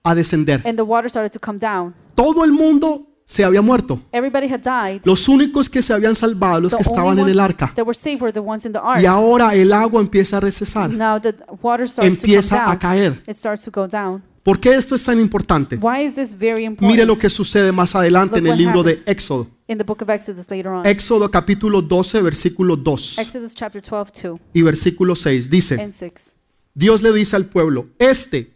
a 0.06 0.16
descender. 0.16 0.62
and 0.66 0.78
the 0.78 0.84
water 0.84 1.10
started 1.10 1.32
to 1.32 1.40
come 1.40 1.60
down. 1.60 1.94
Todo 2.16 2.46
el 2.46 2.54
mundo 2.54 3.08
se 3.26 3.44
había 3.44 3.62
muerto. 3.62 4.02
Everybody 4.12 4.48
had 4.48 4.62
died. 4.62 5.02
Los 5.04 5.28
únicos 5.28 5.70
que 5.70 5.82
se 5.82 5.94
habían 5.94 6.16
salvado, 6.16 6.62
los 6.62 6.72
The 6.72 6.78
que 6.78 6.84
estaban 6.84 7.08
only 7.10 7.24
en 7.24 7.30
el 7.30 7.40
ones 7.40 7.44
arca. 7.50 7.74
that 7.76 7.86
were 7.86 7.98
saved 7.98 8.22
were 8.22 8.32
the 8.32 8.40
ones 8.40 8.66
in 8.66 8.72
the 8.72 8.80
ark. 8.80 9.02
Y 9.02 9.06
ahora 9.06 9.54
el 9.56 9.74
agua 9.74 10.00
empieza 10.00 10.38
a 10.38 10.40
recesar, 10.40 10.90
Now 10.92 11.20
the 11.20 11.34
water 11.62 11.88
starts 11.90 11.96
to 11.96 12.02
come 12.02 12.08
empieza 12.10 12.64
a 12.64 12.68
down. 12.68 12.78
caer. 12.80 13.24
It 13.28 13.36
starts 13.36 13.66
to 13.66 13.72
go 13.72 13.88
down. 13.88 14.24
¿Por 14.44 14.60
qué 14.60 14.76
esto 14.76 14.94
es 14.94 15.04
tan 15.04 15.20
importante? 15.20 15.76
Why 15.82 16.06
is 16.06 16.14
this 16.14 16.38
very 16.38 16.66
important? 16.66 16.92
Mire 16.92 17.04
lo 17.04 17.16
que 17.18 17.32
sucede 17.32 17.72
más 17.72 17.96
adelante 17.96 18.38
en 18.38 18.44
Look 18.44 18.54
el 18.54 18.60
what 18.60 18.66
libro 18.68 18.84
de 18.84 18.92
happens. 18.92 19.08
Éxodo. 19.08 19.48
in 19.68 19.80
the 19.80 19.84
book 19.84 20.04
of 20.04 20.10
Exodus 20.12 20.48
later 20.52 20.68
on. 20.68 20.86
Éxodo 20.86 21.32
capítulo 21.32 21.82
12, 21.82 22.22
versículo 22.22 22.76
2 22.78 23.18
Exodus 23.18 23.56
chapter 23.56 23.82
12, 23.82 24.12
2 24.30 24.40
y 24.54 24.62
versículo 24.62 25.16
6. 25.16 25.50
Dice, 25.50 25.82
and 25.82 25.92
6. 25.92 26.38
Dios 26.76 27.02
le 27.02 27.12
dice 27.12 27.36
al 27.36 27.48
pueblo, 27.48 27.88
este 27.98 28.54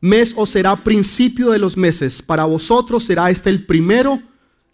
mes 0.00 0.34
os 0.36 0.50
será 0.50 0.76
principio 0.76 1.50
de 1.50 1.58
los 1.58 1.76
meses, 1.76 2.22
para 2.22 2.44
vosotros 2.44 3.04
será 3.04 3.30
este 3.30 3.50
el 3.50 3.66
primero 3.66 4.20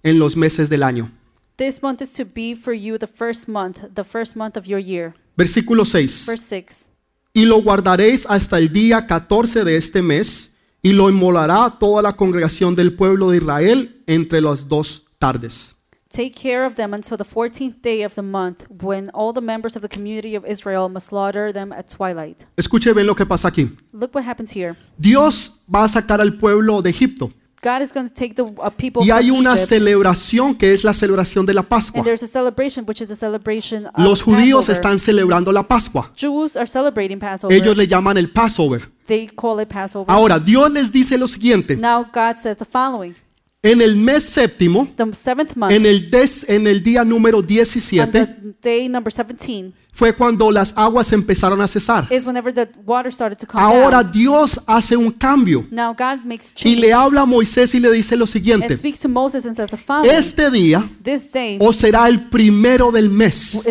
en 0.02 0.18
los 0.18 0.36
meses 0.36 0.68
del 0.68 0.82
año. 0.82 1.10
This 1.56 1.82
month 1.82 2.02
is 2.02 2.12
to 2.12 2.24
be 2.24 2.54
for 2.54 2.74
you 2.74 2.98
the 2.98 3.06
first 3.06 3.48
month, 3.48 3.78
the 3.94 4.04
first 4.04 4.36
month 4.36 4.56
of 4.56 4.66
your 4.66 4.80
year. 4.80 5.14
Versículo 5.36 5.84
6. 5.84 6.26
Verse 6.26 6.44
6. 6.44 6.88
Y 7.32 7.44
lo 7.44 7.62
guardaréis 7.62 8.26
hasta 8.26 8.58
el 8.58 8.72
día 8.72 9.06
14 9.06 9.64
de 9.64 9.76
este 9.76 10.02
mes, 10.02 10.54
y 10.82 10.92
lo 10.92 11.10
inmolará 11.10 11.76
toda 11.78 12.02
la 12.02 12.14
congregación 12.14 12.74
del 12.74 12.94
pueblo 12.94 13.30
de 13.30 13.38
Israel 13.38 14.02
entre 14.06 14.40
las 14.40 14.68
dos 14.68 15.04
tardes. 15.18 15.75
Take 16.16 16.34
care 16.34 16.64
of 16.64 16.76
them 16.76 16.94
until 16.94 17.18
the 17.18 17.26
14th 17.26 17.82
day 17.82 18.02
of 18.02 18.14
the 18.14 18.22
month, 18.22 18.66
when 18.82 19.10
all 19.12 19.34
the 19.34 19.42
members 19.42 19.76
of 19.76 19.82
the 19.82 19.88
community 19.88 20.34
of 20.34 20.46
Israel 20.46 20.88
must 20.88 21.08
slaughter 21.08 21.52
them 21.52 21.72
at 21.72 21.88
twilight. 21.88 22.46
Escuche 22.56 22.94
bien 22.94 23.06
lo 23.06 23.14
que 23.14 23.26
pasa 23.26 23.48
aquí. 23.48 23.70
Look 23.92 24.14
what 24.14 24.24
happens 24.24 24.50
here. 24.50 24.76
Dios 24.96 25.52
va 25.68 25.84
a 25.84 25.88
sacar 25.88 26.22
al 26.22 26.38
pueblo 26.38 26.80
de 26.80 26.88
Egipto 26.88 27.30
God 27.62 27.82
is 27.82 27.92
going 27.92 28.08
to 28.08 28.14
take 28.14 28.34
the 28.34 28.44
uh, 28.44 28.70
people 28.70 29.02
y 29.02 29.10
hay 29.10 29.28
from 29.28 29.40
una 29.40 29.54
Egypt, 29.54 29.68
celebración 29.68 30.54
que 30.54 30.72
es 30.72 30.84
la 30.84 30.92
celebración 30.92 31.44
de 31.44 31.52
la 31.52 31.62
Pascua. 31.62 31.98
and 31.98 32.06
there's 32.06 32.22
a 32.22 32.26
celebration, 32.26 32.84
which 32.86 33.00
is 33.00 33.10
a 33.10 33.16
celebration 33.16 33.86
of 33.86 33.92
Los 33.98 34.22
judíos 34.22 34.66
Passover. 34.66 34.72
están 34.72 34.98
celebrando 34.98 35.52
la 35.52 35.64
Pascua. 35.64 36.12
Jews 36.16 36.56
are 36.56 36.66
celebrating 36.66 37.18
Passover. 37.18 37.54
Ellos 37.54 37.76
le 37.76 37.86
llaman 37.86 38.16
el 38.18 38.30
Passover. 38.30 38.88
they 39.06 39.26
call 39.26 39.60
it 39.60 39.68
Passover. 39.68 40.06
Ahora, 40.08 40.38
Dios 40.38 40.70
les 40.70 40.92
dice 40.92 41.18
lo 41.18 41.26
siguiente. 41.26 41.76
now 41.76 42.04
God 42.04 42.36
says 42.36 42.56
the 42.58 42.64
following: 42.64 43.14
En 43.62 43.80
el 43.80 43.96
mes 43.96 44.22
séptimo, 44.22 44.88
the 44.96 45.02
month, 45.56 45.72
en 45.72 45.86
el, 45.86 46.08
des- 46.10 46.44
en 46.48 46.66
el 46.68 46.82
día 46.82 47.04
número 47.04 47.38
on 47.38 47.46
17, 47.46 48.06
the 48.12 48.28
day 48.62 48.88
number 48.88 49.12
17, 49.12 49.72
fue 49.96 50.12
cuando 50.12 50.50
las 50.50 50.74
aguas 50.76 51.10
empezaron 51.14 51.58
a 51.62 51.66
cesar. 51.66 52.06
Ahora 53.54 54.02
down. 54.02 54.12
Dios 54.12 54.60
hace 54.66 54.94
un 54.94 55.10
cambio 55.10 55.66
y 56.62 56.76
le 56.76 56.92
habla 56.92 57.22
a 57.22 57.24
Moisés 57.24 57.74
y 57.74 57.80
le 57.80 57.90
dice 57.90 58.14
lo 58.14 58.26
siguiente. 58.26 58.78
Este 60.04 60.50
día 60.50 60.86
day 61.32 61.58
os 61.58 61.76
será 61.76 62.08
el 62.08 62.28
primero 62.28 62.92
del 62.92 63.08
mes. 63.08 63.66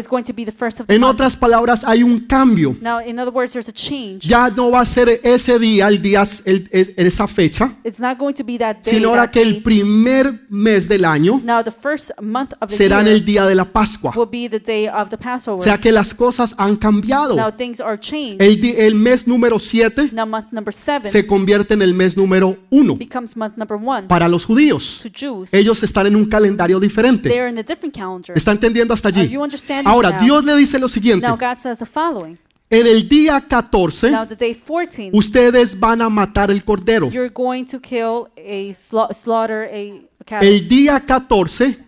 En 0.87 1.03
otras 1.03 1.35
palabras, 1.35 1.83
hay 1.85 2.01
un 2.01 2.21
cambio. 2.21 2.75
Now, 2.81 3.01
in 3.05 3.19
other 3.19 3.31
words, 3.31 3.53
there's 3.53 3.69
a 3.69 3.71
change. 3.71 4.21
Ya 4.27 4.49
no 4.49 4.71
va 4.71 4.79
a 4.79 4.85
ser 4.85 5.21
ese 5.23 5.59
día, 5.59 5.87
el 5.87 6.01
día, 6.01 6.23
el- 6.45 6.67
en 6.71 7.05
esa 7.05 7.27
fecha, 7.27 7.75
It's 7.83 7.99
not 7.99 8.17
going 8.17 8.33
to 8.33 8.43
be 8.43 8.57
that 8.57 8.77
day. 8.77 8.95
sino 8.95 9.09
ahora 9.09 9.29
que 9.29 9.43
el 9.43 9.61
primer 9.61 10.41
mes 10.49 10.87
del 10.87 11.05
año 11.05 11.39
Now, 11.43 11.63
the 11.63 11.71
first 11.71 12.09
month 12.19 12.53
of 12.59 12.69
the 12.69 12.75
será 12.75 13.01
en 13.01 13.07
el 13.07 13.23
día 13.23 13.45
de 13.45 13.53
la 13.53 13.65
Pascua. 13.65 14.11
will 14.15 14.27
be 14.27 14.49
the 14.49 14.59
day 14.59 14.87
of 14.87 15.09
the 15.09 15.17
O 15.47 15.61
sea 15.61 15.79
que 15.79 15.91
las 15.91 16.14
cosas 16.15 16.55
han 16.57 16.75
cambiado. 16.77 17.35
Now 17.35 17.51
things 17.55 17.79
are 17.79 17.99
changed. 17.99 18.41
El, 18.41 18.59
di- 18.59 18.73
el 18.77 18.95
mes 18.95 19.27
número 19.27 19.59
7 19.59 20.09
Now 20.13 20.25
month 20.25 20.47
number 20.51 20.73
seven 20.73 21.11
se 21.11 21.25
convierte 21.27 21.73
en 21.75 21.81
el 21.81 21.93
mes 21.93 22.17
número 22.17 22.57
1 22.71 22.95
becomes 22.97 23.35
month 23.37 23.55
number 23.57 23.77
one 23.77 24.07
para 24.07 24.27
los 24.27 24.45
judíos. 24.45 24.99
to 25.03 25.09
Jews. 25.13 25.53
Ellos 25.53 25.83
están 25.83 26.07
en 26.07 26.15
un 26.15 26.25
calendario 26.25 26.79
diferente. 26.79 27.29
They're 27.29 27.49
in 27.49 27.57
a 27.57 27.63
different 27.63 27.93
calendar. 27.95 28.35
¿Está 28.37 28.51
entendiendo 28.51 28.93
hasta 28.93 29.09
Are 29.09 29.21
allí? 29.21 29.29
you 29.33 29.43
understanding 29.43 29.87
Ahora, 29.87 30.11
now? 30.11 30.21
Dios 30.21 30.45
le 30.45 30.55
dice 30.55 30.79
lo 30.79 30.87
siguiente. 30.87 31.27
Now 31.27 31.35
God 31.37 31.57
says 31.57 31.77
the 31.79 31.85
following. 31.85 32.37
En 32.67 32.87
el 32.87 33.07
día 33.07 33.45
14, 33.47 34.09
Now 34.09 34.25
the 34.27 34.35
day 34.35 34.55
14, 34.55 35.11
ustedes 35.13 35.79
van 35.79 36.01
a 36.01 36.09
matar 36.09 36.49
el 36.49 36.63
cordero. 36.63 37.11
you're 37.11 37.29
going 37.31 37.63
to 37.65 37.79
kill 37.79 38.25
a 38.37 38.69
sla- 38.73 39.13
slaughter 39.13 39.69
a 39.71 40.01
cattle. 40.25 40.49
El 40.49 40.67
día 40.67 40.99
14 40.99 41.84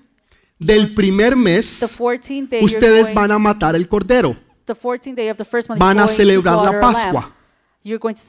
del 0.59 0.93
primer 0.93 1.35
mes, 1.35 1.81
14th 1.81 2.49
day 2.49 2.59
you're 2.59 2.65
ustedes 2.65 3.13
van 3.13 3.31
a 3.31 3.39
matar 3.39 3.75
el 3.75 3.87
cordero. 3.87 4.35
the 4.65 4.75
14th 4.75 5.15
day 5.15 5.29
of 5.29 5.37
the 5.37 5.45
first 5.45 5.69
month 5.69 5.79
Van 5.79 5.95
you're 5.95 6.03
a 6.03 6.07
going 6.07 6.15
to 6.15 6.23
celebrar 6.23 6.73
la. 6.73 6.79
Pascua. 6.79 7.33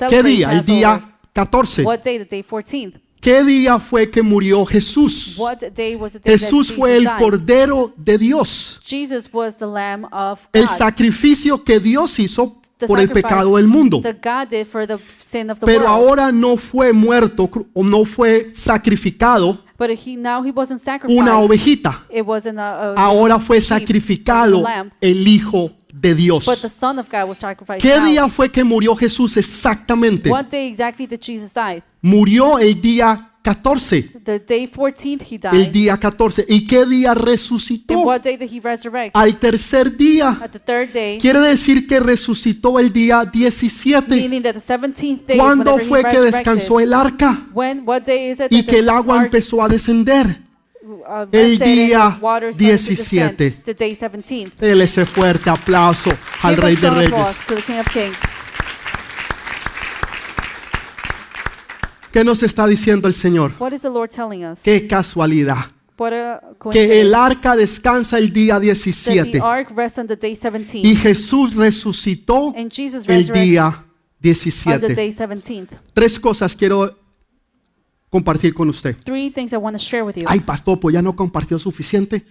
¿Qué 0.09 0.23
día? 0.23 0.53
El 0.53 0.65
día 0.65 1.19
14. 1.33 1.85
What 1.85 2.01
day? 2.03 2.19
The 2.19 2.25
day 2.25 2.43
14th. 2.43 3.01
¿Qué 3.21 3.43
día 3.43 3.81
fue 3.81 4.11
que 4.11 4.23
murió 4.23 4.65
Jesús? 4.65 5.41
Jesús 6.25 6.73
fue 6.73 6.97
el 6.97 7.09
cordero 7.19 7.93
de 7.97 8.17
Dios. 8.17 8.81
Jesus 8.85 9.29
was 9.33 9.57
the 9.57 9.67
lamb 9.67 10.07
of 10.13 10.49
El 10.53 10.69
sacrificio 10.69 11.65
que 11.65 11.81
Dios 11.81 12.19
hizo 12.21 12.61
por 12.87 13.01
el 13.01 13.11
pecado 13.11 13.57
del 13.57 13.69
mundo. 13.69 14.03
Pero 15.65 15.89
ahora 15.89 16.33
no 16.33 16.57
fue 16.57 16.93
muerto 16.93 17.51
o 17.73 17.83
no 17.83 18.05
fue 18.05 18.51
sacrificado 18.55 19.65
But 19.79 19.91
he 19.91 20.17
now 20.17 20.43
he 20.43 20.51
wasn't 20.51 20.81
sacrificed. 20.81 21.17
una 21.17 21.39
ovejita. 21.39 22.05
It 22.11 22.27
wasn't 22.27 22.59
a, 22.59 22.95
a 22.95 22.95
Ahora 22.97 23.39
fue 23.39 23.61
sacrificado 23.61 24.65
el 25.01 25.29
Hijo 25.29 25.71
de 25.95 26.17
Dios. 26.17 26.47
But 26.47 26.61
the 26.61 26.69
Son 26.69 26.99
of 26.99 27.09
God 27.09 27.29
was 27.29 27.39
sacrificed. 27.39 27.81
¿Qué 27.81 27.97
now. 27.97 28.07
día 28.07 28.29
fue 28.29 28.51
que 28.51 28.65
murió 28.65 28.97
Jesús 28.97 29.37
exactamente? 29.37 30.31
What 30.31 30.47
day 30.47 30.69
exactly 30.69 31.07
did 31.07 31.21
Jesus 31.21 31.55
die? 31.55 31.85
Murió 32.03 32.59
el 32.59 32.81
día 32.81 33.38
14. 33.55 34.21
The 34.25 34.39
day 34.41 34.67
14th 34.67 35.23
he 35.31 35.35
El 35.37 35.41
died. 35.65 35.69
día 35.73 35.97
14. 35.99 36.45
¿Y 36.49 36.67
qué 36.67 36.85
día 36.85 37.15
resucitó? 37.15 37.99
what 38.01 38.21
day 38.21 38.37
did 38.37 38.51
he 38.53 38.61
resurrect? 38.61 39.17
Al 39.17 39.39
tercer 39.39 39.97
día. 39.97 40.39
At 40.43 40.51
the 40.51 40.59
third 40.59 40.93
day, 40.93 41.19
Quiere 41.19 41.41
decir 41.41 41.87
que 41.87 42.01
resucitó 42.01 42.79
el 42.79 42.93
día 42.93 43.25
17. 43.25 44.15
meaning 44.17 44.43
that 44.43 44.55
the 44.55 44.61
17th 44.61 45.27
day 45.27 45.39
¿Cuándo 45.39 45.79
fue 45.79 46.03
que 46.05 46.21
descansó 46.21 46.81
el 46.81 46.93
arca? 46.93 47.47
When, 47.53 47.83
what 47.87 48.03
day 48.03 48.31
is 48.31 48.41
it 48.41 48.53
Y 48.53 48.65
que 48.65 48.81
el 48.81 48.89
agua 48.91 49.25
empezó 49.25 49.63
a 49.63 49.69
descender. 49.69 50.43
uh, 50.83 51.27
el 51.33 51.59
día 51.59 52.17
the 52.19 52.25
water 52.25 52.53
started 52.55 52.77
to 52.77 52.79
17. 52.79 53.37
descend? 53.37 53.65
The 53.65 53.75
day 53.75 53.95
17th. 53.95 54.55
Dele 54.57 54.85
ese 54.85 55.05
fuerte 55.07 55.51
aplauso 55.51 56.11
al 56.43 56.57
Rey 56.57 56.77
de 56.77 56.91
Reyes. 56.91 57.09
applause 57.13 57.39
to 57.47 57.55
the 57.57 57.63
King 57.63 57.79
of 57.81 57.87
Kings. 57.93 58.17
¿Qué 62.13 62.25
nos 62.25 62.43
está 62.43 62.67
diciendo 62.67 63.09
el 63.09 63.15
Señor? 63.15 63.53
What 63.59 63.73
is 63.73 63.83
the 63.83 63.91
Lord 63.91 64.11
telling 64.11 64.45
us? 64.45 64.61
Qué 64.63 64.87
casualidad. 64.87 65.57
What 65.99 66.13
a 66.13 66.41
Que 66.71 67.01
el 67.01 67.13
arca 67.15 67.57
descansa 67.57 68.19
el 68.19 68.33
día 68.33 68.55
That 68.55 68.63
17 68.63 69.33
the 69.33 69.41
ark 69.41 69.73
rests 69.75 69.99
on 69.99 70.07
the 70.07 70.17
day 70.17 70.37
17. 70.37 70.87
y 70.87 70.95
Jesús 70.95 71.55
resucitó 71.57 72.55
el 72.55 73.27
día 73.33 73.67
on 73.67 73.85
the 74.21 74.35
17. 74.35 74.95
day 74.95 75.11
17th. 75.11 75.69
Tres 75.93 76.21
cosas 76.21 76.55
quiero 76.55 76.97
compartir 78.09 78.55
con 78.55 78.69
usted. 78.69 78.97
Ay, 80.27 80.41
pastor, 80.41 80.79
pues 80.79 80.95
ya 80.95 81.03
no 81.03 81.15
compartió 81.17 81.59
suficiente. 81.59 82.25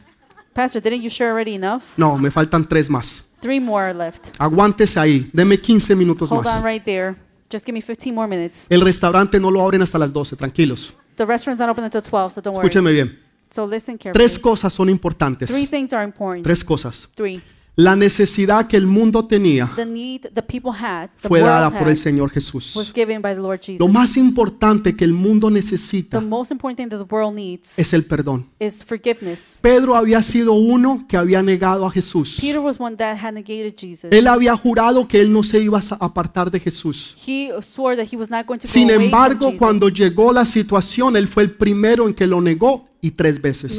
Pastor, 0.54 0.82
didn't 0.82 1.02
you 1.02 1.10
share 1.10 1.30
already 1.30 1.54
enough? 1.54 1.84
No, 1.98 2.18
me 2.18 2.32
faltan 2.32 2.68
tres 2.68 2.90
más. 2.90 3.26
Three 3.42 3.60
more 3.60 3.94
left. 3.94 4.30
Aguántese 4.40 5.00
ahí, 5.00 5.30
deme 5.32 5.58
15 5.58 5.96
minutos 5.96 6.32
Hold 6.32 6.48
on 6.48 6.64
right 6.64 6.84
there. 6.84 7.16
Just 7.50 7.66
give 7.66 7.74
me 7.74 7.82
15 7.82 8.14
more 8.14 8.28
minutes. 8.28 8.68
El 8.70 8.82
restaurante 8.82 9.40
no 9.40 9.52
lo 9.52 9.62
abren 9.62 9.82
hasta 9.82 9.98
las 9.98 10.12
12, 10.12 10.36
tranquilos. 10.36 10.94
The 11.16 11.26
restaurant's 11.26 11.60
not 11.60 11.70
open 11.70 11.86
until 11.86 12.02
12, 12.02 12.34
so 12.34 12.42
don't 12.42 12.56
worry. 12.56 12.68
Escúcheme 12.68 12.92
bien. 12.92 13.20
So 13.50 13.66
listen 13.66 13.98
carefully. 13.98 14.26
Tres 14.26 14.38
cosas 14.38 14.74
son 14.74 14.90
importantes. 14.90 15.50
Three 15.50 15.66
things 15.66 15.94
are 15.94 16.04
important. 16.04 16.44
Tres 16.44 16.64
cosas. 16.64 17.10
Three. 17.16 17.42
La 17.80 17.96
necesidad 17.96 18.66
que 18.66 18.76
el 18.76 18.88
mundo 18.88 19.28
tenía 19.28 19.72
The 19.76 19.86
need 19.86 20.22
the 20.34 20.42
people 20.42 20.72
had, 20.72 21.10
the 21.22 21.28
fue 21.28 21.42
dada 21.42 21.70
por 21.70 21.88
el 21.88 21.96
Señor 21.96 22.24
was 22.24 22.34
Jesús. 22.34 22.92
given 22.92 23.22
by 23.22 23.36
the 23.36 23.40
Lord 23.40 23.60
Jesus. 23.60 23.80
Lo 23.80 23.88
más 23.88 24.18
importante 24.18 24.96
que 24.96 25.06
el 25.06 25.14
mundo 25.14 25.48
The 25.48 25.54
necesita 25.54 26.20
most 26.20 26.50
important 26.50 26.80
thing 26.80 26.90
that 26.90 27.06
the 27.06 27.16
world 27.16 27.36
needs 27.36 27.78
es 27.78 27.94
el 27.94 28.04
perdón. 28.04 28.48
is 28.60 28.84
forgiveness. 28.84 29.60
Pedro 29.62 29.96
había 29.96 30.24
sido 30.24 30.54
uno 30.54 31.06
que 31.08 31.18
había 31.18 31.44
negado 31.44 31.86
a 31.86 31.92
Jesús. 31.92 32.40
Peter 32.42 32.58
was 32.60 32.80
one 32.80 32.98
that 32.98 33.16
had 33.24 33.34
negated 33.36 33.76
Jesus. 33.80 34.12
Él 34.12 34.26
había 34.26 34.58
jurado 34.58 35.08
que 35.08 35.22
él 35.22 35.32
no 35.32 35.44
se 35.44 35.62
iba 35.62 35.78
a 35.78 36.04
apartar 36.04 36.50
de 36.50 36.60
Jesús. 36.60 37.16
He 37.28 37.52
swore 37.62 37.96
that 37.96 38.12
he 38.12 38.18
was 38.18 38.32
not 38.32 38.48
going 38.48 38.58
to 38.58 38.68
Sin 38.68 38.90
embargo, 38.90 39.54
cuando 39.56 39.90
llegó 39.90 40.34
la 40.34 40.46
situación, 40.46 41.16
él 41.16 41.28
fue 41.28 41.44
el 41.44 41.52
primero 41.52 42.08
en 42.08 42.16
que 42.16 42.26
lo 42.26 42.42
negó 42.42 42.88
y 43.02 43.12
tres 43.12 43.42
veces. 43.42 43.78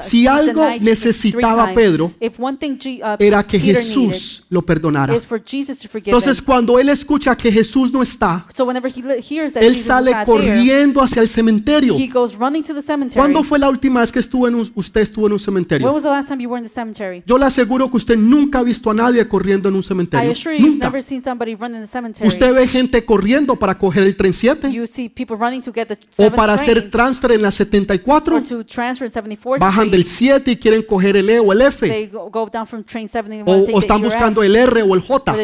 Si 0.00 0.26
algo 0.26 0.64
necesitaba. 0.80 1.72
Pedro, 1.74 2.12
if 2.20 2.38
one 2.38 2.56
thing 2.56 2.78
G- 2.78 3.00
uh, 3.02 3.16
Era 3.22 3.46
que 3.46 3.58
Jesús 3.58 4.44
lo 4.50 4.62
perdonara. 4.62 5.14
Entonces, 5.14 6.42
cuando 6.42 6.78
él 6.78 6.88
escucha 6.88 7.36
que 7.36 7.50
Jesús 7.52 7.92
no 7.92 8.02
está, 8.02 8.46
So 8.54 8.64
whenever 8.64 8.90
he 8.90 9.02
li- 9.02 9.22
hears 9.28 9.52
that 9.52 9.62
él 9.62 9.76
sale 9.76 10.12
corriendo 10.24 11.00
hacia 11.02 11.22
el 11.22 11.28
cementerio. 11.28 11.96
he 11.98 12.08
goes 12.08 12.34
running 12.36 12.62
to 12.62 12.74
the 12.74 12.82
cemetery. 12.82 13.16
¿Cuándo 13.18 13.42
fue 13.44 13.58
la 13.58 13.68
última 13.68 14.00
vez 14.00 14.10
que 14.12 14.18
estuvo 14.20 14.48
en 14.48 14.54
un- 14.54 14.70
usted 14.74 15.00
estuvo 15.02 15.26
en 15.26 15.32
un 15.32 15.38
When 15.38 15.44
cementerio? 15.44 15.92
was 15.92 16.02
the 16.02 16.08
last 16.08 16.28
time 16.28 16.42
you 16.42 16.48
were 16.50 16.58
in 16.60 16.66
the 16.66 16.72
cemetery? 16.72 17.22
Yo 17.26 17.38
le 17.38 17.44
aseguro 17.44 17.90
que 17.90 17.96
usted 17.96 18.16
nunca 18.16 18.58
ha 18.60 18.62
visto 18.62 18.90
a 18.90 18.94
nadie 18.94 19.26
corriendo 19.28 19.68
en 19.68 19.74
un 19.74 19.80
I 19.80 19.84
cementerio. 19.84 20.30
assure 20.32 20.56
you, 20.56 20.62
you've 20.64 20.72
Nunca. 20.74 20.86
never 20.86 21.02
seen 21.02 21.22
somebody 21.22 21.54
run 21.54 21.74
in 21.74 21.80
the 21.82 21.86
cemetery. 21.86 22.26
Usted 22.26 22.52
ve 22.54 22.66
gente 22.66 23.04
corriendo 23.04 23.56
para 23.56 23.76
coger 23.78 24.02
el 24.02 24.16
tren 24.16 24.32
7 24.32 24.72
you 24.72 24.86
see 24.86 25.08
people 25.08 25.36
running 25.36 25.60
to 25.62 25.72
get 25.72 25.86
the 25.88 25.98
o 26.24 26.30
para 26.30 26.54
hacer 26.54 26.90
transfer 26.90 27.27
en 27.32 27.42
la 27.42 27.50
74. 27.50 28.36
or 28.36 28.42
to 28.42 28.64
transfer 28.64 29.06
in 29.06 29.12
74th 29.12 29.60
Bajan 29.60 29.90
del 29.90 30.02
Street. 30.02 30.32
7 30.32 30.50
y 30.52 30.56
quieren 30.56 30.82
coger 30.82 31.16
el 31.16 31.30
E 31.30 31.38
o 31.38 31.52
el 31.52 31.60
F. 31.62 31.86
They 31.86 32.08
go, 32.08 32.30
go 32.30 32.48
down 32.50 32.66
from 32.66 32.84
train 32.84 33.08
7 33.08 33.40
and 33.40 33.48
O, 33.48 33.76
o 33.76 33.80
están 33.80 34.02
buscando 34.02 34.42
el 34.42 34.54
R 34.54 34.82
o 34.82 34.94
el 34.94 35.00
J. 35.00 35.36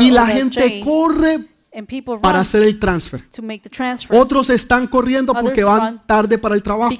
Y 0.00 0.10
la 0.10 0.26
gente 0.26 0.80
corre 0.84 1.48
para 2.22 2.40
hacer 2.40 2.62
el 2.62 2.80
transfer. 2.80 3.22
Otros 4.10 4.50
están 4.50 4.86
corriendo 4.86 5.34
porque 5.34 5.64
van 5.64 6.00
tarde 6.06 6.38
para 6.38 6.54
el 6.54 6.62
trabajo 6.62 6.94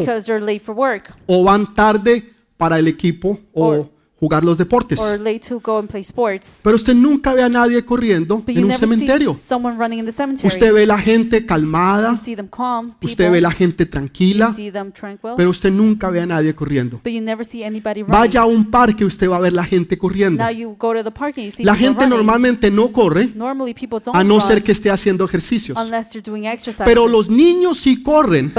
o 1.26 1.44
van 1.44 1.74
tarde 1.74 2.32
para 2.56 2.78
el 2.78 2.88
equipo 2.88 3.38
o 3.52 3.88
jugar 4.18 4.44
los 4.44 4.56
deportes. 4.56 4.98
Pero 6.62 6.76
usted 6.76 6.94
nunca 6.94 7.34
ve 7.34 7.42
a 7.42 7.48
nadie 7.48 7.84
corriendo 7.84 8.42
en 8.46 8.64
un 8.64 8.72
cementerio. 8.72 9.32
Usted 9.32 10.72
ve 10.72 10.86
la 10.86 10.98
gente 10.98 11.44
calmada, 11.44 12.18
calm, 12.50 12.94
usted 13.02 13.30
ve 13.30 13.40
la 13.40 13.50
gente 13.50 13.84
tranquila, 13.84 14.54
pero 15.36 15.50
usted 15.50 15.70
nunca 15.70 16.08
ve 16.08 16.20
a 16.20 16.26
nadie 16.26 16.54
corriendo. 16.54 17.00
Vaya 18.06 18.40
a 18.40 18.46
un 18.46 18.70
parque, 18.70 19.04
usted 19.04 19.28
va 19.28 19.36
a 19.36 19.40
ver 19.40 19.52
la 19.52 19.64
gente 19.64 19.98
corriendo. 19.98 20.42
Now 20.42 20.50
you 20.50 20.76
go 20.78 20.94
to 20.94 21.04
the 21.04 21.10
park 21.10 21.36
and 21.36 21.46
you 21.46 21.52
see 21.52 21.64
La 21.64 21.74
gente 21.74 22.06
normalmente 22.06 22.70
no 22.70 22.92
corre 22.92 23.30
Normally 23.34 23.74
people 23.74 24.00
don't 24.02 24.16
a 24.16 24.24
no 24.24 24.40
ser 24.40 24.62
que 24.62 24.72
esté 24.72 24.90
haciendo 24.90 25.24
ejercicios. 25.24 25.76
unless 25.78 26.12
you're 26.12 26.22
doing 26.22 26.46
exercise. 26.46 26.84
Pero 26.84 27.06
los 27.06 27.28
niños 27.28 27.78
sí 27.78 28.02
corren 28.02 28.52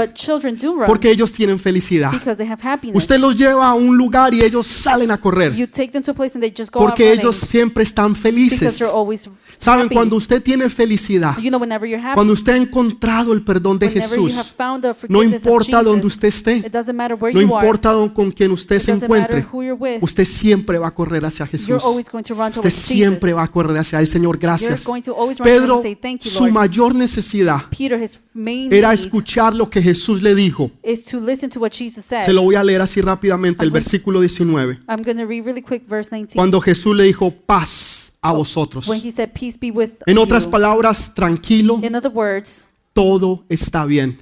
porque 0.86 1.10
ellos 1.10 1.32
tienen 1.32 1.58
felicidad. 1.58 2.12
because 2.12 2.36
they 2.36 2.48
have 2.48 2.62
happiness. 2.62 2.96
Usted 2.96 3.18
los 3.18 3.34
lleva 3.34 3.68
a 3.68 3.74
un 3.74 3.96
lugar 3.96 4.32
y 4.34 4.42
ellos 4.42 4.66
salen 4.66 5.10
a 5.10 5.18
correr 5.18 5.48
you 5.58 5.66
take 5.66 5.90
them 5.92 6.02
to 6.02 6.12
a 6.12 6.14
place 6.14 6.34
and 6.36 6.42
they 6.42 6.50
just 6.54 6.72
go 6.72 6.80
out 6.80 6.88
porque 6.90 7.04
running 7.04 7.20
ellos 7.20 7.36
siempre 7.36 7.82
están 7.82 8.12
because 8.12 8.22
felices. 8.22 8.78
they're 8.78 8.92
always 8.92 9.28
Saben, 9.58 9.84
happy. 9.84 9.94
cuando 9.94 10.16
usted 10.16 10.42
tiene 10.42 10.68
felicidad, 10.70 11.36
you 11.38 11.50
know 11.50 11.60
whenever 11.60 11.88
you're 11.88 12.02
happy, 12.02 12.14
cuando 12.14 12.32
usted 12.32 12.52
ha 12.52 12.56
encontrado 12.56 13.32
el 13.32 13.42
perdón 13.42 13.78
de 13.78 13.86
whenever 13.88 14.16
you 14.16 14.26
have 14.26 14.34
Jesús, 14.34 14.52
found 14.56 14.82
the 14.82 14.88
no 14.88 14.94
forgiveness 14.94 15.42
of 15.42 15.46
importa 15.46 15.82
donde 15.82 16.06
usted 16.06 16.28
esté, 16.28 16.56
it 16.58 16.72
doesn't 16.72 16.94
matter 16.96 17.16
where 17.20 17.34
no 17.34 17.40
you 17.40 17.54
are. 17.56 17.66
importa 17.66 17.92
con 18.14 18.30
quien 18.30 18.52
usted 18.52 18.78
se 18.78 18.92
doesn't 18.92 19.08
matter 19.08 19.38
encuentre, 19.38 19.48
who 19.52 19.62
you're 19.62 19.74
with. 19.78 20.02
usted 20.02 20.24
siempre 20.24 20.78
va 20.78 20.88
a 20.88 20.94
correr 20.94 21.24
hacia 21.24 21.46
Jesús. 21.46 21.68
You're 21.68 21.84
always 21.84 22.08
going 22.10 22.22
to 22.22 22.34
run 22.34 22.52
Usted 22.54 22.70
siempre 22.70 23.30
Jesus. 23.30 23.36
va 23.36 23.42
a 23.42 23.48
correr 23.48 23.76
hacia 23.78 23.98
el 23.98 24.06
Señor. 24.06 24.38
Gracias. 24.38 24.84
going 24.86 25.02
to 25.02 25.12
always 25.12 25.38
run 25.40 25.46
to 25.46 25.52
him 25.52 25.60
Pedro, 25.60 25.74
and 25.74 25.82
say, 25.82 25.94
thank 25.96 26.22
you, 26.22 26.30
su 26.30 26.40
Lord. 26.44 26.52
mayor 26.52 26.94
necesidad 26.94 27.62
Peter, 27.70 28.00
his 28.00 28.18
main 28.34 28.72
era 28.72 28.90
need 28.90 29.00
escuchar 29.00 29.54
lo 29.54 29.68
que 29.68 29.82
Jesús 29.82 30.22
le 30.22 30.34
dijo. 30.34 30.70
is 30.84 31.04
to 31.04 31.18
listen 31.20 31.50
to 31.50 31.58
what 31.60 31.70
Jesus 31.72 32.04
said. 32.04 32.24
Se 32.24 32.32
lo 32.32 32.42
voy 32.42 32.54
a 32.54 32.62
leer 32.62 32.80
así 32.80 33.00
rápidamente, 33.00 33.64
el 33.64 33.70
versículo 33.70 34.20
19. 34.20 34.80
I'm 34.88 35.02
going 35.02 35.16
to 35.16 35.26
read 35.26 35.37
really 35.40 35.62
quick 35.62 35.86
verse 35.86 36.10
19. 36.10 36.34
Cuando 36.36 36.60
Jesús 36.60 36.94
le 36.96 37.04
dijo 37.04 37.30
paz 37.30 38.12
a 38.22 38.32
vosotros. 38.32 38.86
when 38.88 39.00
he 39.00 39.10
said, 39.10 39.30
peace 39.32 39.56
be 39.58 39.70
with 39.70 39.90
En 40.06 40.18
otras 40.18 40.44
you. 40.44 40.50
palabras, 40.50 41.12
tranquilo, 41.14 41.78
In 41.82 41.94
other 41.94 42.10
words, 42.12 42.66
todo 42.92 43.44
está 43.48 43.84
bien. 43.86 44.18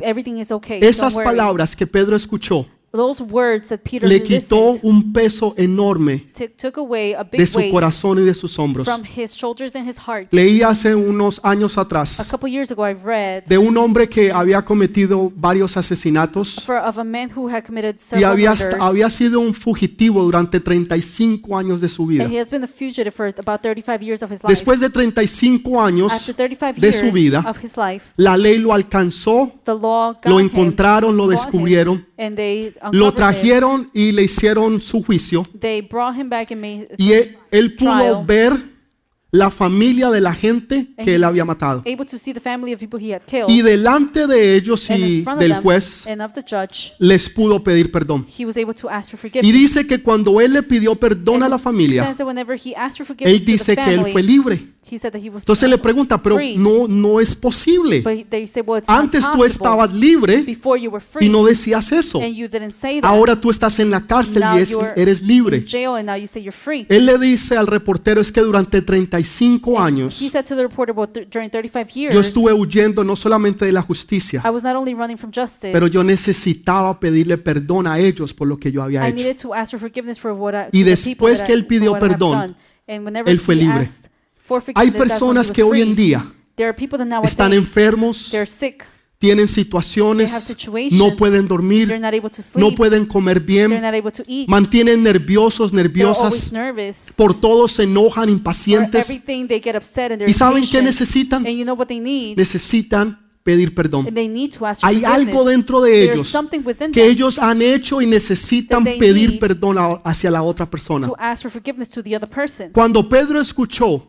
everything 0.00 0.36
is 0.38 0.50
okay. 0.52 0.80
Esas 0.82 1.14
palabras 1.14 1.74
que 1.74 1.86
Pedro 1.86 2.14
escuchó 2.16 2.66
those 2.92 3.22
words 3.22 3.68
that 3.68 3.80
Peter 3.82 4.08
le 4.08 4.22
quitó 4.22 4.72
listened 4.72 4.90
un 4.90 5.12
peso 5.12 5.54
enorme 5.56 6.18
took, 6.32 6.56
took 6.56 6.78
away 6.78 7.12
a 7.14 7.22
de 7.24 7.46
su 7.46 7.58
weight 7.58 7.70
corazón 7.70 8.18
y 8.18 8.24
de 8.24 8.34
sus 8.34 8.58
hombros. 8.58 8.86
from 8.86 9.02
his 9.04 9.34
shoulders 9.36 9.76
and 9.76 9.88
his 9.88 9.98
heart. 9.98 10.28
Leí 10.32 10.62
hace 10.62 10.94
unos 10.94 11.40
años 11.44 11.76
A 11.76 11.82
atrás 11.82 12.28
couple 12.30 12.50
years 12.50 12.70
ago, 12.70 12.88
I 12.88 12.94
read 12.94 13.44
de 13.44 13.58
un 13.58 13.76
hombre 13.76 14.08
que 14.08 14.32
había 14.32 14.64
cometido 14.64 15.30
varios 15.36 15.76
asesinatos 15.76 16.62
for 16.64 16.76
of 16.76 16.98
a 16.98 17.04
man 17.04 17.30
who 17.34 17.48
had 17.48 17.62
committed 17.64 17.96
y 17.96 18.00
several 18.00 18.32
había, 18.32 18.50
murders, 18.50 18.76
había 18.80 19.10
sido 19.10 19.40
un 19.40 19.52
fugitivo 19.54 20.22
durante 20.22 20.60
35 20.60 21.58
años 21.58 21.80
de 21.80 21.88
su 21.88 22.06
vida. 22.06 22.24
and 22.24 22.32
he 22.32 22.40
has 22.40 22.48
been 22.50 22.64
a 22.64 22.66
fugitive 22.66 23.10
for 23.10 23.26
about 23.38 23.60
35 23.62 24.02
years 24.02 24.22
of 24.22 24.30
his 24.30 24.42
life. 24.42 24.48
Después 24.48 24.80
de 24.80 24.88
35 24.90 25.80
años 25.80 26.12
After 26.12 26.34
35 26.34 26.80
de 26.80 26.90
years 26.90 27.00
su 27.00 27.12
vida, 27.12 27.44
of 27.46 27.58
his 27.62 27.76
life, 27.76 28.12
la 28.16 28.36
ley 28.36 28.58
lo 28.58 28.72
alcanzó, 28.72 29.52
the 29.64 29.72
law 29.72 30.14
got 30.14 30.26
lo 30.26 30.40
him, 30.40 30.46
encontraron, 30.46 31.16
lo 31.16 31.24
him, 31.24 31.30
descubrieron, 31.30 32.07
and 32.18 32.36
they 32.36 32.74
lo 32.92 33.12
trajeron 33.14 33.90
y 33.94 34.12
le 34.12 34.24
hicieron 34.24 34.80
su 34.80 35.02
juicio 35.02 35.44
They 35.58 35.80
brought 35.82 36.16
him 36.16 36.28
back 36.28 36.50
and 36.52 36.60
made 36.60 36.88
y 36.98 37.12
él, 37.12 37.38
él 37.50 37.76
pudo 37.76 38.24
ver 38.24 38.78
la 39.30 39.50
familia 39.50 40.10
de 40.10 40.20
la 40.20 40.32
gente 40.32 40.88
que 41.04 41.14
él 41.14 41.24
había 41.24 41.44
matado. 41.44 41.82
Y 41.84 43.62
delante 43.62 44.26
de 44.26 44.56
ellos 44.56 44.88
y 44.90 45.24
del 45.38 45.54
juez 45.56 46.06
les 46.98 47.28
pudo 47.30 47.62
pedir 47.62 47.92
perdón. 47.92 48.26
he 48.38 48.46
was 48.46 48.56
able 48.56 48.72
to 48.72 48.88
ask 48.88 49.10
for 49.10 49.18
Y 49.18 49.30
forgiveness. 49.30 49.52
dice 49.52 49.86
que 49.86 50.02
cuando 50.02 50.40
él 50.40 50.54
le 50.54 50.62
pidió 50.62 50.94
perdón 50.94 51.36
And 51.36 51.44
a 51.44 51.48
la 51.50 51.58
familia, 51.58 52.14
él 53.20 53.44
dice 53.44 53.76
que 53.76 53.94
él 53.94 54.06
fue 54.06 54.22
libre. 54.22 54.77
He 54.90 54.98
said 54.98 55.12
that 55.12 55.20
he 55.22 55.30
was 55.30 55.42
Entonces 55.44 55.68
le 55.68 55.78
pregunta, 55.78 56.20
pero 56.20 56.38
no, 56.56 56.88
no 56.88 57.20
es 57.20 57.34
posible. 57.34 58.02
Antes 58.86 59.24
tú 59.32 59.44
estabas 59.44 59.92
libre 59.92 60.44
y 61.20 61.28
no 61.28 61.44
decías 61.44 61.92
eso. 61.92 62.20
and 62.20 62.34
you 62.34 62.48
didn't 62.48 62.72
say 62.72 63.00
that. 63.00 63.08
Ahora 63.08 63.36
tú 63.36 63.50
estás 63.50 63.78
en 63.78 63.90
la 63.90 64.06
cárcel 64.06 64.42
y 64.54 64.60
es- 64.60 64.76
eres 64.96 65.22
libre. 65.22 65.64
Él 66.88 67.06
le 67.06 67.18
dice 67.18 67.56
al 67.56 67.66
reportero 67.66 68.20
es 68.20 68.32
que 68.32 68.40
durante 68.40 68.82
35 68.82 69.80
años 69.80 70.20
He 70.20 70.28
said 70.28 70.44
to 70.44 70.56
the 70.56 70.62
reporter, 70.62 70.94
well, 70.96 71.08
th- 71.08 71.28
during 71.30 71.50
35 71.50 71.90
years, 71.94 72.14
yo 72.14 72.20
estuve 72.20 72.52
huyendo 72.52 73.04
no 73.04 73.16
solamente 73.16 73.64
de 73.64 73.72
la 73.72 73.82
justicia, 73.82 74.42
I 74.44 74.50
was 74.50 74.62
not 74.62 74.74
only 74.76 74.94
running 74.94 75.16
from 75.18 75.32
justice, 75.34 75.72
pero 75.72 75.86
yo 75.86 76.02
necesitaba 76.02 76.98
pedirle 76.98 77.38
perdón 77.38 77.86
a 77.86 77.98
ellos 77.98 78.32
por 78.34 78.48
lo 78.48 78.58
que 78.58 78.72
yo 78.72 78.82
había 78.82 79.04
I 79.04 79.08
hecho. 79.08 79.16
needed 79.16 79.36
to 79.40 79.54
ask 79.54 79.72
for 79.72 79.80
forgiveness 79.80 80.18
for 80.18 80.32
what 80.32 80.54
I, 80.54 80.68
Y 80.72 80.82
después 80.82 81.42
que 81.42 81.52
él 81.52 81.66
pidió 81.66 81.98
perdón, 81.98 82.56
él 82.86 83.40
fue 83.40 83.54
libre. 83.54 83.86
Hay 84.74 84.90
personas 84.90 85.50
que 85.50 85.62
hoy 85.62 85.82
en 85.82 85.94
día 85.94 86.30
están 87.22 87.52
enfermos, 87.52 88.32
tienen 89.18 89.48
situaciones, 89.48 90.56
no 90.92 91.16
pueden 91.16 91.48
dormir, 91.48 92.00
no 92.54 92.74
pueden 92.74 93.06
comer 93.06 93.40
bien, 93.40 93.80
mantienen 94.46 95.02
nerviosos, 95.02 95.72
nerviosas, 95.72 96.52
por 97.16 97.38
todo 97.38 97.66
se 97.68 97.82
enojan, 97.82 98.28
impacientes. 98.28 99.10
¿Y 100.26 100.32
saben 100.32 100.64
qué 100.70 100.82
necesitan? 100.82 101.44
Necesitan 102.36 103.27
pedir 103.48 103.74
perdón. 103.74 104.06
And 104.06 104.14
they 104.14 104.28
need 104.28 104.50
to 104.58 104.66
ask 104.66 104.82
for 104.82 104.90
Hay 104.90 105.02
algo 105.06 105.42
dentro 105.46 105.80
de 105.80 106.02
ellos 106.12 106.28
something 106.28 106.58
within 106.58 106.92
que 106.92 107.00
them 107.00 107.10
ellos 107.10 107.38
han 107.38 107.62
hecho 107.62 108.02
y 108.02 108.06
necesitan 108.06 108.84
pedir 108.84 109.38
perdón 109.38 109.78
a- 109.78 109.94
hacia 110.04 110.30
la 110.30 110.42
otra 110.42 110.68
persona. 110.68 111.06
to 111.06 111.16
ask 111.18 111.44
for 111.44 111.50
forgiveness 111.50 111.88
to 111.88 112.02
the 112.02 112.14
other 112.14 112.28
person. 112.28 112.70
Cuando 112.72 113.08
Pedro 113.08 113.40
escuchó 113.40 114.06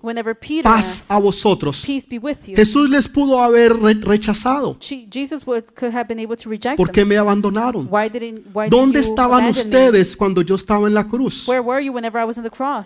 paz 0.61 1.05
a 1.09 1.17
vosotros, 1.19 1.85
Jesús 2.53 2.89
les 2.89 3.07
pudo 3.07 3.41
haber 3.41 3.77
re- 3.77 3.93
rechazado. 3.93 4.77
¿Por 6.75 6.91
qué 6.91 7.05
me 7.05 7.17
abandonaron? 7.17 7.89
¿Dónde 8.69 8.99
estaban 8.99 9.47
ustedes 9.47 10.17
cuando 10.17 10.41
yo 10.41 10.55
estaba 10.55 10.85
en 10.85 10.93
la 10.93 11.07
cruz? 11.07 11.47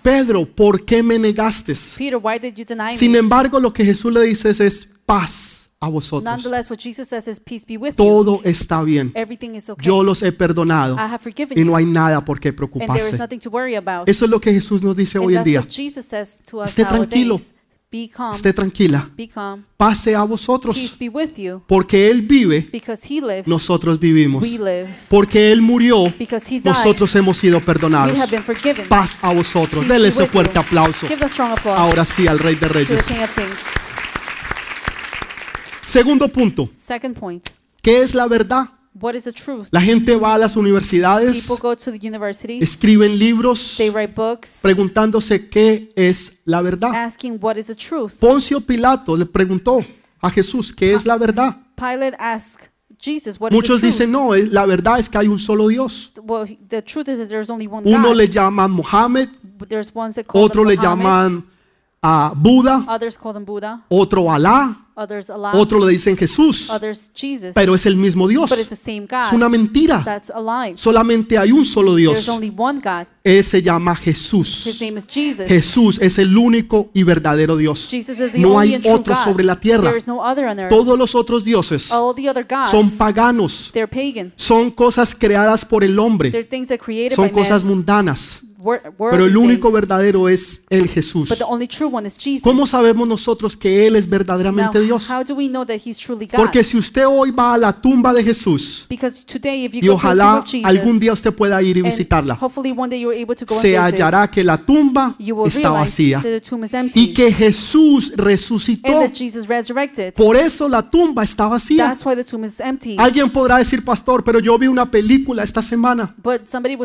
Pedro, 0.03 0.45
¿por 0.45 0.85
qué 0.85 1.01
me 1.01 1.17
negaste? 1.17 1.73
Sin 1.73 3.15
embargo, 3.15 3.59
lo 3.59 3.73
que 3.73 3.83
Jesús 3.83 4.13
le 4.13 4.21
dice 4.21 4.51
es 4.51 4.87
paz 5.05 5.62
a 5.83 5.89
vosotros. 5.89 6.69
What 6.69 6.79
Jesus 6.79 7.07
says 7.09 7.27
is 7.27 7.39
peace 7.39 7.65
be 7.67 7.77
with 7.77 7.91
you. 7.91 7.95
Todo 7.97 8.41
está 8.43 8.81
bien. 8.83 9.11
Everything 9.15 9.51
is 9.55 9.69
okay. 9.69 9.85
Yo 9.85 10.03
los 10.03 10.21
he 10.23 10.31
perdonado 10.31 10.95
I 10.95 10.99
have 11.01 11.19
forgiven 11.19 11.57
y 11.57 11.61
you. 11.61 11.65
no 11.67 11.75
hay 11.75 11.85
nada 11.85 12.23
por 12.23 12.39
qué 12.39 12.49
And 12.49 12.57
there 12.57 12.65
is 12.65 12.79
preocuparse. 12.79 13.17
nothing 13.17 13.39
to 13.39 13.49
worry 13.49 13.75
about. 13.75 14.07
Eso 14.07 14.25
es 14.25 14.31
lo 14.31 14.39
que 14.39 14.53
Jesús 14.53 14.81
nos 14.83 14.95
dice 14.95 15.17
And 15.17 15.27
hoy 15.27 15.35
en 15.35 15.43
día. 15.43 15.59
what 15.61 15.69
Jesus 15.69 16.05
says 16.05 16.41
to 16.49 16.59
us 16.61 16.69
Esté 16.69 16.85
tranquilo. 16.85 17.39
Be 17.91 18.09
calm. 18.09 18.33
Esté 18.33 18.51
tranquila. 18.53 19.07
Be 19.15 19.27
calm. 19.27 19.63
Pase 19.77 20.15
a 20.15 20.21
Peace 20.21 20.29
vosotros. 20.29 20.97
be 20.97 21.09
with 21.09 21.35
you. 21.37 21.61
Porque 21.67 22.09
Él 22.09 22.23
vive, 22.23 22.67
Because 22.71 23.05
he 23.07 23.21
lives, 23.21 23.47
nosotros 23.47 23.99
vivimos. 23.99 24.41
we 24.41 24.57
live. 24.57 24.87
Porque 25.09 25.51
Él 25.51 25.61
murió, 25.61 26.07
he 26.07 26.59
nosotros 26.63 27.13
hemos 27.13 27.37
sido 27.37 27.59
we 27.59 27.63
perdonados. 27.63 28.17
have 28.17 28.31
been 28.31 28.41
forgiven. 28.41 28.87
Paz 28.87 29.15
a 29.21 29.31
vosotros. 29.31 29.85
Be 29.87 30.07
ese 30.07 30.25
fuerte 30.25 30.55
you. 30.55 30.61
aplauso. 30.61 31.07
Give 31.07 31.23
strong 31.29 31.51
Ahora 31.77 32.03
sí 32.03 32.25
al 32.27 32.39
Rey 32.39 32.55
de 32.55 32.67
Reyes. 32.67 33.05
Segundo 35.83 36.27
punto. 36.29 36.69
Second 36.73 37.17
point. 37.17 37.47
¿Qué 37.81 38.01
es 38.01 38.13
la 38.15 38.27
verdad? 38.27 38.69
What 38.99 39.15
is 39.15 39.23
the 39.23 39.31
truth? 39.31 39.67
La 39.71 39.81
gente 39.81 40.15
va 40.15 40.35
a 40.35 40.37
las 40.37 40.55
universidades, 40.55 41.47
People 41.47 41.61
go 41.61 41.75
to 41.75 41.91
the 41.91 42.07
universities, 42.07 42.61
escriben 42.61 43.17
libros 43.17 43.75
they 43.77 43.89
write 43.89 44.13
books, 44.13 44.59
preguntándose 44.61 45.49
qué 45.49 45.91
es 45.95 46.41
la 46.45 46.61
verdad. 46.61 46.91
asking 46.93 47.39
what 47.41 47.57
is 47.57 47.65
the 47.65 47.75
truth. 47.75 48.13
Poncio 48.19 48.61
Pilato 48.61 49.17
le 49.17 49.25
preguntó 49.25 49.83
a 50.21 50.29
Jesús 50.29 50.71
qué 50.71 50.93
es 50.93 51.05
la 51.07 51.17
verdad. 51.17 51.57
Pilate 51.75 52.15
asked 52.19 52.69
Jesus, 53.01 53.39
what 53.39 53.49
is 53.51 53.55
Muchos 53.55 53.81
the 53.81 53.87
truth? 53.87 53.93
dicen, 53.93 54.11
no, 54.11 54.35
la 54.35 54.65
verdad 54.67 54.99
es 54.99 55.09
que 55.09 55.17
hay 55.17 55.27
un 55.27 55.39
solo 55.39 55.67
Dios. 55.67 56.13
Well, 56.21 56.45
the 56.69 56.83
truth 56.83 57.07
is 57.09 57.17
that 57.17 57.27
there's 57.29 57.49
only 57.49 57.65
one 57.67 57.83
Uno 57.89 58.09
God. 58.09 58.15
le 58.17 58.29
llaman 58.29 58.71
Mohammed, 58.71 59.29
otro 60.27 60.63
le 60.63 60.75
Muhammad, 60.75 60.83
llaman 60.83 61.45
a 62.05 62.33
Buda, 62.35 62.83
others 62.87 63.17
call 63.17 63.33
them 63.33 63.45
Buddha, 63.45 63.85
otro 63.87 64.29
Alá, 64.29 64.77
Allah, 64.95 65.51
otro 65.53 65.79
le 65.79 65.93
dicen 65.93 66.17
Jesús, 66.17 66.69
others 66.69 67.09
Jesus. 67.15 67.55
pero 67.55 67.73
es 67.73 67.85
el 67.85 67.95
mismo 67.95 68.27
Dios. 68.27 68.49
but 68.49 68.59
it's 68.59 68.69
the 68.69 68.75
same 68.75 69.07
God. 69.07 69.27
Es 69.27 69.31
una 69.31 69.47
mentira. 69.47 70.03
That's 70.03 70.29
a 70.29 70.39
lie. 70.39 70.75
Solamente 70.77 71.37
hay 71.37 71.53
un 71.53 71.63
solo 71.63 71.95
Dios. 71.95 72.27
only 72.27 72.53
one 72.55 72.79
God. 72.79 73.07
Él 73.23 73.41
se 73.41 73.61
llama 73.61 73.93
His 73.93 73.99
Jesús. 74.01 74.81
name 74.81 74.99
is 74.99 75.07
Jesus. 75.07 75.47
Jesús 75.47 75.97
es 76.01 76.17
el 76.19 76.37
único 76.37 76.91
y 76.93 77.03
verdadero 77.03 77.55
Dios. 77.55 77.87
Jesus 77.89 78.19
is 78.19 78.33
the 78.33 78.39
No 78.39 78.55
only 78.55 78.75
hay 78.75 78.81
otro 78.91 79.15
God. 79.15 79.23
sobre 79.23 79.45
la 79.45 79.57
tierra. 79.57 79.83
There 79.83 79.97
is 79.97 80.07
no 80.07 80.21
other 80.21 80.45
on 80.45 80.59
earth. 80.59 80.69
Todos 80.69 80.97
los 80.99 81.15
otros 81.15 81.45
dioses 81.45 81.89
All 81.91 82.13
the 82.13 82.29
other 82.29 82.45
gods, 82.45 82.69
son 82.69 82.91
paganos, 82.97 83.71
son 84.35 84.71
cosas 84.71 85.15
creadas 85.15 85.63
por 85.63 85.85
el 85.85 85.97
hombre, 85.97 86.31
They're 86.31 86.47
things 86.47 86.67
that 86.67 86.79
created 86.79 87.15
son 87.15 87.29
by 87.29 87.31
cosas 87.31 87.63
man, 87.63 87.75
mundanas. 87.77 88.41
Pero 89.11 89.25
el 89.25 89.35
único 89.35 89.71
verdadero 89.71 90.29
es 90.29 90.63
el 90.69 90.87
Jesús. 90.87 91.33
¿Cómo 92.41 92.67
sabemos 92.67 93.07
nosotros 93.07 93.57
que 93.57 93.87
Él 93.87 93.95
es 93.95 94.07
verdaderamente 94.07 94.79
Dios? 94.79 95.07
Porque 96.35 96.63
si 96.63 96.77
usted 96.77 97.05
hoy 97.07 97.31
va 97.31 97.53
a 97.53 97.57
la 97.57 97.73
tumba 97.73 98.13
de 98.13 98.23
Jesús 98.23 98.85
Because 98.89 99.23
today, 99.25 99.65
if 99.65 99.73
you 99.73 99.81
y 99.83 99.89
ojalá 99.89 100.43
algún 100.63 100.99
día 100.99 101.13
usted 101.13 101.33
pueda 101.33 101.61
ir 101.61 101.77
y 101.77 101.81
visitarla, 101.81 102.39
se 103.59 103.77
hallará 103.77 104.29
que 104.29 104.43
la 104.43 104.57
tumba 104.57 105.15
está 105.45 105.71
vacía 105.71 106.23
y 106.93 107.13
que 107.13 107.31
Jesús 107.31 108.13
resucitó. 108.15 108.91
Por 110.15 110.35
eso 110.35 110.69
la 110.69 110.89
tumba 110.89 111.23
está 111.23 111.47
vacía. 111.47 111.89
That's 111.89 112.05
why 112.05 112.15
the 112.15 112.23
tomb 112.23 112.45
is 112.45 112.59
empty. 112.59 112.95
Alguien 112.97 113.29
podrá 113.29 113.57
decir, 113.57 113.83
pastor, 113.83 114.23
pero 114.23 114.39
yo 114.39 114.57
vi 114.57 114.67
una 114.67 114.89
película 114.89 115.43
esta 115.43 115.61
semana 115.61 116.13
But 116.23 116.45
somebody 116.45 116.75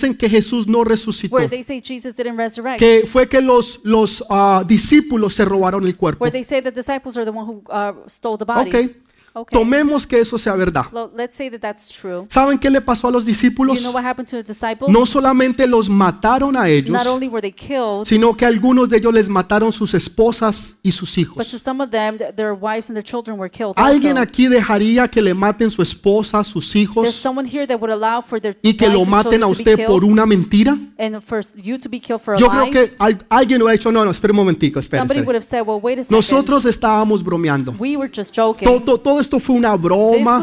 dicen 0.00 0.16
que 0.16 0.28
Jesús 0.28 0.66
no 0.66 0.84
resucitó, 0.84 1.34
where 1.34 1.48
they 1.48 1.62
say 1.62 1.82
Jesus 1.82 2.14
didn't 2.14 2.36
resurrect. 2.36 2.78
que 2.78 3.06
fue 3.06 3.28
que 3.28 3.40
los, 3.40 3.80
los 3.84 4.24
ah, 4.30 4.64
discípulos 4.66 5.34
se 5.34 5.44
robaron 5.44 5.84
el 5.84 5.96
cuerpo. 5.96 6.24
Where 6.24 6.32
they 6.32 6.44
say 6.44 6.62
the 6.62 6.70
disciples 6.70 7.16
are 7.16 7.24
the 7.24 7.36
one 7.36 7.46
who 7.46 7.62
uh, 7.70 8.08
stole 8.08 8.38
the 8.38 8.44
body. 8.44 8.70
Ok, 8.70 8.90
Okay. 9.38 9.58
tomemos 9.58 10.06
que 10.06 10.20
eso 10.20 10.38
sea 10.38 10.54
verdad. 10.54 10.86
Well, 10.92 11.10
let's 11.16 11.34
say 11.36 11.50
that 11.50 11.60
that's 11.60 11.88
true. 11.90 12.26
¿Saben 12.28 12.58
qué 12.58 12.70
le 12.70 12.80
pasó 12.80 13.08
a 13.08 13.10
los 13.10 13.24
discípulos? 13.24 13.76
You 13.76 13.82
know 13.82 13.92
what 13.94 14.04
happened 14.04 14.28
to 14.30 14.36
the 14.36 14.42
disciples? 14.42 14.90
No 14.90 15.06
solamente 15.06 15.66
los 15.66 15.88
mataron 15.88 16.56
a 16.56 16.68
ellos, 16.68 16.90
Not 16.90 17.06
only 17.06 17.28
were 17.28 17.40
they 17.40 17.52
killed, 17.52 18.04
sino 18.06 18.36
que 18.36 18.44
algunos 18.46 18.88
de 18.88 18.96
ellos 18.98 19.12
les 19.12 19.28
mataron 19.28 19.72
sus 19.72 19.94
esposas 19.94 20.76
y 20.82 20.92
sus 20.92 21.10
but 21.14 21.18
hijos. 21.18 21.50
to 21.50 21.58
some 21.58 21.82
of 21.82 21.90
them, 21.90 22.18
th- 22.18 22.34
their 22.34 22.52
wives 22.52 22.88
and 22.90 22.96
their 22.96 23.04
children 23.04 23.38
were 23.38 23.50
killed. 23.50 23.74
¿Alguien 23.76 24.18
also. 24.18 24.28
aquí 24.28 24.48
dejaría 24.48 25.08
que 25.08 25.22
le 25.22 25.34
maten 25.34 25.70
su 25.70 25.82
esposa, 25.82 26.42
sus 26.44 26.74
hijos 26.74 27.08
someone 27.14 27.48
here 27.48 27.66
that 27.66 27.80
would 27.80 27.90
allow 27.92 28.20
for 28.22 28.40
their 28.40 28.56
y 28.62 28.74
que 28.74 28.88
lo 28.88 29.04
maten 29.04 29.42
a 29.42 29.46
usted 29.46 29.86
por 29.86 30.04
una 30.04 30.24
mentira? 30.26 30.76
and 30.98 31.20
for 31.22 31.40
you 31.56 31.78
to 31.78 31.88
be 31.88 32.00
killed 32.00 32.20
for 32.20 32.34
a 32.34 32.38
Yo 32.38 32.48
creo 32.48 32.64
lie. 32.64 32.70
que 32.70 32.94
al- 32.98 33.18
alguien 33.28 33.60
hubiera 33.62 33.72
dicho, 33.72 33.92
no, 33.92 34.04
no, 34.04 34.10
espera 34.10 34.32
un 34.32 34.36
momentico, 34.36 34.78
espera. 34.80 35.02
Somebody 35.02 35.20
espera". 35.20 35.26
would 35.28 35.36
have 35.36 35.44
said, 35.46 35.62
well, 35.66 35.80
wait 35.82 35.98
a 35.98 36.04
second. 36.04 36.16
Nosotros 36.16 36.64
estábamos 36.64 37.22
bromeando. 37.22 37.74
we 37.78 37.96
were 37.96 38.10
just 38.12 38.34
joking. 38.34 38.66
Todo, 38.66 38.80
todo, 38.80 38.98
todo 38.98 39.20
esto 39.28 39.38
fue 39.38 39.56
una 39.56 39.76
broma, 39.76 40.42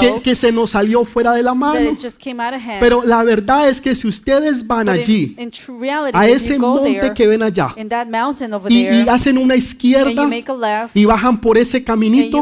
que, 0.00 0.20
que 0.20 0.34
se 0.34 0.50
nos 0.50 0.70
salió 0.70 1.04
fuera 1.04 1.32
de 1.32 1.44
la 1.44 1.54
mano. 1.54 1.96
Pero 2.80 3.04
la 3.04 3.22
verdad 3.22 3.68
es 3.68 3.80
que 3.80 3.94
si 3.94 4.08
ustedes 4.08 4.66
van 4.66 4.88
in- 4.88 4.92
allí, 4.92 5.36
in, 5.38 5.50
true 5.50 5.78
reality, 5.78 6.18
a 6.18 6.26
ese 6.26 6.58
monte 6.58 6.94
there, 6.94 7.14
que 7.14 7.26
ven 7.28 7.42
allá, 7.42 7.72
y, 7.76 7.84
there, 8.84 9.04
y 9.04 9.08
hacen 9.08 9.38
una 9.38 9.54
izquierda 9.54 10.26
left, 10.26 10.96
y 10.96 11.04
bajan 11.04 11.40
por 11.40 11.56
ese 11.56 11.84
caminito, 11.84 12.40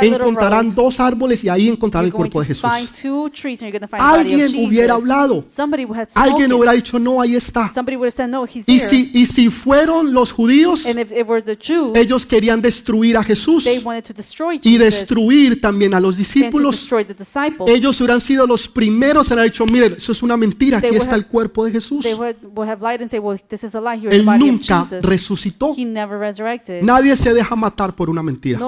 encontrarán 0.00 0.66
road, 0.66 0.74
dos 0.74 0.98
árboles 0.98 1.44
y 1.44 1.48
ahí 1.48 1.68
encontrarán 1.68 2.06
el 2.06 2.12
cuerpo 2.12 2.40
de 2.40 2.46
Jesús. 2.46 2.68
find 2.68 2.88
two 2.90 3.30
trees, 3.30 3.62
and 3.62 3.70
you're 3.70 3.78
going 3.78 3.80
to 3.80 3.88
find 3.88 4.02
the 4.02 4.18
body 4.18 4.34
of 4.34 4.50
Alguien 4.50 4.66
hubiera 4.66 4.94
hablado. 4.94 5.44
Somebody 5.48 5.84
would 5.84 5.98
have 5.98 6.08
Alguien 6.14 6.52
hubiera 6.52 6.72
dicho, 6.72 6.98
no, 6.98 7.20
ahí 7.20 7.36
está. 7.36 7.70
Said, 7.72 8.28
no, 8.28 8.44
Y 8.66 8.78
si, 8.78 9.10
y 9.14 9.26
si 9.26 9.50
fueron 9.50 10.12
los 10.12 10.32
judíos, 10.32 10.84
if 10.86 11.12
Jews, 11.60 11.92
ellos 11.94 12.26
querían 12.26 12.60
destruir 12.60 13.16
a 13.16 13.22
Jesús 13.22 13.64
they 13.64 13.78
wanted 13.78 14.04
to 14.04 14.12
destroy 14.12 14.60
y 14.62 14.78
Jesus 14.78 15.01
destruir 15.02 15.60
también 15.60 15.94
a 15.94 16.00
los 16.00 16.16
discípulos. 16.16 16.88
Ellos 17.66 18.00
hubieran 18.00 18.20
sido 18.20 18.46
los 18.46 18.68
primeros 18.68 19.30
en 19.30 19.38
haber 19.38 19.50
dicho, 19.50 19.66
miren, 19.66 19.94
eso 19.94 20.12
es 20.12 20.22
una 20.22 20.36
mentira, 20.36 20.80
They 20.80 20.88
aquí 20.88 20.96
would 20.96 21.02
está 21.02 21.14
have- 21.16 21.20
el 21.24 21.26
cuerpo 21.26 21.64
de 21.64 21.72
Jesús. 21.72 22.04
Él 24.10 24.26
nunca 24.38 24.86
resucitó. 25.02 25.74
Nadie 26.82 27.16
se 27.16 27.34
deja 27.34 27.56
matar 27.56 27.94
por 27.94 28.10
una 28.10 28.22
mentira. 28.22 28.58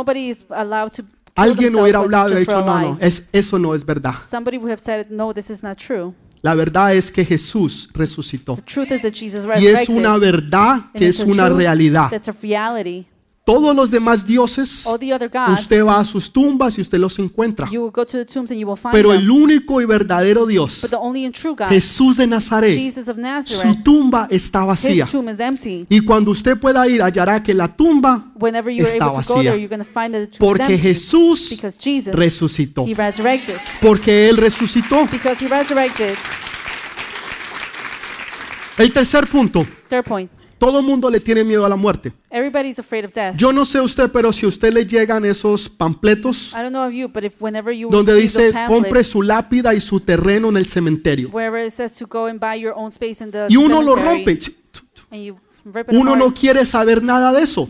Alguien 1.36 1.74
hubiera 1.74 1.98
hablado 1.98 2.32
y 2.32 2.40
dicho, 2.40 2.52
no, 2.60 2.80
no, 2.80 2.98
es, 3.00 3.26
eso 3.32 3.58
no 3.58 3.74
es 3.74 3.84
verdad. 3.84 4.14
Somebody 4.30 4.56
would 4.56 4.70
have 4.70 4.80
said, 4.80 5.08
no, 5.10 5.34
this 5.34 5.50
is 5.50 5.62
not 5.64 5.76
true. 5.78 6.14
La 6.42 6.54
verdad 6.54 6.94
es 6.94 7.10
que 7.10 7.24
Jesús 7.24 7.88
resucitó. 7.92 8.54
The 8.56 8.62
truth 8.62 8.92
is 8.92 9.02
that 9.02 9.12
Jesus 9.14 9.44
Y 9.44 9.66
es 9.66 9.78
resurrected. 9.78 9.96
una 9.96 10.16
verdad 10.18 10.90
que 10.94 11.08
es 11.08 11.18
una 11.20 11.48
realidad. 11.48 12.10
Todos 13.44 13.76
los 13.76 13.90
demás 13.90 14.26
dioses, 14.26 14.86
gods, 14.86 15.60
usted 15.60 15.84
va 15.84 15.98
a 15.98 16.04
sus 16.06 16.32
tumbas 16.32 16.78
y 16.78 16.80
usted 16.80 16.98
los 16.98 17.18
encuentra. 17.18 17.68
Pero 18.90 19.12
el 19.12 19.30
único 19.30 19.82
y 19.82 19.84
verdadero 19.84 20.46
Dios, 20.46 20.82
God, 20.90 21.68
Jesús 21.68 22.16
de 22.16 22.26
Nazaret, 22.26 22.96
of 22.96 23.16
su 23.16 23.20
Nazareth, 23.20 23.84
tumba 23.84 24.28
está 24.30 24.64
vacía. 24.64 25.06
Y 25.90 26.00
cuando 26.00 26.30
usted 26.30 26.58
pueda 26.58 26.88
ir, 26.88 27.02
hallará 27.02 27.42
que 27.42 27.52
la 27.52 27.68
tumba 27.68 28.32
está 28.78 29.08
vacía. 29.08 29.52
there, 29.52 30.28
Porque. 30.38 30.78
Jesús 30.78 31.60
resucitó. 32.12 32.86
Porque 33.82 34.30
Él 34.30 34.38
resucitó. 34.38 35.06
El 38.78 38.92
tercer 38.92 39.26
punto, 39.26 39.66
Third 39.88 40.04
point. 40.04 40.43
Todo 40.58 40.82
mundo 40.82 41.10
le 41.10 41.20
tiene 41.20 41.44
miedo 41.44 41.64
a 41.64 41.68
la 41.68 41.76
muerte. 41.76 42.12
Everybody's 42.30 42.78
afraid 42.78 43.04
of 43.04 43.12
death. 43.12 43.36
Yo 43.36 43.52
no 43.52 43.64
sé 43.64 43.80
usted, 43.80 44.10
pero 44.10 44.32
si 44.32 44.46
a 44.46 44.48
usted 44.48 44.72
le 44.72 44.86
llegan 44.86 45.24
esos 45.24 45.68
pampletos 45.68 46.52
I 46.52 46.56
don't 46.56 46.70
know 46.70 46.86
of 46.86 46.92
you, 46.92 47.08
but 47.08 47.24
if 47.24 47.40
whenever 47.40 47.72
you 47.72 47.90
donde 47.90 48.14
receive 48.14 48.46
dice 48.46 48.52
those 48.52 48.66
compre 48.68 49.04
su 49.04 49.22
lápida 49.22 49.74
y 49.74 49.80
su 49.80 50.00
terreno 50.00 50.48
en 50.48 50.56
el 50.56 50.66
cementerio 50.66 51.28
wherever 51.30 51.64
it 51.64 51.72
says 51.72 51.96
to 51.96 52.06
go 52.06 52.26
and 52.26 52.40
buy 52.40 52.60
your 52.60 52.74
own 52.76 52.90
space 52.90 53.22
in 53.22 53.30
the 53.30 53.46
y 53.48 53.56
uno 53.56 53.82
lo 53.82 53.94
cemetery, 53.94 54.24
rompe, 54.24 54.54
and 55.10 55.22
you 55.22 55.43
uno 55.92 56.16
no 56.16 56.34
quiere 56.34 56.64
saber 56.66 57.02
nada 57.02 57.32
de 57.32 57.42
eso. 57.42 57.66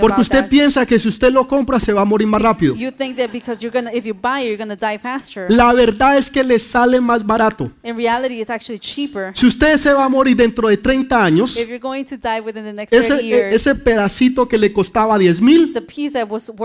Porque 0.00 0.20
usted 0.20 0.48
piensa 0.48 0.86
que 0.86 0.98
si 0.98 1.08
usted 1.08 1.32
lo 1.32 1.46
compra 1.48 1.80
se 1.80 1.92
va 1.92 2.02
a 2.02 2.04
morir 2.04 2.28
más 2.28 2.40
rápido. 2.40 2.74
You 2.74 2.92
think 2.92 3.16
that 3.16 3.30
because 3.32 3.62
you're 3.62 3.72
gonna, 3.72 3.92
if 3.92 4.04
you 4.04 4.14
buy 4.14 4.42
it, 4.42 4.46
you're 4.46 4.56
gonna 4.56 4.76
die 4.76 4.98
faster. 4.98 5.46
La 5.48 5.72
verdad 5.72 6.16
es 6.16 6.30
que 6.30 6.44
le 6.44 6.58
sale 6.58 7.00
más 7.00 7.24
barato. 7.26 7.70
In 7.82 7.96
reality, 7.96 8.40
it's 8.40 8.50
actually 8.50 8.78
cheaper. 8.78 9.32
Si 9.34 9.46
usted 9.46 9.76
se 9.76 9.92
va 9.92 10.04
a 10.04 10.08
morir 10.08 10.36
dentro 10.36 10.68
de 10.68 10.76
30 10.76 11.24
años, 11.24 11.56
If 11.56 11.68
you're 11.68 11.78
going 11.78 12.04
to 12.04 12.16
die 12.16 12.40
within 12.40 12.64
the 12.64 12.72
next 12.72 12.90
30 12.92 13.14
ese, 13.16 13.26
e- 13.26 13.54
ese 13.54 13.74
pedacito 13.74 14.46
que 14.48 14.58
le 14.58 14.72
costaba 14.72 15.18
10 15.18 15.40
mil, 15.40 15.72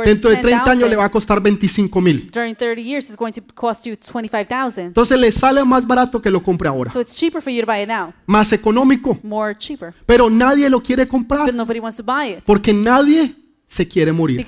dentro 0.06 0.30
de 0.30 0.38
30 0.38 0.72
años 0.72 0.90
le 0.90 0.96
va 0.96 1.04
10,000 1.04 1.06
a 1.06 1.10
costar 1.10 1.42
25 1.42 2.02
mil. 2.02 2.30
during 2.32 2.56
30 2.56 2.82
years 2.82 3.10
is 3.10 3.16
going 3.18 3.32
to 3.32 3.42
cost 3.54 3.86
you 3.86 3.96
25,000. 3.96 4.88
Entonces 4.88 5.18
le 5.18 5.32
sale 5.32 5.64
más 5.64 5.86
barato 5.86 6.22
que 6.22 6.30
lo 6.30 6.42
compre 6.42 6.68
ahora. 6.68 6.92
So 6.92 7.00
it's 7.00 7.16
cheaper 7.16 7.42
for 7.42 7.52
you 7.52 7.62
to 7.62 7.68
buy 7.68 7.82
it 7.82 7.88
now, 7.88 8.14
Más 8.26 8.52
económico. 8.54 9.18
cheaper. 9.58 9.94
Pero 10.20 10.30
nadie 10.30 10.70
lo 10.70 10.84
quiere 10.84 11.08
comprar 11.08 11.50
porque 12.46 12.74
nadie 12.74 13.34
se 13.66 13.88
quiere 13.88 14.12
morir. 14.12 14.46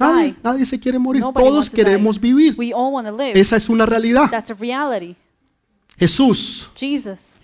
Nadie, 0.00 0.32
die. 0.32 0.36
nadie 0.42 0.66
se 0.66 0.80
quiere 0.80 0.98
morir. 0.98 1.22
Nobody 1.22 1.46
Todos 1.46 1.70
queremos 1.70 2.20
vivir. 2.20 2.56
We 2.58 2.72
all 2.74 2.92
want 2.92 3.06
to 3.06 3.16
live. 3.16 3.38
Esa 3.38 3.54
es 3.54 3.68
una 3.68 3.86
realidad. 3.86 4.28
That's 4.28 4.50
a 4.50 4.54
reality. 4.54 5.14
Jesús 5.96 6.68
Jesus 6.74 7.40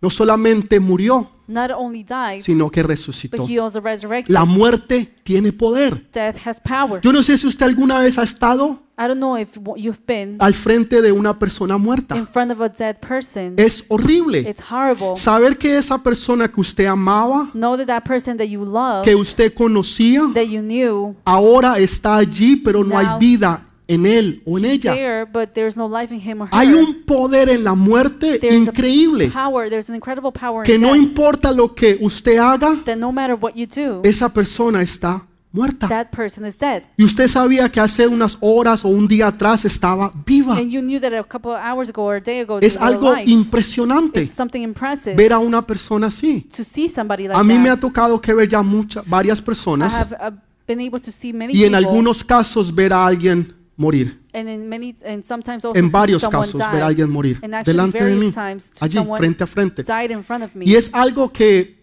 no 0.00 0.08
solamente 0.08 0.80
murió, 0.80 1.30
not 1.46 1.70
only 1.70 2.02
died, 2.02 2.42
sino 2.42 2.70
que 2.70 2.82
but 2.82 2.90
resucitó. 2.90 3.46
he 3.48 3.58
also 3.58 3.80
resurrected. 3.80 4.32
La 4.32 4.44
muerte 4.44 5.14
tiene 5.22 5.52
poder. 5.52 6.06
Death 6.12 6.36
has 6.46 6.60
power. 6.60 7.00
Yo 7.02 7.12
no 7.12 7.22
sé 7.22 7.36
si 7.38 7.46
usted 7.46 7.66
alguna 7.66 8.00
vez 8.00 8.18
ha 8.18 8.22
estado 8.22 8.80
I 8.96 9.08
don't 9.08 9.18
know 9.18 9.36
if 9.36 9.58
you've 9.76 10.06
been 10.06 10.36
al 10.38 10.54
frente 10.54 11.02
de 11.02 11.10
una 11.10 11.36
persona 11.36 11.74
in 11.74 11.82
muerta. 11.82 12.26
front 12.26 12.52
of 12.52 12.60
a 12.60 12.68
dead 12.68 12.96
person. 13.00 13.54
Es 13.56 13.84
horrible. 13.88 14.38
It's 14.38 14.62
horrible. 14.70 15.16
Saber 15.16 15.58
que 15.58 15.76
esa 15.76 15.98
persona 15.98 16.46
que 16.46 16.60
usted 16.60 16.86
amaba, 16.86 17.50
Know 17.54 17.76
that 17.76 17.86
that 17.86 18.04
person 18.04 18.36
that 18.36 18.46
you 18.46 18.64
love, 18.64 19.02
que 19.02 19.16
usted 19.16 19.52
conocía, 19.52 20.22
that 20.32 20.44
you 20.44 20.60
knew, 20.62 21.16
ahora 21.24 21.78
está 21.80 22.16
allí, 22.16 22.54
pero 22.54 22.84
no 22.84 22.96
hay 22.96 23.18
vida 23.18 23.62
en 23.86 24.06
él 24.06 24.42
o 24.46 24.56
en 24.58 24.64
ella. 24.64 24.94
there, 24.94 25.24
but 25.26 25.50
there's 25.54 25.76
no 25.76 25.86
life 25.86 26.12
in 26.14 26.20
him 26.20 26.40
or 26.40 26.48
her. 26.48 26.54
Hay 26.58 26.72
un 26.72 27.02
poder 27.04 27.48
en 27.50 27.64
la 27.64 27.74
muerte 27.74 28.38
There's 28.38 28.66
increíble. 28.66 29.26
a 29.26 29.30
power, 29.30 29.68
there's 29.68 29.88
an 29.90 29.94
incredible 29.94 30.32
power 30.32 30.64
Que 30.64 30.76
in 30.76 30.80
no 30.82 30.94
death. 30.94 31.02
importa 31.02 31.52
lo 31.52 31.74
que 31.74 31.98
usted 32.00 32.38
haga, 32.38 32.80
That 32.84 32.96
no 32.96 33.12
matter 33.12 33.36
what 33.38 33.52
you 33.54 33.66
do, 33.66 34.00
esa 34.04 34.28
persona 34.32 34.80
está 34.80 35.26
muerta. 35.52 35.86
that 35.88 36.06
person 36.10 36.44
is 36.46 36.56
dead. 36.58 36.82
Y 36.96 37.04
usted 37.04 37.28
sabía 37.28 37.70
que 37.70 37.78
hace 37.78 38.08
unas 38.08 38.38
horas 38.40 38.84
o 38.84 38.88
un 38.88 39.06
día 39.06 39.28
atrás 39.28 39.64
estaba 39.66 40.10
viva. 40.26 40.56
And 40.56 40.70
you 40.70 40.80
knew 40.80 40.98
that 41.00 41.12
a 41.12 41.22
couple 41.22 41.52
of 41.52 41.58
hours 41.62 41.90
ago 41.90 42.02
or 42.04 42.16
a 42.16 42.20
day 42.20 42.40
ago, 42.40 42.58
Es 42.60 42.76
algo 42.78 43.14
impresionante 43.24 44.22
It's 44.22 44.32
something 44.34 44.62
impressive 44.62 45.14
ver 45.14 45.32
a 45.32 45.38
una 45.38 45.64
persona 45.66 46.06
así. 46.08 46.46
to 46.56 46.64
see 46.64 46.88
somebody 46.88 47.24
like 47.28 47.38
A 47.38 47.44
mí 47.44 47.58
me 47.58 47.68
ha 47.68 47.76
tocado 47.76 48.20
que 48.20 48.32
ver 48.34 48.48
ya 48.48 48.62
muchas, 48.62 49.06
varias 49.06 49.40
I 49.40 49.42
personas 49.42 49.94
have 49.94 50.16
uh, 50.16 50.34
been 50.66 50.80
able 50.80 50.98
to 51.00 51.12
see 51.12 51.32
many 51.32 51.52
y 51.54 51.64
en 51.64 51.74
algunos 51.74 52.24
casos 52.24 52.74
ver 52.74 52.92
a 52.92 53.06
alguien 53.06 53.54
morir. 53.76 54.18
and 54.32 54.48
in 54.48 54.68
many, 54.68 54.96
and 55.04 55.22
sometimes 55.22 55.64
also 55.64 55.78
En 55.78 55.90
varios 55.90 56.26
casos 56.28 56.60
ver 56.72 56.82
a 56.82 56.86
alguien 56.86 57.10
morir 57.10 57.40
delante 57.64 58.02
de 58.04 58.14
mí, 58.16 58.32
allí, 58.80 58.98
frente 59.16 59.44
a 59.44 59.46
frente. 59.46 59.82
died 59.82 60.10
in 60.10 60.22
front 60.22 60.44
of 60.44 60.54
me. 60.54 60.64
Y 60.64 60.74
es 60.74 60.90
algo 60.92 61.32
que 61.32 61.82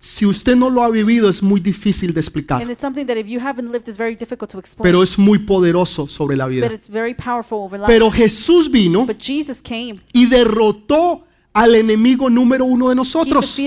si 0.00 0.24
usted 0.26 0.54
no 0.54 0.70
lo 0.70 0.82
ha 0.84 0.90
vivido 0.90 1.28
es 1.28 1.42
muy 1.42 1.60
difícil 1.60 2.14
de 2.14 2.20
explicar, 2.20 2.62
And 2.62 2.70
it's 2.70 2.80
something 2.80 3.06
that 3.06 3.16
if 3.16 3.26
you 3.26 3.40
haven't 3.40 3.70
lived, 3.72 3.88
it's 3.88 3.98
very 3.98 4.14
difficult 4.14 4.50
to 4.52 4.58
explain. 4.58 4.82
pero 4.84 5.02
es 5.02 5.18
muy 5.18 5.38
poderoso 5.40 6.06
sobre 6.06 6.36
la 6.36 6.46
vida. 6.46 6.66
but 6.66 6.74
it's 6.74 6.88
very 6.88 7.14
powerful 7.14 7.58
over 7.58 7.78
life. 7.78 7.92
Pero 7.92 8.10
Jesús 8.10 8.70
vino 8.70 9.06
but 9.06 9.18
Jesus 9.20 9.60
came. 9.60 9.96
y 10.12 10.26
derrotó 10.26 11.24
al 11.52 11.74
enemigo 11.74 12.30
número 12.30 12.64
uno 12.64 12.88
de 12.88 12.94
nosotros, 12.94 13.58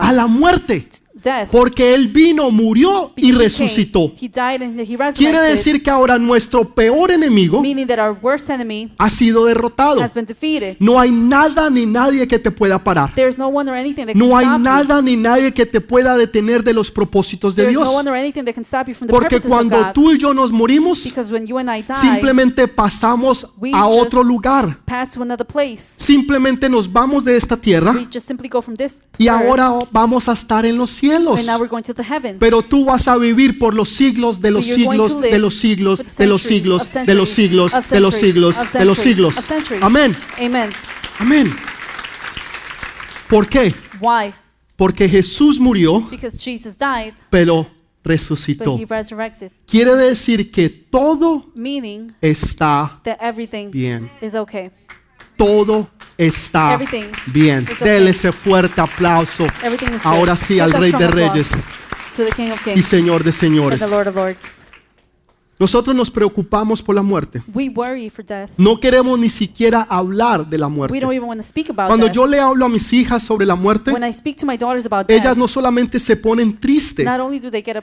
a 0.00 0.12
la 0.12 0.26
muerte, 0.26 0.88
porque 1.50 1.94
Él 1.94 2.08
vino, 2.08 2.50
murió 2.50 3.12
y 3.16 3.32
resucitó. 3.32 4.12
Quiere 5.16 5.40
decir 5.40 5.82
que 5.82 5.90
ahora 5.90 6.18
nuestro 6.18 6.64
peor 6.74 7.10
enemigo 7.10 7.62
ha 8.98 9.10
sido 9.10 9.44
derrotado. 9.44 10.00
No 10.78 10.98
hay 10.98 11.10
nada 11.10 11.68
ni 11.68 11.86
nadie 11.86 12.26
que 12.26 12.38
te 12.38 12.50
pueda 12.50 12.82
parar. 12.82 13.12
No 14.14 14.36
hay 14.36 14.46
nada 14.58 15.02
ni 15.02 15.16
nadie 15.16 15.52
que 15.52 15.66
te 15.66 15.80
pueda 15.80 16.16
detener 16.16 16.62
de 16.64 16.72
los 16.72 16.90
propósitos 16.90 17.54
de 17.54 17.68
Dios. 17.68 17.86
Porque 19.08 19.40
cuando 19.40 19.92
tú 19.92 20.12
y 20.12 20.18
yo 20.18 20.32
nos 20.32 20.52
morimos, 20.52 21.04
because 21.04 21.32
when 21.32 21.46
you 21.46 21.58
and 21.58 21.68
I 21.68 21.82
die, 21.82 21.94
simplemente 21.94 22.66
pasamos 22.68 23.46
a 23.74 23.86
otro 23.86 24.22
lugar. 24.22 24.78
pass 24.86 25.12
to 25.12 25.22
another 25.22 25.46
place. 25.46 25.94
Simplemente 26.60 26.68
nos 26.68 26.92
vamos 26.92 27.24
de 27.24 27.36
esta 27.36 27.56
tierra 27.56 27.96
y 29.16 29.28
ahora 29.28 29.78
vamos 29.90 30.28
a 30.28 30.32
estar 30.32 30.66
en 30.66 30.76
los 30.76 30.90
cielos. 30.90 31.40
Pero 32.38 32.60
tú 32.62 32.84
vas 32.84 33.08
a 33.08 33.16
vivir 33.16 33.58
por 33.58 33.72
los 33.74 33.88
siglos 33.88 34.40
de 34.40 34.50
los 34.50 34.66
siglos, 34.66 35.20
de 35.22 35.38
los 35.38 35.54
siglos, 35.54 36.16
de 36.18 36.26
los 36.26 36.42
siglos, 36.42 36.92
de 36.92 37.14
los 37.14 37.30
siglos, 37.30 37.72
de 37.88 38.00
los 38.00 38.14
siglos, 38.14 38.72
de 38.72 38.84
los 38.84 38.98
siglos. 38.98 39.36
Amén. 39.80 40.14
Amén. 41.18 41.50
¿Por 43.28 43.46
qué? 43.48 43.74
Porque 44.76 45.08
Jesús 45.08 45.58
murió, 45.58 46.06
pero 47.30 47.66
resucitó. 48.04 48.78
Quiere 49.66 49.96
decir 49.96 50.50
que 50.50 50.68
todo 50.68 51.50
está 52.20 53.00
bien. 53.72 54.10
Todo 55.36 55.88
está 56.26 56.74
Everything 56.74 57.06
bien. 57.26 57.64
okay. 57.64 57.76
Dele 57.88 58.10
ese 58.10 58.30
fuerte 58.30 58.80
aplauso. 58.80 59.46
Ahora 60.04 60.36
sí 60.36 60.60
al 60.60 60.72
Rey 60.72 60.92
de 60.92 61.08
Reyes 61.08 61.50
To 62.16 62.24
the 62.24 62.30
King 62.32 62.50
of 62.50 62.60
y 62.66 62.82
Señor 62.82 63.24
de 63.24 63.32
Señores. 63.32 63.80
the 63.80 63.88
Lord 63.88 64.08
of 64.08 64.14
Lords. 64.16 64.56
Nosotros 65.60 65.94
nos 65.94 66.10
preocupamos 66.10 66.80
por 66.80 66.94
la 66.94 67.02
muerte. 67.02 67.42
No 68.56 68.80
queremos 68.80 69.18
ni 69.18 69.28
siquiera 69.28 69.82
hablar 69.82 70.48
de 70.48 70.56
la 70.56 70.70
muerte. 70.70 70.98
Cuando 71.86 72.06
yo 72.10 72.26
le 72.26 72.40
hablo 72.40 72.64
a 72.64 72.68
mis 72.70 72.90
hijas 72.94 73.22
sobre 73.22 73.44
la 73.44 73.54
muerte, 73.56 73.92
ellas 75.08 75.36
no 75.36 75.46
solamente 75.46 75.98
se 75.98 76.16
ponen 76.16 76.58
tristes, 76.58 77.06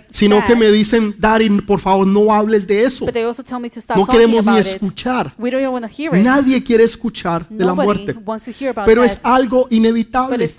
sino 0.09 0.43
que 0.43 0.55
me 0.55 0.71
dicen, 0.71 1.13
Darin, 1.19 1.63
por 1.63 1.79
favor, 1.79 2.07
no 2.07 2.33
hables 2.33 2.65
de 2.65 2.83
eso. 2.83 3.05
No 3.95 4.05
queremos 4.07 4.43
ni 4.43 4.57
escuchar. 4.57 5.33
Nadie 6.23 6.63
quiere 6.63 6.83
escuchar 6.83 7.47
de 7.47 7.63
la 7.63 7.75
muerte. 7.75 8.15
Pero 8.85 9.03
es 9.03 9.19
algo 9.21 9.67
inevitable. 9.69 10.49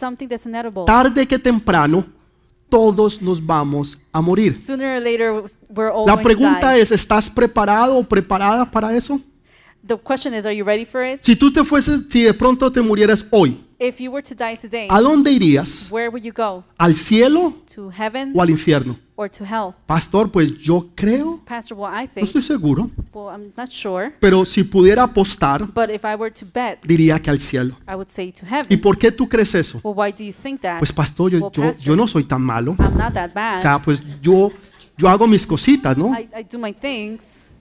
Tarde 0.87 1.27
que 1.27 1.39
temprano, 1.41 2.05
todos 2.69 3.21
nos 3.23 3.45
vamos 3.45 3.99
a 4.13 4.21
morir. 4.21 4.55
Sooner 4.55 4.97
or 4.99 5.03
later, 5.03 5.43
we're 5.69 5.91
all 5.93 6.07
La 6.07 6.21
pregunta 6.21 6.77
es, 6.77 6.91
¿estás 6.91 7.29
preparado 7.31 7.97
o 7.97 8.05
preparada 8.05 8.71
para 8.71 8.95
eso? 8.97 9.21
The 9.87 9.97
question 9.97 10.35
is, 10.35 10.45
are 10.45 10.55
you 10.55 10.65
ready 10.65 10.85
for 10.85 11.03
it? 11.05 11.21
Si 11.23 11.35
tú 11.37 11.53
te 11.53 11.65
fueses, 11.65 12.05
si 12.09 12.23
de 12.23 12.35
pronto 12.35 12.71
te 12.71 12.81
murieras 12.83 13.25
hoy, 13.31 13.65
If 13.79 14.01
you 14.01 14.11
were 14.11 14.23
to 14.23 14.35
die 14.35 14.57
today, 14.57 14.89
¿a 14.91 15.01
dónde 15.01 15.31
irías? 15.31 15.89
where 15.91 16.09
would 16.09 16.23
you 16.25 16.33
go? 16.33 16.65
¿Al 16.77 16.95
cielo 16.97 17.55
To 17.75 17.91
heaven 17.91 18.33
o 18.35 18.43
al 18.43 18.51
infierno? 18.51 18.99
Or 19.19 19.29
to 19.29 19.45
hell? 19.45 19.75
Pastor, 19.87 20.29
pues 20.31 20.57
yo 20.59 20.91
creo, 20.95 21.41
Pastor, 21.45 21.77
well, 21.77 21.93
I 21.93 22.07
no 22.07 22.13
think, 22.15 22.27
estoy 22.29 22.41
seguro, 22.41 22.89
well, 23.13 23.35
I'm 23.35 23.53
not 23.57 23.69
sure, 23.69 24.13
pero 24.21 24.45
si 24.45 24.63
pudiera 24.63 25.03
apostar, 25.03 25.67
but 25.75 25.91
if 25.91 26.05
I 26.05 26.15
were 26.15 26.31
to 26.31 26.47
bet, 26.47 26.79
diría 26.87 27.21
que 27.21 27.29
al 27.29 27.41
cielo. 27.41 27.77
I 27.89 27.95
would 27.97 28.09
say 28.09 28.31
to 28.31 28.47
¿Y 28.47 28.49
heaven. 28.49 28.81
por 28.81 28.97
qué 28.97 29.11
tú 29.11 29.29
crees 29.29 29.53
eso? 29.57 29.81
Well, 29.83 29.95
why 29.97 30.13
do 30.13 30.23
you 30.25 30.33
think 30.33 30.61
that? 30.61 30.79
Pues 30.79 30.93
pastor, 30.93 31.33
yo, 31.33 31.39
Well, 31.41 31.51
yo, 31.53 31.63
pastor, 31.65 31.85
yo 31.85 31.97
no 31.97 32.07
soy 32.07 32.23
tan 32.25 32.43
malo. 32.43 32.77
I'm 32.79 32.97
not 32.97 33.13
that 33.15 33.31
O 33.33 33.35
bad. 33.35 33.63
sea, 33.63 33.83
pues 33.83 34.01
yo, 34.23 34.53
yo 34.97 35.09
hago 35.09 35.27
mis 35.27 35.45
cositas, 35.45 35.97
¿no? 35.99 36.15
I, 36.17 36.29
I 36.35 36.45
do 36.45 36.57
my 36.59 36.73
things. 36.73 37.55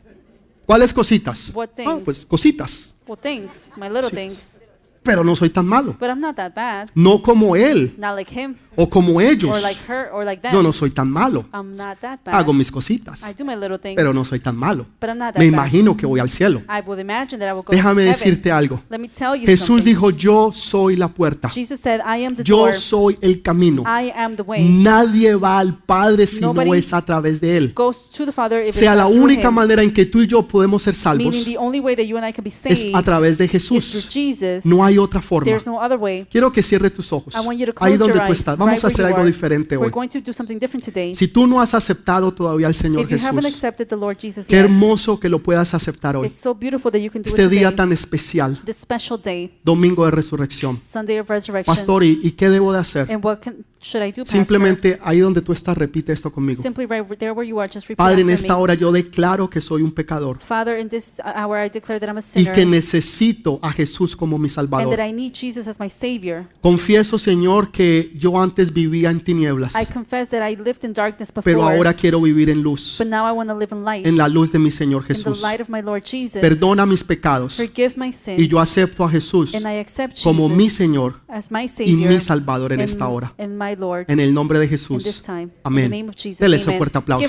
¿Cuáles 0.67 0.93
cositas? 0.93 1.51
What 1.55 1.69
Ah, 1.71 1.75
things? 1.75 2.01
pues 2.03 2.25
cositas. 2.25 2.93
Well, 3.07 3.17
things, 3.19 3.71
my 3.77 3.87
little 3.89 4.11
things. 4.11 4.59
Pero 5.07 5.23
no 5.23 5.35
soy 5.35 5.49
tan 5.49 5.65
malo. 5.65 5.95
But 5.99 6.09
I'm 6.09 6.19
not 6.19 6.35
that 6.35 6.53
bad. 6.53 6.89
No 6.93 7.21
como 7.21 7.55
él 7.55 7.95
Not 7.97 8.15
like 8.15 8.31
him 8.31 8.55
o 8.79 8.87
como 8.87 9.19
ellos. 9.19 9.49
or 9.49 9.59
like 9.61 9.79
her 9.87 10.09
or 10.13 10.23
like 10.23 10.41
them. 10.41 10.53
Yo 10.53 10.61
no 10.61 10.71
soy 10.71 10.91
tan 10.91 11.09
malo. 11.09 11.45
I'm 11.51 11.75
not 11.75 11.97
that 12.01 12.19
bad. 12.23 12.35
Hago 12.35 12.53
mis 12.53 12.71
cositas, 12.71 13.23
I 13.23 13.33
do 13.33 13.43
my 13.43 13.55
little 13.55 13.79
things. 13.79 13.95
pero 13.95 14.13
no 14.13 14.23
soy 14.23 14.39
tan 14.39 14.55
malo. 14.55 14.85
But 15.01 15.09
I'm 15.09 15.17
not 15.17 15.33
that 15.33 15.39
Me 15.39 15.49
bad. 15.49 15.53
imagino 15.53 15.97
que 15.97 16.05
voy 16.05 16.19
al 16.19 16.29
cielo. 16.29 16.61
I 16.69 16.81
would 16.85 16.99
imagine 16.99 17.39
that 17.39 17.49
I 17.49 17.53
will 17.53 17.63
go 17.63 17.73
Déjame 17.73 18.03
to 18.03 18.09
decirte 18.09 18.51
algo. 18.51 18.79
Let 18.89 18.99
me 18.99 19.09
tell 19.09 19.35
you 19.35 19.47
Jesús 19.47 19.67
something. 19.79 19.85
dijo, 19.85 20.09
yo 20.11 20.51
soy 20.53 20.95
la 20.95 21.07
puerta. 21.07 21.49
Jesus 21.49 21.79
said, 21.79 22.01
I 22.01 22.23
am 22.25 22.35
the 22.35 22.43
Yo 22.43 22.57
door. 22.57 22.73
soy 22.73 23.17
el 23.21 23.41
camino. 23.41 23.81
I 23.83 24.11
am 24.15 24.35
the 24.35 24.43
way. 24.43 24.63
Nadie 24.69 25.33
va 25.35 25.57
al 25.59 25.73
Padre 25.79 26.27
si 26.27 26.41
no 26.41 26.53
Nobody 26.53 26.77
es 26.77 26.93
a 26.93 27.01
través 27.03 27.41
de 27.41 27.57
Él. 27.57 27.73
Goes 27.73 28.09
to 28.09 28.25
the 28.25 28.31
Father 28.31 28.63
if 28.63 28.75
sea 28.75 28.93
la 28.93 29.07
única 29.07 29.47
him. 29.49 29.55
manera 29.55 29.81
en 29.81 29.91
que 29.91 30.05
tú 30.05 30.21
y 30.21 30.27
yo 30.27 30.47
podemos 30.47 30.83
ser 30.83 30.93
salvos 30.93 31.27
Meaning 31.33 31.45
the 31.45 31.57
only 31.57 31.79
way 31.79 31.95
that 31.95 32.03
you 32.05 32.15
and 32.17 32.27
I 32.27 32.31
can 32.31 32.43
be 32.43 32.49
es 32.49 32.55
saved 32.55 32.95
a 32.95 33.01
través 33.01 33.37
de 33.37 33.45
is 33.45 33.51
through 33.51 33.79
Jesús. 33.81 34.09
Jesus. 34.09 34.65
No 34.65 34.83
hay 34.85 34.96
otra 34.97 35.21
forma. 35.21 35.45
There's 35.49 35.65
no 35.67 35.79
other 35.81 35.97
way. 35.97 36.25
Quiero 36.31 36.51
que 36.51 36.61
cierres 36.63 36.93
tus 36.93 37.11
ojos. 37.13 37.33
I 37.35 37.39
want 37.39 37.57
you 37.59 37.65
to 37.67 37.73
Ahí 37.77 37.93
close 37.93 37.97
donde 37.99 38.15
your 38.15 38.25
tú 38.25 38.31
eyes. 38.31 38.39
estás. 38.39 38.57
Vamos 38.57 38.75
right 38.75 38.83
a 38.83 38.87
hacer 38.87 38.99
where 39.05 39.09
you 39.11 39.15
algo 39.15 39.21
are. 39.21 39.31
diferente 39.31 39.77
We're 39.77 39.87
hoy. 39.87 39.91
going 39.91 40.09
to 40.09 40.19
do 40.21 40.33
something 40.33 40.57
different 40.59 40.83
today. 40.85 41.13
Si 41.13 41.27
tú 41.27 41.47
no 41.47 41.61
has 41.61 41.73
aceptado 41.73 42.33
todavía 42.33 42.67
al 42.67 42.73
Señor 42.75 43.03
If 43.03 43.09
you 43.11 43.17
haven't 43.25 43.43
Jesús, 43.43 43.55
accepted 43.55 43.87
the 43.87 43.95
Lord 43.95 44.17
Jesus 44.19 44.45
qué 44.47 44.55
yet, 44.55 44.65
hermoso 44.65 45.19
que 45.19 45.29
lo 45.29 45.41
puedas 45.43 45.73
aceptar 45.73 46.15
hoy. 46.15 46.27
it's 46.27 46.39
so 46.39 46.53
beautiful 46.53 46.91
that 46.91 46.99
you 46.99 47.09
can 47.11 47.21
do 47.21 47.29
Este 47.29 47.43
it 47.45 47.49
día 47.49 47.69
today. 47.69 47.75
tan 47.75 47.91
especial, 47.91 48.57
This 48.65 48.77
special 48.77 49.19
day, 49.21 49.59
domingo 49.63 50.05
de 50.05 50.11
resurrección. 50.11 50.77
Sunday 50.77 51.19
of 51.19 51.29
Resurrection. 51.29 51.75
Pastor, 51.75 52.03
¿y, 52.03 52.19
y 52.23 52.31
qué 52.31 52.49
debo 52.49 52.73
de 52.73 52.79
hacer? 52.79 53.11
And 53.11 53.23
what 53.23 53.39
can, 53.39 53.65
should 53.81 54.07
I 54.07 54.11
do? 54.11 54.25
Simplemente 54.25 54.99
ahí 55.03 55.19
donde 55.19 55.41
tú 55.41 55.53
estás, 55.53 55.77
repite 55.77 56.11
esto 56.11 56.31
conmigo. 56.31 56.61
Simply 56.61 56.85
right 56.85 57.05
there 57.17 57.31
where 57.31 57.47
you 57.47 57.59
are, 57.59 57.69
just 57.71 57.87
repeat 57.87 57.97
Padre, 57.97 58.21
en 58.21 58.29
esta 58.29 58.57
hora 58.57 58.73
yo 58.73 58.91
declaro 58.91 59.49
que 59.49 59.61
soy 59.61 59.81
un 59.81 59.91
pecador 59.91 60.39
Father, 60.41 60.79
in 60.79 60.89
this 60.89 61.13
hour 61.23 61.65
I 61.65 61.69
declare 61.69 61.99
that 61.99 62.09
I'm 62.09 62.17
a 62.17 62.39
y 62.39 62.45
que 62.51 62.65
necesito 62.65 63.59
a 63.61 63.71
Jesús 63.71 64.15
como 64.15 64.37
mi 64.37 64.47
and 64.47 64.49
that 64.49 64.55
Salvador. 64.55 64.99
I 64.99 65.11
need 65.13 65.33
Jesus 65.33 65.67
as 65.67 65.79
my 65.79 65.89
Savior. 65.89 66.45
Confieso, 66.61 67.17
Señor, 67.17 67.71
que 67.71 68.11
yo 68.15 68.41
antes 68.41 68.73
vivía 68.73 69.09
en 69.09 69.21
tinieblas, 69.21 69.75
I 69.75 69.85
confess 69.85 70.29
that 70.29 70.47
I 70.47 70.55
lived 70.55 70.83
in 70.83 70.93
darkness 70.93 71.29
before, 71.29 71.43
pero 71.43 71.63
ahora 71.67 71.93
quiero 71.93 72.21
vivir 72.21 72.49
en 72.49 72.61
luz, 72.61 72.95
but 72.97 73.07
now 73.07 73.27
I 73.27 73.31
want 73.31 73.49
to 73.49 73.57
live 73.57 73.73
in 73.73 73.83
light, 73.83 74.05
en 74.05 74.17
la 74.17 74.27
luz 74.27 74.51
de 74.51 74.59
mi 74.59 74.71
Señor 74.71 75.03
in 75.03 75.07
the 75.07 75.13
Jesús. 75.15 75.41
light 75.41 75.61
of 75.61 75.69
my 75.69 75.81
Lord 75.81 76.03
Jesus. 76.03 76.41
Perdona 76.41 76.85
mis 76.85 77.03
pecados 77.03 77.55
Forgive 77.55 77.93
my 77.97 78.11
sins, 78.11 78.39
y 78.39 78.47
yo 78.47 78.59
acepto 78.59 79.03
a 79.03 79.09
Jesús 79.09 79.53
and 79.55 79.65
I 79.65 79.79
accept 79.79 80.21
como 80.23 80.49
mi 80.49 80.69
Señor 80.69 81.21
as 81.27 81.51
my 81.51 81.69
y 81.79 81.95
mi 81.95 82.19
Salvador 82.19 82.73
en 82.73 82.79
and, 82.81 82.89
esta 82.89 83.07
hora. 83.07 83.33
and 83.37 83.57
my 83.57 83.75
Lord 83.77 84.05
En 84.07 84.19
el 84.19 84.33
nombre 84.33 84.59
de 84.59 84.67
Jesús. 84.67 85.21
time. 85.25 85.49
Amén. 85.63 85.89
name 85.89 86.09
of 86.09 86.15
Jesus. 86.15 86.39
Dele 86.39 86.57
ese 86.57 86.77
fuerte 86.77 86.97
aplauso. 86.97 87.27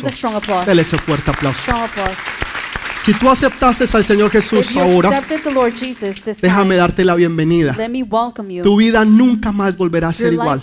Dele 0.67 0.83
ese 0.83 0.99
fuerte 0.99 1.31
aplauso. 1.31 1.73
Si 3.01 3.15
tú 3.15 3.31
aceptaste 3.31 3.85
al 3.97 4.05
Señor 4.05 4.31
Jesús 4.31 4.77
ahora, 4.77 5.25
déjame 6.43 6.77
darte 6.77 7.05
la 7.05 7.15
bienvenida. 7.15 7.77
Tu 8.63 8.77
vida 8.77 9.05
nunca 9.05 9.53
más 9.53 9.77
volverá 9.77 10.09
a 10.09 10.13
ser 10.13 10.33
igual. 10.33 10.61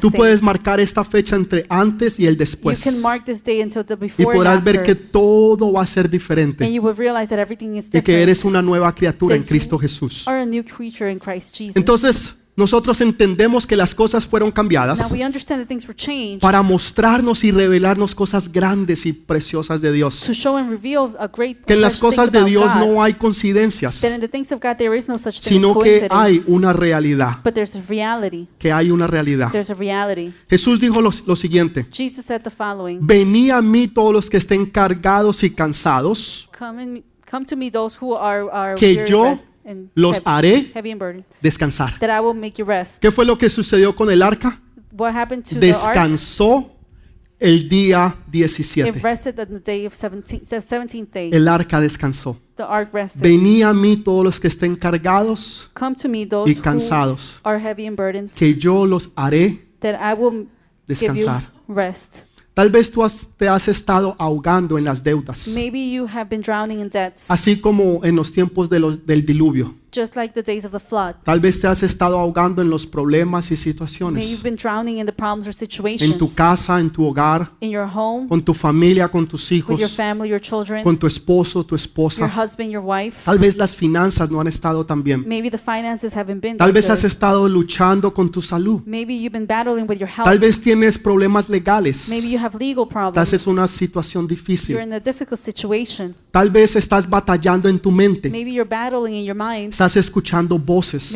Tú 0.00 0.10
puedes 0.10 0.42
marcar 0.42 0.80
esta 0.80 1.04
fecha 1.04 1.36
entre 1.36 1.64
antes 1.68 2.18
y 2.18 2.26
el 2.26 2.36
después. 2.36 2.84
Y 4.18 4.24
podrás 4.24 4.62
ver 4.62 4.82
que 4.82 4.94
todo 4.94 5.72
va 5.72 5.82
a 5.82 5.86
ser 5.86 6.10
diferente. 6.10 6.68
Y 6.68 8.02
que 8.02 8.22
eres 8.22 8.44
una 8.44 8.60
nueva 8.60 8.94
criatura 8.94 9.36
en 9.36 9.44
Cristo 9.44 9.78
Jesús. 9.78 10.26
Entonces, 11.74 12.34
nosotros 12.54 13.00
entendemos 13.00 13.66
que 13.66 13.76
las 13.76 13.94
cosas 13.94 14.26
fueron 14.26 14.50
cambiadas 14.50 15.10
we 15.10 15.24
understand 15.24 15.62
that 15.62 15.68
things 15.68 15.86
were 15.86 15.96
changed 15.96 16.40
para 16.40 16.62
mostrarnos 16.62 17.44
y 17.44 17.50
revelarnos 17.50 18.14
cosas 18.14 18.50
grandes 18.50 19.06
y 19.06 19.12
preciosas 19.12 19.80
de 19.80 19.92
Dios. 19.92 20.22
Que 21.66 21.74
en 21.74 21.80
las 21.80 21.96
cosas 21.96 22.30
de 22.30 22.44
Dios 22.44 22.74
no 22.76 23.02
hay 23.02 23.14
coincidencias, 23.14 24.02
sino 25.32 25.78
que 25.78 26.06
hay 26.10 26.42
una 26.46 26.72
realidad. 26.72 27.38
Que 28.58 28.72
hay 28.72 28.90
una 28.90 29.06
realidad. 29.06 29.50
Jesús 30.48 30.80
dijo 30.80 31.00
lo, 31.00 31.10
lo 31.26 31.36
siguiente. 31.36 31.86
Venid 33.00 33.50
a 33.50 33.62
mí 33.62 33.88
todos 33.88 34.12
los 34.12 34.30
que 34.30 34.36
estén 34.36 34.66
cargados 34.66 35.42
y 35.42 35.50
cansados, 35.50 36.48
que 38.76 39.04
yo 39.06 39.34
los 39.94 40.20
haré 40.24 40.72
descansar. 41.40 41.98
that 41.98 42.10
I 42.10 42.20
will 42.24 42.34
make 42.38 42.54
you 42.58 42.64
rest. 42.64 43.00
¿Qué 43.00 43.10
fue 43.10 43.24
lo 43.24 43.36
que 43.38 43.48
sucedió 43.48 43.94
con 43.94 44.10
el 44.10 44.22
arca? 44.22 44.60
What 44.92 45.14
happened 45.14 45.44
to 45.44 45.58
the 45.58 45.70
ark? 45.72 45.78
Descansó 45.94 46.76
el 47.38 47.68
día 47.68 48.16
It 48.32 48.46
17. 48.48 49.00
rested 49.02 49.38
on 49.40 49.46
the 49.48 49.58
day 49.60 49.86
of 49.86 49.94
17th, 49.94 50.46
17th 50.46 51.10
day. 51.10 51.30
El 51.32 51.48
arca 51.48 51.80
descansó. 51.80 52.38
Venid 53.16 53.62
a 53.62 53.72
mí 53.72 53.96
todos 53.96 54.22
los 54.24 54.38
que 54.38 54.46
estén 54.48 54.76
cargados 54.76 55.68
y 56.46 56.54
cansados, 56.56 57.40
are 57.42 57.58
heavy 57.58 57.86
and 57.86 57.96
burdened, 57.96 58.30
que 58.30 58.54
yo 58.54 58.86
los 58.86 59.10
haré 59.16 59.66
descansar. 60.86 61.50
rest. 61.68 62.24
Tal 62.54 62.70
vez 62.70 62.90
tú 62.90 63.02
has- 63.02 63.28
te 63.42 63.48
has 63.48 63.66
estado 63.66 64.14
ahogando 64.20 64.78
en 64.78 64.84
las 64.84 65.02
deudas, 65.02 65.48
Maybe 65.48 65.90
you 65.90 66.06
have 66.06 66.26
been 66.30 66.42
drowning 66.42 66.78
in 66.78 66.88
debts, 66.88 67.28
así 67.28 67.56
como 67.60 67.98
en 68.04 68.14
los 68.14 68.30
tiempos 68.30 68.70
de 68.70 68.78
los- 68.78 69.04
del 69.04 69.26
diluvio. 69.26 69.74
just 69.94 70.16
like 70.16 70.32
the 70.32 70.42
days 70.42 70.64
of 70.64 70.70
the 70.70 70.80
flood. 70.80 71.16
Tal 71.22 71.38
vez 71.38 71.60
te 71.60 71.66
has 71.66 71.82
estado 71.82 72.16
ahogando 72.18 72.62
en 72.62 72.70
los 72.70 72.86
problemas 72.86 73.50
y 73.50 73.54
Maybe 73.54 73.62
situaciones, 73.62 74.30
you've 74.30 74.42
been 74.42 74.56
drowning 74.56 74.96
in 74.98 75.04
the 75.04 75.12
problems 75.12 75.46
or 75.46 75.50
en 75.50 75.58
situations 75.58 76.16
tu 76.16 76.32
casa, 76.34 76.80
en 76.80 76.88
tu 76.88 77.04
hogar, 77.04 77.50
in 77.60 77.70
your 77.70 77.86
home, 77.92 78.26
con 78.26 78.40
tu 78.42 78.54
familia, 78.54 79.06
con 79.08 79.26
tus 79.26 79.50
with 79.50 79.58
hijos, 79.58 79.80
your 79.80 79.90
family, 79.90 80.30
your 80.30 80.40
children, 80.40 80.82
con 80.82 80.96
tu 80.96 81.06
esposo, 81.06 81.62
tu 81.62 81.74
your 81.74 81.80
esposa. 81.80 82.26
husband, 82.26 82.70
your 82.70 82.82
wife. 82.82 83.18
Tal 83.24 83.38
vez 83.38 83.54
las 83.56 83.76
finanzas 83.76 84.30
no 84.30 84.40
han 84.40 84.46
estado 84.46 84.86
tan 84.86 85.02
bien. 85.02 85.24
Maybe 85.28 85.50
the 85.50 85.58
finances 85.58 86.16
haven't 86.16 86.40
been 86.40 86.56
Tal 86.56 86.72
vez 86.72 86.88
has 86.88 87.04
estado 87.04 87.46
luchando 87.46 88.14
con 88.14 88.30
tu 88.30 88.40
salud. 88.40 88.80
Maybe 88.86 89.14
you've 89.18 89.32
been 89.36 89.46
battling 89.46 89.86
with 89.86 89.98
your 89.98 90.08
health. 90.08 90.24
Tal 90.24 90.38
vez 90.38 90.58
tienes 90.58 90.96
problemas 90.96 91.50
legales. 91.50 92.08
Maybe 92.08 92.30
you 92.30 92.38
have 92.38 92.56
legal 92.58 92.86
problems. 92.88 93.12
En 93.32 93.40
una 93.48 93.66
situación 93.68 94.24
You're 94.24 94.34
difícil. 94.36 94.78
in 94.80 94.92
a 94.92 95.00
difficult 95.00 95.40
situation. 95.40 96.14
Tal 96.30 96.50
vez 96.50 96.76
estás 96.76 97.08
batallando 97.08 97.68
en 97.68 97.78
tu 97.78 97.90
mente. 97.90 98.30
Maybe 98.30 98.52
you're 98.52 98.68
battling 98.68 99.14
in 99.14 99.24
your 99.24 99.36
mind. 99.36 99.70
Estás 99.72 99.96
escuchando 99.96 100.58
voces, 100.58 101.14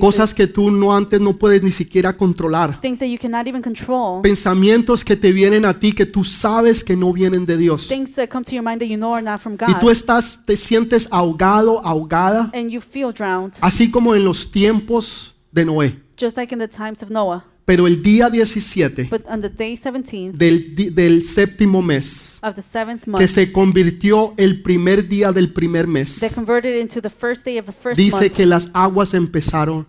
cosas 0.00 0.34
que 0.34 0.46
tú 0.46 0.70
no 0.70 0.94
antes 0.94 1.20
no 1.20 1.36
puedes 1.36 1.62
ni 1.62 1.70
siquiera 1.70 2.16
controlar. 2.16 2.80
things 2.80 2.98
that 2.98 3.06
you 3.08 3.18
cannot 3.18 3.46
even 3.46 3.62
control. 3.62 4.22
Pensamientos 4.22 5.04
que 5.04 5.16
te 5.16 5.32
vienen 5.32 5.64
a 5.64 5.78
ti 5.78 5.92
que 5.92 6.06
tú 6.06 6.24
sabes 6.24 6.82
que 6.84 6.96
no 6.96 7.12
vienen 7.12 7.44
de 7.46 7.56
Dios. 7.56 7.88
Things 7.88 8.14
that 8.14 8.28
come 8.28 8.44
to 8.44 8.52
your 8.52 8.62
mind 8.64 8.80
that 8.80 8.88
you 8.88 8.96
know 8.96 9.14
are 9.14 9.22
not 9.24 9.40
from 9.40 9.54
Y 9.54 9.74
tú 9.80 9.86
God. 9.86 9.92
estás 9.92 10.40
te 10.44 10.56
sientes 10.56 11.08
ahogado, 11.10 11.80
ahogada, 11.84 12.50
And 12.54 12.70
you 12.70 12.80
feel 12.80 13.12
drowned, 13.12 13.54
así 13.60 13.90
como 13.90 14.14
en 14.14 14.24
los 14.24 14.50
tiempos 14.50 15.34
de 15.52 15.64
Noé. 15.64 16.00
just 16.18 16.36
like 16.36 16.52
in 16.52 16.58
the 16.58 16.68
times 16.68 17.02
of 17.02 17.10
Noah. 17.10 17.44
Pero 17.70 17.86
el 17.86 18.02
día 18.02 18.28
17 18.28 19.06
But 19.08 19.28
on 19.28 19.42
the 19.42 19.48
day 19.48 19.76
17 19.76 20.36
del, 20.36 20.74
del 20.92 21.22
séptimo 21.22 21.82
mes, 21.82 22.40
of 22.42 22.56
the 22.56 22.62
seventh 22.62 23.04
que 23.04 23.10
month, 23.12 23.26
se 23.28 23.52
convirtió 23.52 24.34
el 24.38 24.60
primer 24.60 25.06
día 25.06 25.30
del 25.30 25.52
primer 25.52 25.86
mes, 25.86 26.18
that 26.18 26.32
converted 26.34 26.76
into 26.76 27.00
the 27.00 27.08
first 27.08 27.44
day 27.44 27.60
of 27.60 27.66
the 27.66 27.72
first 27.72 27.96
dice 27.96 28.22
month, 28.22 28.32
que 28.32 28.44
las 28.44 28.70
aguas 28.72 29.14
empezaron 29.14 29.86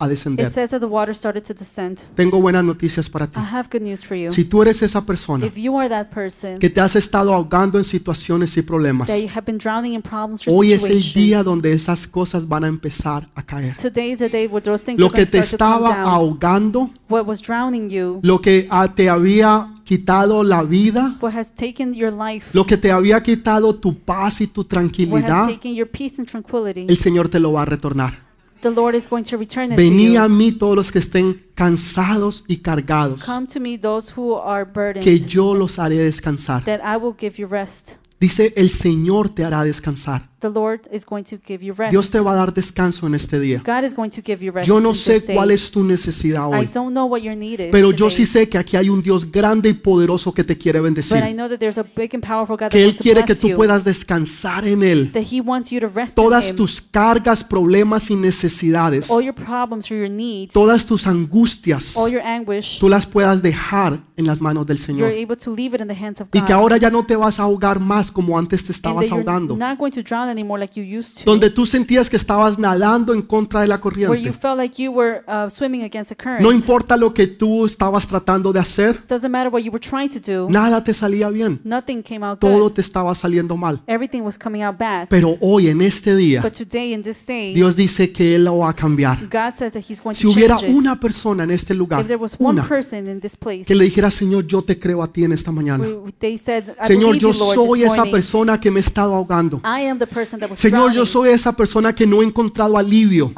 a 0.00 0.06
It 0.08 0.16
says 0.52 0.70
that 0.70 0.78
the 0.80 0.86
water 0.86 1.12
started 1.12 1.42
to 1.44 1.54
descend. 1.54 1.98
Tengo 2.14 2.40
buenas 2.40 2.62
noticias 2.62 3.08
para 3.10 3.26
ti. 3.26 3.38
I 3.38 3.42
have 3.42 3.68
good 3.70 3.82
news 3.82 4.04
for 4.04 4.16
you. 4.16 4.30
Si 4.30 4.44
tú 4.44 4.62
eres 4.62 4.80
esa 4.82 5.04
persona 5.04 5.44
If 5.44 5.56
you 5.56 5.76
are 5.76 5.88
that 5.88 6.08
person 6.10 6.56
que 6.58 6.70
te 6.70 6.80
has 6.80 6.94
estado 6.94 7.34
ahogando 7.34 7.78
en 7.78 7.84
situaciones 7.84 8.56
y 8.56 8.62
problemas, 8.62 9.08
that 9.08 9.18
you 9.18 9.28
have 9.28 9.44
been 9.44 9.58
drowning 9.58 9.94
in 9.94 10.02
problems 10.02 10.46
or 10.46 10.54
hoy 10.54 10.72
es 10.72 10.84
el 10.84 11.02
día 11.12 11.42
donde 11.42 11.72
esas 11.72 12.06
cosas 12.06 12.46
van 12.46 12.62
a 12.62 12.68
empezar 12.68 13.28
a 13.34 13.42
caer. 13.42 13.74
today 13.74 14.12
is 14.12 14.20
the 14.20 14.28
day 14.28 14.46
where 14.46 14.62
those 14.62 14.84
things 14.84 15.00
Lo 15.00 15.10
que 15.10 15.26
te 15.26 15.38
estaba 15.38 15.96
down. 15.96 16.06
ahogando, 16.06 16.90
What 17.08 17.26
was 17.26 17.42
drowning 17.42 17.90
you, 17.90 18.20
lo 18.22 18.40
que 18.40 18.68
te 18.94 19.10
había 19.10 19.74
quitado 19.82 20.44
la 20.44 20.62
vida, 20.62 21.16
what 21.20 21.34
has 21.34 21.52
taken 21.52 21.92
your 21.92 22.12
life, 22.12 22.50
lo 22.52 22.64
que 22.66 22.76
te 22.76 22.92
había 22.92 23.20
quitado 23.24 23.74
tu 23.74 23.98
paz 23.98 24.40
y 24.42 24.46
tu 24.46 24.60
what 24.60 24.66
has 24.66 24.68
tranquilidad, 24.68 25.48
taken 25.48 25.74
your 25.74 25.88
peace 25.88 26.16
and 26.18 26.28
tranquility, 26.28 26.86
el 26.88 26.96
Señor 26.96 27.28
te 27.28 27.40
lo 27.40 27.52
va 27.52 27.62
a 27.62 27.64
retornar. 27.64 28.27
The 28.60 28.70
Lord 28.70 28.94
is 28.94 29.08
going 29.08 29.24
to 29.24 29.36
return 29.36 29.72
it 29.72 29.76
to 29.76 30.22
a 30.22 30.28
mí 30.28 30.52
todos 30.52 30.76
los 30.76 30.92
que 30.92 30.98
estén 30.98 31.44
cansados 31.54 32.44
y 32.48 32.58
cargados, 32.58 33.24
Come 33.24 33.46
to 33.46 33.60
me, 33.60 33.78
those 33.78 34.12
who 34.16 34.34
are 34.34 34.64
que 34.64 34.72
burdened, 34.72 35.26
yo 35.26 35.54
los 35.54 35.78
haré 35.78 35.98
descansar. 35.98 36.64
that 36.64 36.80
I 36.80 36.96
will 36.96 37.14
give 37.18 37.36
you 37.38 37.46
rest. 37.48 37.96
Dice, 38.20 38.52
el 38.56 38.68
Señor 38.68 39.28
te 39.28 39.44
hará 39.44 39.62
descansar. 39.62 40.28
The 40.40 40.50
Lord 40.50 40.82
is 40.92 41.04
going 41.04 41.24
to 41.24 41.36
give 41.44 41.64
you 41.64 41.74
rest. 41.74 41.90
Dios 41.90 42.10
te 42.10 42.20
va 42.20 42.30
a 42.32 42.34
dar 42.36 42.54
descanso 42.54 43.08
en 43.08 43.14
este 43.16 43.40
día. 43.40 43.60
God 43.66 43.82
is 43.84 43.92
going 43.94 44.10
to 44.10 44.22
give 44.24 44.44
you 44.44 44.52
rest. 44.52 44.68
Yo 44.68 44.80
no 44.80 44.94
sé 44.94 45.24
cuál 45.24 45.50
es 45.50 45.68
tu 45.72 45.82
necesidad 45.82 46.42
I 46.52 46.58
hoy, 46.60 46.66
don't 46.72 46.92
know 46.92 47.06
what 47.06 47.20
your 47.22 47.36
need 47.36 47.58
is. 47.58 47.68
pero 47.72 47.90
yo 47.90 48.06
today, 48.06 48.16
sí 48.18 48.24
sé 48.24 48.48
que 48.48 48.56
aquí 48.56 48.76
hay 48.76 48.88
un 48.88 49.02
Dios 49.02 49.30
grande 49.32 49.68
y 49.70 49.72
poderoso 49.72 50.32
que 50.32 50.44
te 50.44 50.56
quiere 50.56 50.78
But 50.78 50.84
I 50.86 50.90
bendecir. 50.90 51.34
know 51.34 51.48
that 51.48 51.58
there's 51.58 51.76
a 51.78 51.82
big 51.96 52.14
and 52.14 52.24
powerful 52.24 52.56
God 52.56 52.68
Que 52.70 52.84
Él 52.84 52.94
quiere 52.94 53.24
que 53.24 53.34
tú 53.34 53.48
puedas 53.56 53.82
descansar 53.82 54.64
en 54.66 54.84
Él. 54.84 55.10
That 55.12 55.24
He 55.28 55.40
wants 55.40 55.70
you 55.72 55.80
to 55.80 55.88
rest 55.88 56.14
Todas 56.14 56.50
in 56.50 56.56
tus 56.56 56.80
cargas, 56.80 57.42
problemas 57.42 58.08
y 58.10 58.14
necesidades, 58.14 59.10
all 59.10 59.22
your 59.22 59.34
problems 59.34 59.90
or 59.90 59.96
your 59.98 60.10
needs, 60.10 60.52
todas 60.54 60.84
tus 60.86 61.06
angustias, 61.06 61.96
all 61.96 62.10
your 62.10 62.22
anguish, 62.22 62.78
tú 62.78 62.88
las 62.88 63.06
puedas 63.06 63.42
dejar 63.42 64.00
en 64.16 64.26
las 64.26 64.40
manos 64.40 64.66
del 64.66 64.76
you're 64.78 64.86
Señor. 64.86 65.10
able 65.12 65.36
to 65.36 65.54
leave 65.54 65.74
it 65.74 65.80
in 65.80 65.88
the 65.88 65.94
hands 65.94 66.20
of 66.20 66.28
Y 66.32 66.40
God. 66.40 66.46
que 66.46 66.52
ahora 66.52 66.76
ya 66.76 66.90
no 66.90 67.04
te 67.04 67.16
vas 67.16 67.38
a 67.40 67.42
ahogar 67.44 67.80
más 67.80 68.10
como 68.10 68.38
antes 68.38 68.64
te 68.64 68.72
estabas 68.72 69.06
that 69.08 69.16
you're 69.16 69.28
ahogando. 69.28 69.56
not 69.56 69.78
going 69.78 69.90
to 69.90 70.02
drown 70.02 70.27
anymore 70.30 70.58
like 70.60 70.78
you 70.80 70.98
used 70.98 71.18
to. 71.18 71.24
Donde 71.30 71.50
tú 71.50 71.66
sentías 71.66 72.08
que 72.10 72.16
estabas 72.16 72.58
nadando 72.58 73.12
en 73.14 73.22
contra 73.22 73.60
de 73.60 73.66
la 73.68 73.76
where 73.76 74.00
you 74.00 74.06
corriente. 74.08 74.32
felt 74.32 74.56
like 74.58 74.82
you 74.82 74.90
were 74.92 75.22
uh, 75.26 75.48
swimming 75.50 75.82
against 75.82 76.12
a 76.12 76.14
current. 76.14 76.40
No 76.40 76.52
importa 76.52 76.96
lo 76.96 77.12
que 77.14 77.26
tú 77.26 77.66
estabas 77.66 78.06
tratando 78.06 78.52
de 78.52 78.60
hacer, 78.60 79.00
Doesn't 79.08 79.30
matter 79.30 79.52
what 79.52 79.60
you 79.62 79.70
were 79.72 79.80
trying 79.80 80.08
to 80.10 80.18
do. 80.20 80.48
nada 80.50 80.82
te 80.84 80.92
salía 80.94 81.28
bien. 81.30 81.60
Nothing 81.64 82.02
came 82.02 82.24
out 82.24 82.38
Todo 82.38 82.64
good. 82.64 82.72
te 82.72 82.80
estaba 82.80 83.14
saliendo 83.14 83.56
mal. 83.56 83.80
Everything 83.86 84.22
was 84.22 84.38
coming 84.38 84.62
out 84.62 84.76
bad. 84.78 85.08
Pero 85.08 85.36
hoy, 85.40 85.68
en 85.68 85.80
este 85.82 86.14
día, 86.16 86.42
But 86.42 86.52
today, 86.52 86.92
in 86.92 87.02
this 87.02 87.24
day, 87.26 87.54
Dios 87.54 87.76
dice 87.76 88.12
que 88.12 88.34
Él 88.36 88.44
lo 88.44 88.58
va 88.58 88.70
a 88.70 88.74
cambiar. 88.74 89.18
God 89.30 89.54
says 89.54 89.72
that 89.72 89.82
He's 89.88 90.00
going 90.02 90.14
Si 90.14 90.22
to 90.24 90.30
hubiera 90.32 90.56
change 90.56 90.70
it. 90.72 90.76
una 90.78 90.98
persona 91.00 91.44
en 91.44 91.50
este 91.50 91.74
lugar, 91.74 92.00
if 92.00 92.06
there 92.06 92.16
was 92.20 92.34
one 92.38 92.58
una, 92.60 92.68
person 92.68 93.08
in 93.08 93.20
this 93.20 93.36
place, 93.36 93.64
que 93.64 93.74
le 93.74 93.84
dijera, 93.84 94.10
Señor, 94.10 94.46
yo 94.46 94.62
te 94.62 94.78
creo 94.78 95.02
a 95.02 95.06
ti 95.12 95.24
en 95.24 95.32
esta 95.32 95.50
mañana. 95.52 95.84
who 95.84 96.10
they 96.18 96.36
said, 96.38 96.64
I 96.82 96.86
Señor, 96.86 97.14
believe 97.14 97.20
yo 97.20 97.32
you, 97.32 97.38
Lord, 97.38 97.54
soy 97.54 97.78
this 97.80 97.86
esa 97.92 97.96
morning. 97.98 98.12
persona 98.12 98.60
que 98.60 98.70
me 98.70 98.80
he 98.80 98.82
estado 98.82 99.14
ahogando. 99.14 99.58
I 99.64 99.86
am 99.88 99.98
the 99.98 100.06
Señor, 100.54 100.92
yo 100.92 101.06
soy 101.06 101.30
esa 101.30 101.52
persona 101.52 101.94
que 101.94 102.06
no 102.06 102.22
he 102.22 102.24
encontrado 102.24 102.76
alivio. 102.76 103.32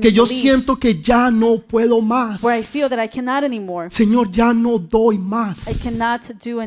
Que 0.00 0.12
yo 0.12 0.26
siento 0.26 0.78
que 0.78 1.00
ya 1.00 1.30
no 1.30 1.58
puedo 1.58 2.00
más. 2.00 2.42
Señor, 3.90 4.30
ya 4.30 4.52
no 4.52 4.78
doy 4.78 5.18
más. 5.18 5.66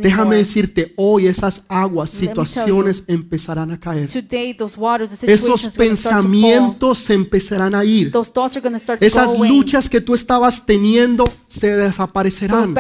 Déjame 0.02 0.36
decirte, 0.38 0.94
hoy 0.98 1.28
esas 1.28 1.66
aguas, 1.68 2.10
situaciones 2.10 3.04
empezarán 3.08 3.72
a 3.72 3.80
caer. 3.80 4.10
Today, 4.10 4.54
those 4.54 4.78
waters, 4.78 5.10
the 5.12 5.16
situations 5.16 5.66
Esos 5.66 5.78
pensamientos 5.78 7.00
se 7.00 7.14
empezarán 7.14 7.76
a 7.76 7.84
ir. 7.84 8.12
Esas 9.00 9.38
luchas 9.38 9.90
que 9.90 10.02
tú 10.02 10.14
estabas 10.14 10.66
teniendo 10.66 11.24
se 11.48 11.76
desaparecerán. 11.76 12.74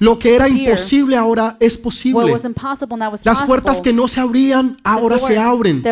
Lo 0.00 0.18
que 0.18 0.34
era 0.34 0.48
imposible 0.48 1.16
ahora 1.16 1.56
es 1.60 1.76
posible. 1.76 2.34
Las 3.24 3.42
puertas 3.42 3.80
que 3.80 3.92
no 3.92 4.08
se 4.08 4.20
abrían 4.20 4.47
Ahora 4.82 5.18
se 5.18 5.38
abren. 5.38 5.82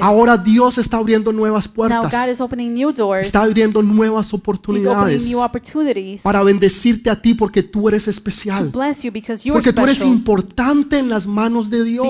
Ahora 0.00 0.38
Dios 0.38 0.78
está 0.78 0.96
abriendo 0.96 1.32
nuevas 1.32 1.68
puertas. 1.68 2.12
Está 3.20 3.42
abriendo 3.42 3.82
nuevas 3.82 4.32
oportunidades 4.32 5.34
para 6.22 6.42
bendecirte 6.42 7.10
a 7.10 7.20
ti 7.20 7.34
porque 7.34 7.62
tú 7.62 7.88
eres 7.88 8.08
especial. 8.08 8.70
Porque 8.72 9.72
tú 9.72 9.82
eres 9.82 10.02
importante 10.02 10.98
en 10.98 11.08
las 11.08 11.26
manos 11.26 11.70
de 11.70 11.84
Dios. 11.84 12.06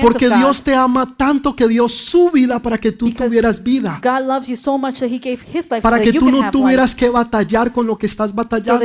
Porque. 0.00 0.32
Dios 0.32 0.62
te 0.62 0.74
ama 0.74 1.14
tanto 1.16 1.54
que 1.54 1.68
dio 1.68 1.88
su 1.88 2.30
vida 2.30 2.60
para 2.60 2.78
que 2.78 2.92
tú 2.92 3.10
tuvieras 3.10 3.62
vida. 3.62 4.00
God 4.02 4.26
loves 4.26 4.48
you 4.48 4.56
so 4.56 4.78
much 4.78 4.98
that 5.00 5.08
He 5.08 5.18
gave 5.18 5.38
His 5.52 5.70
life 5.70 5.82
Para 5.82 6.00
que 6.00 6.12
tú 6.12 6.30
no 6.30 6.50
tuvieras 6.50 6.94
que 6.94 7.08
batallar 7.08 7.72
con 7.72 7.86
lo 7.86 7.98
que 7.98 8.06
estás 8.06 8.34
batallando. 8.34 8.84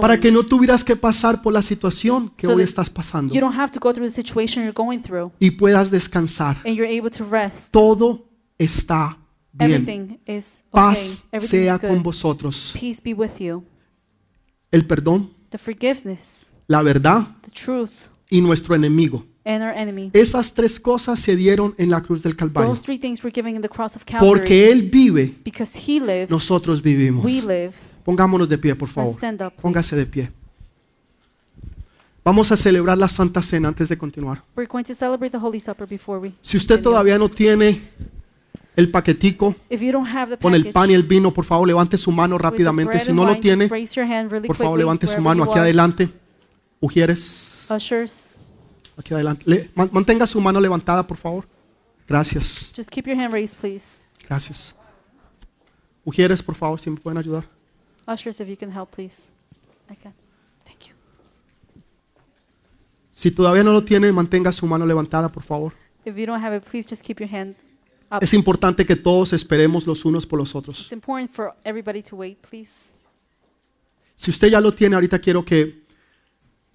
Para 0.00 0.20
que 0.20 0.30
no 0.30 0.42
tuvieras 0.44 0.84
que 0.84 0.96
pasar 0.96 1.42
por 1.42 1.52
la 1.52 1.62
situación 1.62 2.32
que 2.36 2.46
hoy 2.46 2.62
estás 2.62 2.90
pasando. 2.90 3.33
You 3.34 3.40
don't 3.40 3.56
have 3.56 3.70
to 3.72 3.80
go 3.80 3.92
through 3.92 4.06
the 4.08 4.14
situation 4.14 4.62
you're 4.62 4.72
going 4.74 5.00
through. 5.00 5.32
Y 5.40 5.50
puedas 5.50 5.90
descansar. 5.90 6.56
And 6.64 6.74
you're 6.76 6.86
able 6.90 7.10
to 7.10 7.24
rest. 7.24 7.70
Todo 7.72 8.28
está 8.58 9.18
bien. 9.52 9.72
Everything 9.72 10.18
is 10.26 10.64
okay. 10.70 10.82
Paz 10.82 11.24
Everything 11.32 11.58
sea 11.66 11.74
is 11.74 11.80
con 11.80 11.90
good. 11.96 12.02
vosotros. 12.04 12.72
Peace 12.78 13.00
be 13.02 13.14
with 13.14 13.38
you. 13.38 13.64
El 14.70 14.86
perdón, 14.86 15.30
The 15.50 15.58
forgiveness, 15.58 16.56
la 16.66 16.82
verdad 16.82 17.28
the 17.42 17.50
truth, 17.52 18.08
y 18.28 18.40
nuestro 18.40 18.74
enemigo. 18.74 19.24
and 19.44 19.62
our 19.62 19.72
enemy. 19.76 20.10
Esas 20.14 20.52
tres 20.54 20.80
cosas 20.80 21.20
se 21.20 21.36
dieron 21.36 21.74
en 21.78 21.90
la 21.90 22.00
cruz 22.02 22.22
del 22.22 22.34
Calvario. 22.34 22.70
Those 22.70 22.82
three 22.82 22.98
things 22.98 23.22
were 23.22 23.30
given 23.32 23.54
in 23.54 23.62
the 23.62 23.68
cross 23.68 23.94
of 23.94 24.04
Calvary. 24.04 24.28
Porque 24.40 24.70
Él 24.72 24.90
vive, 24.90 25.34
because 25.44 25.78
He 25.78 26.00
lives, 26.00 26.30
nosotros 26.30 26.82
vivimos. 26.82 27.24
we 27.24 27.40
live. 27.42 27.72
Pongámonos 28.04 28.48
de 28.48 28.58
pie, 28.58 28.74
por 28.74 28.88
Let's 28.88 28.94
favor. 28.94 29.14
stand 29.14 29.42
up. 29.42 29.50
please. 29.52 29.62
Póngase 29.62 29.96
de 29.96 30.06
pie. 30.06 30.32
Vamos 32.24 32.50
a 32.52 32.56
celebrar 32.56 32.96
la 32.96 33.06
Santa 33.08 33.42
Cena 33.42 33.68
antes 33.68 33.88
de 33.88 33.98
continuar. 33.98 34.42
We're 34.56 34.66
going 34.70 34.84
to 34.84 34.94
celebrate 34.94 35.30
the 35.30 35.38
Holy 35.38 35.60
Supper 35.60 35.86
before 35.86 36.18
we. 36.18 36.32
Si 36.40 36.56
usted 36.56 36.76
continue. 36.76 36.82
todavía 36.92 37.18
no 37.18 37.28
tiene 37.28 37.82
el 38.76 38.90
paquetico 38.90 39.54
If 39.68 39.82
you 39.82 39.92
don't 39.92 40.08
have 40.08 40.30
the 40.36 40.38
con 40.42 40.54
el 40.54 40.62
package 40.62 40.72
pan 40.72 40.90
y 40.90 40.94
el 40.94 41.02
vino, 41.02 41.32
por 41.34 41.44
favor, 41.44 41.66
levante 41.68 41.98
su 41.98 42.10
mano 42.10 42.36
with 42.36 42.42
the 42.42 42.48
rápidamente. 42.50 42.88
bread 42.92 43.02
Si 43.02 43.10
and 43.10 43.16
no 43.16 43.24
lo 43.24 43.32
wine, 43.32 43.40
tiene, 43.42 43.64
just 43.64 43.72
raise 43.72 43.94
your 43.94 44.06
hand 44.10 44.30
really 44.32 44.46
por 44.46 44.56
favor, 44.56 44.72
quickly, 44.72 44.82
levante 44.84 45.06
su 45.06 45.10
wherever 45.12 45.24
mano 45.28 45.44
you 45.44 45.50
aquí 45.50 45.58
are. 45.58 45.68
adelante. 45.68 46.08
Ujieres, 46.80 47.68
Ushers, 47.70 48.38
aquí 48.96 49.12
adelante. 49.14 49.42
Le- 49.46 49.70
man- 49.74 49.90
mantenga 49.92 50.26
su 50.26 50.40
mano 50.40 50.60
levantada, 50.60 51.06
por 51.06 51.16
favor. 51.18 51.46
Gracias, 52.08 52.72
just 52.74 52.90
keep 52.90 53.06
your 53.06 53.18
hand 53.18 53.32
raised, 53.34 53.58
please. 53.58 54.02
gracias. 54.28 54.74
Ujieres, 56.06 56.42
por 56.42 56.54
favor, 56.54 56.80
si 56.80 56.88
me 56.90 56.96
pueden 56.98 57.18
ayudar. 57.18 57.44
Ushers, 58.06 58.40
if 58.40 58.48
you 58.48 58.56
can 58.56 58.70
help, 58.70 58.90
please. 58.94 59.28
I 59.90 59.94
can. 59.96 60.12
Thank 60.64 60.88
you. 60.88 60.94
Si 63.24 63.30
todavía 63.30 63.64
no 63.64 63.72
lo 63.72 63.82
tiene, 63.82 64.12
mantenga 64.12 64.52
su 64.52 64.66
mano 64.66 64.84
levantada, 64.84 65.32
por 65.32 65.42
favor. 65.42 65.72
If 66.04 66.14
you 66.14 66.26
don't 66.26 66.44
have 66.44 66.54
it, 66.54 66.62
please 66.62 66.86
just 66.86 67.02
keep 67.02 67.20
your 67.20 67.34
hand 67.34 67.56
up. 68.12 68.22
Es 68.22 68.34
importante 68.34 68.84
que 68.84 68.96
todos 68.96 69.32
esperemos 69.32 69.86
los 69.86 70.04
unos 70.04 70.26
por 70.26 70.38
los 70.38 70.54
otros. 70.54 70.78
It's 70.78 70.92
important 70.92 71.30
for 71.30 71.54
everybody 71.64 72.02
to 72.02 72.16
wait, 72.16 72.36
please. 72.46 72.90
Si 74.14 74.30
usted 74.30 74.48
ya 74.48 74.60
lo 74.60 74.72
tiene, 74.72 74.96
ahorita 74.96 75.20
quiero 75.20 75.42
que 75.42 75.84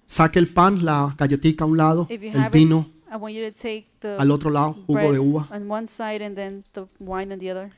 saque 0.06 0.40
el 0.40 0.48
pan, 0.48 0.84
la 0.84 1.14
galletita 1.16 1.62
a 1.62 1.68
un 1.68 1.76
lado, 1.76 2.08
If 2.10 2.20
you 2.20 2.30
el 2.30 2.40
have 2.40 2.50
vino 2.50 2.90
I 3.08 3.14
want 3.14 3.32
you 3.36 3.48
to 3.48 3.52
take 3.52 3.86
the 4.00 4.16
al 4.18 4.32
otro 4.32 4.50
lado, 4.50 4.72
jugo 4.88 4.94
bread 4.94 5.12
de 5.12 5.20
uva. 5.20 5.46
on 5.52 5.70
one 5.70 5.86
side 5.86 6.20
and 6.20 6.34
then 6.34 6.64
the 6.72 6.84
wine 6.98 7.32
on 7.32 7.38
the 7.38 7.48
other. 7.52 7.70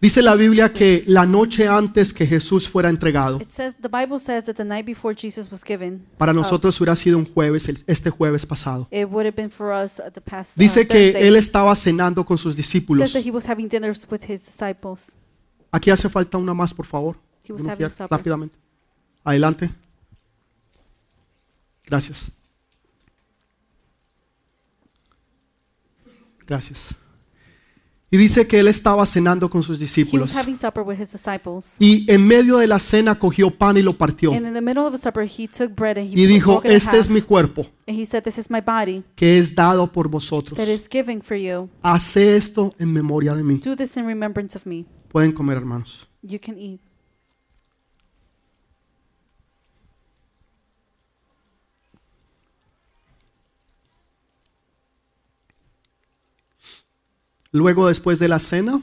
Dice 0.00 0.22
la 0.22 0.36
Biblia 0.36 0.72
que 0.72 1.02
la 1.08 1.26
noche 1.26 1.66
antes 1.66 2.14
que 2.14 2.24
Jesús 2.24 2.68
fuera 2.68 2.88
entregado, 2.88 3.40
It 3.40 3.48
says 3.50 3.74
the 3.82 3.88
Bible 3.88 4.20
says 4.20 4.44
that 4.44 4.54
the 4.54 4.64
night 4.64 4.86
before 4.86 5.12
Jesus 5.12 5.50
was 5.50 5.64
given, 5.64 6.06
para 6.16 6.30
up, 6.30 6.36
nosotros 6.36 6.78
hubiera 6.80 6.94
sido 6.94 7.18
un 7.18 7.24
jueves, 7.26 7.68
el- 7.68 7.78
este 7.88 8.08
jueves 8.10 8.46
pasado. 8.46 8.86
it 8.92 9.06
would 9.10 9.26
have 9.26 9.34
been 9.34 9.50
for 9.50 9.72
us 9.72 9.98
at 9.98 10.12
the 10.12 10.20
past 10.20 10.56
uh, 10.56 10.60
Dice 10.60 10.86
que 10.86 11.10
Thursday. 11.10 11.26
él 11.26 11.34
estaba 11.34 11.74
cenando 11.74 12.24
con 12.24 12.38
sus 12.38 12.54
It 12.54 12.58
discípulos. 12.58 13.10
says 13.10 13.12
that 13.24 13.28
he 13.28 13.32
was 13.32 13.48
having 13.48 13.66
dinners 13.68 14.06
with 14.08 14.22
his 14.28 14.44
disciples. 14.46 15.16
Aquí 15.72 15.90
hace 15.90 16.08
falta 16.08 16.38
una 16.38 16.54
más, 16.54 16.72
por 16.72 16.86
favor. 16.86 17.16
He 17.44 17.52
was 17.52 17.62
Una 17.62 17.72
having 17.72 17.86
mujer, 17.86 17.92
supper. 17.92 18.16
rápidamente. 18.18 18.56
Adelante. 19.24 19.68
Gracias. 21.86 22.30
Gracias. 26.46 26.94
Y 28.10 28.16
dice 28.16 28.46
que 28.46 28.58
él 28.58 28.68
estaba 28.68 29.04
cenando 29.04 29.50
con 29.50 29.62
sus 29.62 29.78
discípulos. 29.78 30.34
Y 31.78 32.10
en 32.10 32.26
medio 32.26 32.56
de 32.56 32.66
la 32.66 32.78
cena 32.78 33.18
cogió 33.18 33.50
pan 33.50 33.76
y 33.76 33.82
lo 33.82 33.92
partió. 33.92 34.32
Y 34.32 36.26
dijo, 36.26 36.62
este 36.64 36.98
es 36.98 37.10
mi 37.10 37.20
cuerpo 37.20 37.66
And 37.88 37.98
he 37.98 38.04
said, 38.04 38.22
This 38.22 38.36
is 38.38 38.50
my 38.50 38.60
body 38.60 39.02
que 39.14 39.38
es 39.38 39.54
dado 39.54 39.90
por 39.90 40.08
vosotros. 40.08 40.58
that 40.58 40.68
is 40.68 40.86
given 40.90 41.22
for 41.22 41.36
you. 41.36 41.70
Hace 41.82 42.36
esto 42.36 42.74
en 42.78 42.92
memoria 42.92 43.34
de 43.34 43.42
mí. 43.42 43.58
Do 43.64 43.74
this 43.74 43.96
in 43.96 44.06
remembrance 44.06 44.56
of 44.56 44.66
me. 44.66 44.84
Pueden 45.08 45.32
comer, 45.32 45.56
hermanos. 45.56 46.06
Luego 57.58 57.88
después 57.88 58.18
de 58.18 58.28
la 58.28 58.38
cena, 58.38 58.82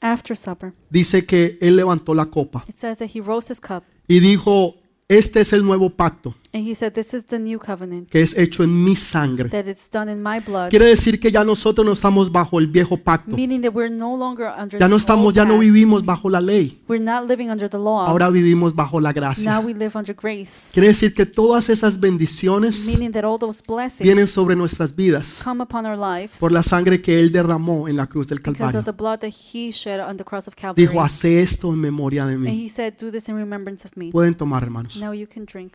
After 0.00 0.36
supper, 0.36 0.72
dice 0.90 1.26
que 1.26 1.58
él 1.60 1.74
levantó 1.76 2.14
la 2.14 2.26
copa 2.26 2.64
it 2.68 2.76
says 2.76 2.98
that 2.98 3.08
he 3.12 3.20
rose 3.20 3.52
his 3.52 3.60
cup. 3.60 3.82
y 4.06 4.20
dijo, 4.20 4.76
este 5.08 5.40
es 5.40 5.52
el 5.52 5.64
nuevo 5.64 5.90
pacto 5.90 6.34
and 6.52 6.66
he 6.66 6.74
said, 6.74 6.92
This 6.94 7.12
is 7.14 7.26
the 7.26 7.38
new 7.38 7.58
covenant, 7.58 8.08
que 8.10 8.20
es 8.22 8.36
hecho 8.36 8.62
en 8.62 8.82
mi 8.84 8.96
sangre. 8.96 9.48
that 9.50 9.66
it's 9.68 9.88
done 9.90 10.10
in 10.10 10.22
my 10.22 10.40
blood. 10.40 10.68
Quiere 10.70 10.86
decir 10.86 11.20
que 11.20 11.30
ya 11.30 11.44
nosotros 11.44 11.84
no 11.86 11.92
estamos 11.92 12.32
bajo 12.32 12.58
el 12.58 12.66
viejo 12.68 12.96
pacto. 12.96 13.36
Meaning 13.36 13.62
that 13.62 13.72
we're 13.74 13.94
no 13.94 14.16
longer 14.16 14.46
under 14.58 14.78
Ya 14.78 14.88
no 14.88 14.96
the 14.96 15.00
estamos, 15.00 15.26
old 15.26 15.36
ya 15.36 15.44
no 15.44 15.54
pact. 15.54 15.60
vivimos 15.60 16.04
bajo 16.04 16.30
la 16.30 16.40
ley. 16.40 16.80
We're 16.88 17.02
not 17.04 17.28
living 17.28 17.50
under 17.50 17.68
the 17.68 17.76
law. 17.78 18.06
Ahora 18.06 18.30
vivimos 18.30 18.74
bajo 18.74 19.00
la 19.00 19.12
gracia. 19.12 19.50
now 19.52 19.60
we 19.60 19.74
live 19.74 19.92
under 19.98 20.14
grace. 20.14 20.70
Quiere 20.72 20.88
decir 20.88 21.14
que 21.14 21.26
todas 21.26 21.68
esas 21.68 22.00
bendiciones 22.00 22.86
Meaning 22.86 23.12
that 23.12 23.24
all 23.24 23.38
those 23.38 23.62
blessings 23.66 24.00
vienen 24.02 24.26
sobre 24.26 24.56
nuestras 24.56 24.94
vidas 24.94 25.40
come 25.44 25.62
upon 25.62 25.84
our 25.86 25.96
lives 25.98 26.38
por 26.38 26.50
la 26.52 26.62
sangre 26.62 27.00
que 27.02 27.20
él 27.20 27.30
derramó 27.32 27.88
en 27.88 27.96
la 27.96 28.06
cruz 28.06 28.26
del 28.28 28.38
because 28.38 28.56
Calvario. 28.58 28.80
of 28.80 28.84
the 28.86 28.92
blood 28.92 29.18
that 29.20 29.32
he 29.52 29.70
shed 29.70 30.00
on 30.00 30.16
the 30.16 30.24
cross 30.24 30.48
of 30.48 30.54
Calvary. 30.56 30.86
Dijo, 30.86 31.00
hace 31.02 31.40
esto 31.40 31.72
en 31.72 31.80
memoria 31.80 32.24
de 32.26 32.34
and 32.34 32.44
mí. 32.44 32.64
he 32.64 32.68
said, 32.68 32.94
Do 32.98 33.10
this 33.10 33.28
in 33.28 33.36
remembrance 33.36 33.86
of 33.86 33.96
me. 33.96 34.10
Pueden 34.10 34.34
tomar, 34.34 34.62
hermanos. 34.62 34.96
Now 34.96 35.12
you 35.12 35.26
can 35.26 35.44
drink. 35.44 35.74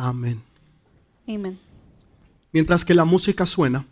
Amén. 0.00 0.40
Amen. 1.28 1.58
Mientras 2.52 2.84
que 2.84 2.94
la 2.94 3.04
música 3.04 3.44
suena, 3.44 3.84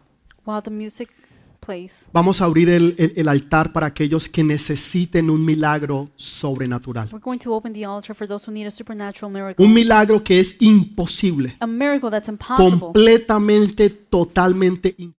While 0.46 0.62
the 0.62 0.70
music 0.70 1.10
plays, 1.58 2.08
vamos 2.12 2.40
a 2.40 2.44
abrir 2.44 2.68
el, 2.68 2.94
el- 2.96 3.12
el 3.16 3.28
altar 3.28 3.72
para 3.72 3.88
aquellos 3.88 4.28
que 4.28 4.44
necesiten 4.44 5.28
un 5.28 5.44
milagro 5.44 6.08
sobrenatural. 6.14 7.08
we're 7.10 7.20
going 7.20 7.38
to 7.38 7.52
open 7.52 7.72
the 7.72 7.84
altar 7.84 8.14
for 8.14 8.28
those 8.28 8.48
who 8.48 8.52
need 8.54 8.66
a 8.66 8.70
supernatural 8.70 9.32
miracle. 9.32 9.64
Un 9.66 9.74
milagro 9.74 10.22
que 10.22 10.38
es 10.38 10.56
imposible, 10.60 11.56
a 11.58 11.66
miracle 11.66 12.08
that's 12.08 12.28
impossible. 12.28 12.78
completamente, 12.78 13.90
totalmente 13.90 14.94
imposible. 14.98 15.14